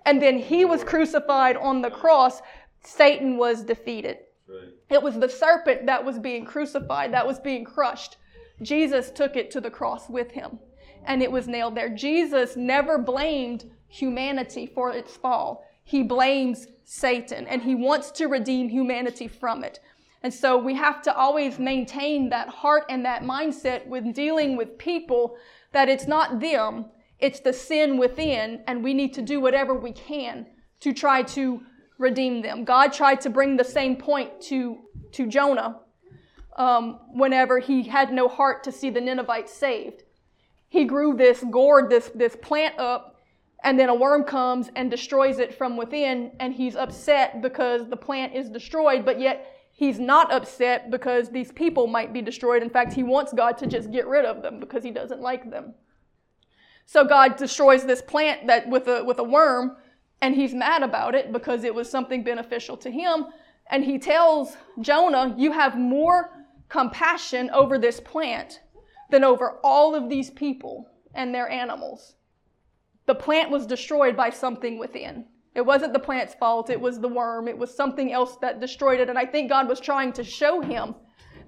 and 0.06 0.22
then 0.22 0.38
he 0.38 0.66
was 0.66 0.84
crucified 0.84 1.56
on 1.58 1.82
the 1.82 1.90
cross. 1.90 2.42
Satan 2.84 3.38
was 3.38 3.64
defeated. 3.64 4.18
It 4.90 5.02
was 5.02 5.18
the 5.18 5.30
serpent 5.30 5.86
that 5.86 6.04
was 6.04 6.20
being 6.20 6.46
crucified, 6.46 7.14
that 7.14 7.26
was 7.26 7.40
being 7.40 7.64
crushed. 7.64 8.18
Jesus 8.62 9.10
took 9.10 9.36
it 9.36 9.50
to 9.52 9.62
the 9.62 9.72
cross 9.72 10.10
with 10.10 10.32
him 10.32 10.60
and 11.06 11.22
it 11.22 11.32
was 11.32 11.48
nailed 11.48 11.76
there. 11.76 11.90
Jesus 11.90 12.56
never 12.56 12.98
blamed 12.98 13.70
humanity 13.88 14.66
for 14.66 14.92
its 14.92 15.16
fall. 15.16 15.66
He 15.84 16.04
blames 16.04 16.68
Satan 16.84 17.48
and 17.48 17.62
he 17.62 17.76
wants 17.76 18.12
to 18.12 18.28
redeem 18.28 18.70
humanity 18.70 19.28
from 19.28 19.64
it. 19.64 19.80
And 20.24 20.34
so 20.34 20.58
we 20.58 20.74
have 20.76 21.02
to 21.04 21.16
always 21.16 21.60
maintain 21.60 22.30
that 22.30 22.48
heart 22.48 22.86
and 22.90 23.06
that 23.06 23.24
mindset 23.24 23.86
when 23.86 24.14
dealing 24.14 24.56
with 24.56 24.78
people 24.78 25.36
that 25.74 25.90
it's 25.90 26.08
not 26.08 26.40
them, 26.40 26.86
it's 27.20 27.42
the 27.42 27.52
sin 27.52 27.98
within, 27.98 28.64
and 28.68 28.84
we 28.84 28.94
need 28.94 29.14
to 29.14 29.22
do 29.22 29.42
whatever 29.42 29.74
we 29.74 29.92
can 29.92 30.46
to 30.80 30.94
try 30.94 31.24
to 31.24 31.62
redeem 31.98 32.42
them. 32.42 32.64
God 32.64 32.94
tried 32.94 33.20
to 33.22 33.30
bring 33.30 33.58
the 33.58 33.64
same 33.64 33.98
point 33.98 34.42
to, 34.44 34.80
to 35.12 35.28
Jonah 35.28 35.80
um, 36.58 37.00
whenever 37.14 37.60
he 37.60 37.84
had 37.84 38.14
no 38.14 38.28
heart 38.28 38.64
to 38.64 38.72
see 38.72 38.90
the 38.90 39.02
Ninevites 39.02 39.54
saved. 39.54 40.03
He 40.74 40.86
grew 40.86 41.14
this 41.16 41.44
gourd, 41.52 41.92
this, 41.92 42.10
this 42.16 42.36
plant 42.36 42.80
up, 42.80 43.22
and 43.64 43.80
then 43.80 43.90
a 43.90 43.94
worm 43.94 44.24
comes 44.24 44.72
and 44.76 44.90
destroys 44.90 45.38
it 45.38 45.54
from 45.54 45.78
within, 45.78 46.32
and 46.40 46.52
he's 46.52 46.76
upset 46.76 47.44
because 47.44 47.88
the 47.88 47.96
plant 47.96 48.34
is 48.34 48.50
destroyed, 48.50 49.06
but 49.06 49.20
yet 49.20 49.46
he's 49.72 50.00
not 50.00 50.34
upset 50.34 50.90
because 50.90 51.30
these 51.30 51.52
people 51.52 51.86
might 51.86 52.12
be 52.12 52.24
destroyed. 52.24 52.64
In 52.64 52.72
fact, 52.72 52.92
he 52.92 53.04
wants 53.04 53.34
God 53.34 53.56
to 53.60 53.68
just 53.68 53.92
get 53.92 54.08
rid 54.08 54.26
of 54.26 54.42
them 54.42 54.60
because 54.60 54.84
he 54.84 54.90
doesn't 54.90 55.22
like 55.22 55.52
them. 55.52 55.76
So 56.88 57.06
God 57.06 57.36
destroys 57.36 57.86
this 57.86 58.02
plant 58.02 58.48
that 58.48 58.68
with 58.68 58.88
a 58.88 59.04
with 59.04 59.20
a 59.20 59.24
worm, 59.24 59.78
and 60.24 60.34
he's 60.34 60.56
mad 60.56 60.82
about 60.82 61.14
it 61.14 61.32
because 61.32 61.64
it 61.64 61.76
was 61.76 61.88
something 61.88 62.24
beneficial 62.24 62.78
to 62.78 62.90
him. 62.90 63.28
And 63.70 63.86
he 63.86 64.00
tells 64.00 64.58
Jonah, 64.82 65.36
"You 65.38 65.52
have 65.52 65.78
more 65.78 66.32
compassion 66.68 67.52
over 67.52 67.78
this 67.78 68.00
plant 68.00 68.62
than 69.10 69.24
over 69.24 69.60
all 69.64 69.96
of 69.96 70.10
these 70.10 70.30
people 70.30 70.90
and 71.14 71.34
their 71.34 71.50
animals." 71.50 72.16
The 73.06 73.16
plant 73.16 73.50
was 73.50 73.66
destroyed 73.66 74.16
by 74.16 74.30
something 74.30 74.78
within. 74.78 75.26
It 75.56 75.66
wasn't 75.66 75.94
the 75.94 76.00
plant's 76.00 76.34
fault, 76.34 76.70
it 76.70 76.82
was 76.82 77.00
the 77.00 77.08
worm, 77.08 77.48
it 77.48 77.58
was 77.58 77.76
something 77.76 78.12
else 78.12 78.38
that 78.38 78.60
destroyed 78.60 79.00
it. 79.00 79.10
And 79.10 79.20
I 79.20 79.26
think 79.26 79.50
God 79.50 79.68
was 79.68 79.80
trying 79.80 80.14
to 80.14 80.24
show 80.24 80.62
him 80.62 80.96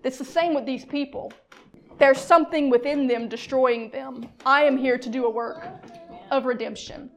it's 0.06 0.20
the 0.20 0.24
same 0.24 0.54
with 0.54 0.68
these 0.68 0.86
people. 0.86 1.34
There's 1.98 2.22
something 2.22 2.70
within 2.70 3.08
them 3.08 3.28
destroying 3.28 3.90
them. 3.90 4.30
I 4.46 4.62
am 4.62 4.78
here 4.78 5.00
to 5.00 5.10
do 5.10 5.26
a 5.26 5.30
work 5.30 5.68
of 6.30 6.46
redemption. 6.46 7.10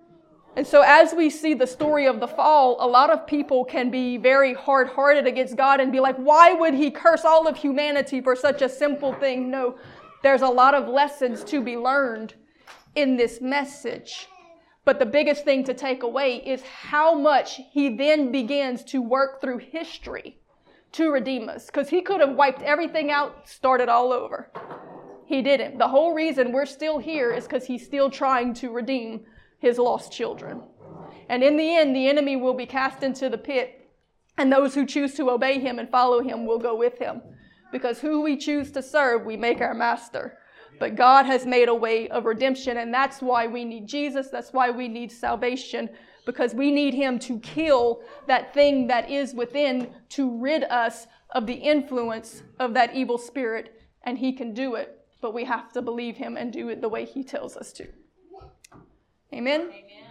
And 0.57 0.66
so, 0.66 0.80
as 0.80 1.12
we 1.12 1.28
see 1.28 1.53
the 1.53 1.66
story 1.66 2.07
of 2.07 2.18
the 2.18 2.26
fall, 2.26 2.78
a 2.80 2.86
lot 2.86 3.11
of 3.11 3.26
people 3.26 3.64
can 3.64 3.91
be 3.91 4.16
very 4.16 4.55
hard 4.55 4.89
hearted 4.89 5.26
against 5.26 5.55
God 5.57 5.80
and 5.80 5.93
be 5.93 6.01
like, 6.01 6.16
why 6.16 6.55
would 6.55 6.72
He 6.72 6.91
curse 6.91 7.26
all 7.26 7.47
of 7.47 7.59
humanity 7.59 8.22
for 8.22 8.34
such 8.34 8.62
a 8.62 8.68
simple 8.68 9.12
thing? 9.12 9.51
No, 9.51 9.76
there's 10.22 10.42
a 10.42 10.48
lot 10.48 10.74
of 10.74 10.88
lessons 10.88 11.44
to 11.44 11.62
be 11.62 11.76
learned 11.76 12.34
in 12.94 13.16
this 13.16 13.40
message. 13.40 14.28
But 14.84 14.98
the 14.98 15.06
biggest 15.06 15.44
thing 15.44 15.64
to 15.64 15.74
take 15.74 16.02
away 16.02 16.36
is 16.36 16.62
how 16.62 17.14
much 17.14 17.60
he 17.70 17.94
then 17.94 18.32
begins 18.32 18.82
to 18.84 19.02
work 19.02 19.40
through 19.40 19.58
history 19.58 20.38
to 20.92 21.10
redeem 21.10 21.48
us. 21.48 21.66
Because 21.66 21.90
he 21.90 22.00
could 22.00 22.20
have 22.20 22.36
wiped 22.36 22.62
everything 22.62 23.10
out, 23.10 23.48
started 23.48 23.88
all 23.88 24.12
over. 24.12 24.50
He 25.26 25.42
didn't. 25.42 25.76
The 25.76 25.88
whole 25.88 26.14
reason 26.14 26.52
we're 26.52 26.64
still 26.64 26.98
here 26.98 27.32
is 27.32 27.44
because 27.44 27.66
he's 27.66 27.84
still 27.84 28.08
trying 28.08 28.54
to 28.54 28.70
redeem 28.70 29.26
his 29.58 29.76
lost 29.76 30.10
children. 30.10 30.62
And 31.28 31.42
in 31.42 31.58
the 31.58 31.76
end, 31.76 31.94
the 31.94 32.08
enemy 32.08 32.36
will 32.36 32.54
be 32.54 32.64
cast 32.64 33.02
into 33.02 33.28
the 33.28 33.36
pit, 33.36 33.90
and 34.38 34.50
those 34.50 34.74
who 34.74 34.86
choose 34.86 35.14
to 35.16 35.30
obey 35.30 35.60
him 35.60 35.78
and 35.78 35.90
follow 35.90 36.22
him 36.22 36.46
will 36.46 36.58
go 36.58 36.74
with 36.74 36.98
him. 36.98 37.20
Because 37.70 38.00
who 38.00 38.20
we 38.20 38.36
choose 38.36 38.70
to 38.72 38.82
serve, 38.82 39.24
we 39.24 39.36
make 39.36 39.60
our 39.60 39.74
master. 39.74 40.38
But 40.78 40.94
God 40.94 41.26
has 41.26 41.44
made 41.44 41.68
a 41.68 41.74
way 41.74 42.08
of 42.08 42.24
redemption, 42.24 42.76
and 42.76 42.94
that's 42.94 43.20
why 43.20 43.46
we 43.46 43.64
need 43.64 43.86
Jesus. 43.86 44.28
That's 44.28 44.52
why 44.52 44.70
we 44.70 44.88
need 44.88 45.10
salvation, 45.10 45.90
because 46.24 46.54
we 46.54 46.70
need 46.70 46.94
Him 46.94 47.18
to 47.20 47.38
kill 47.40 48.02
that 48.26 48.54
thing 48.54 48.86
that 48.86 49.10
is 49.10 49.34
within 49.34 49.90
to 50.10 50.38
rid 50.38 50.64
us 50.64 51.06
of 51.30 51.46
the 51.46 51.54
influence 51.54 52.42
of 52.58 52.74
that 52.74 52.94
evil 52.94 53.18
spirit, 53.18 53.82
and 54.04 54.18
He 54.18 54.32
can 54.32 54.54
do 54.54 54.76
it. 54.76 55.04
But 55.20 55.34
we 55.34 55.44
have 55.44 55.72
to 55.72 55.82
believe 55.82 56.16
Him 56.16 56.36
and 56.36 56.52
do 56.52 56.68
it 56.68 56.80
the 56.80 56.88
way 56.88 57.04
He 57.04 57.24
tells 57.24 57.56
us 57.56 57.72
to. 57.74 57.88
Amen? 59.34 59.62
Amen. 59.62 60.07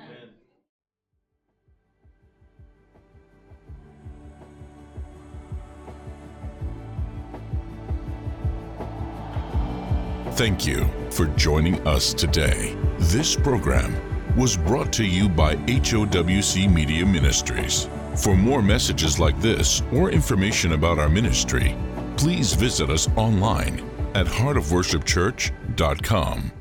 Thank 10.38 10.66
you 10.68 10.86
for 11.10 11.26
joining 11.36 11.86
us 11.88 12.14
today. 12.14 12.78
This 13.00 13.36
program 13.36 13.96
was 14.38 14.56
brought 14.56 14.94
to 14.94 15.04
you 15.04 15.28
by 15.28 15.56
HOWC 15.56 16.72
Media 16.72 17.04
Ministries. 17.04 17.90
For 18.16 18.36
more 18.36 18.62
messages 18.62 19.18
like 19.18 19.42
this 19.42 19.82
or 19.92 20.12
information 20.12 20.74
about 20.74 21.00
our 21.00 21.10
ministry, 21.10 21.76
please 22.18 22.54
visit 22.54 22.92
us 22.92 23.10
online 23.16 23.80
at 24.14 24.28
heartofworshipchurch.com. 24.28 26.52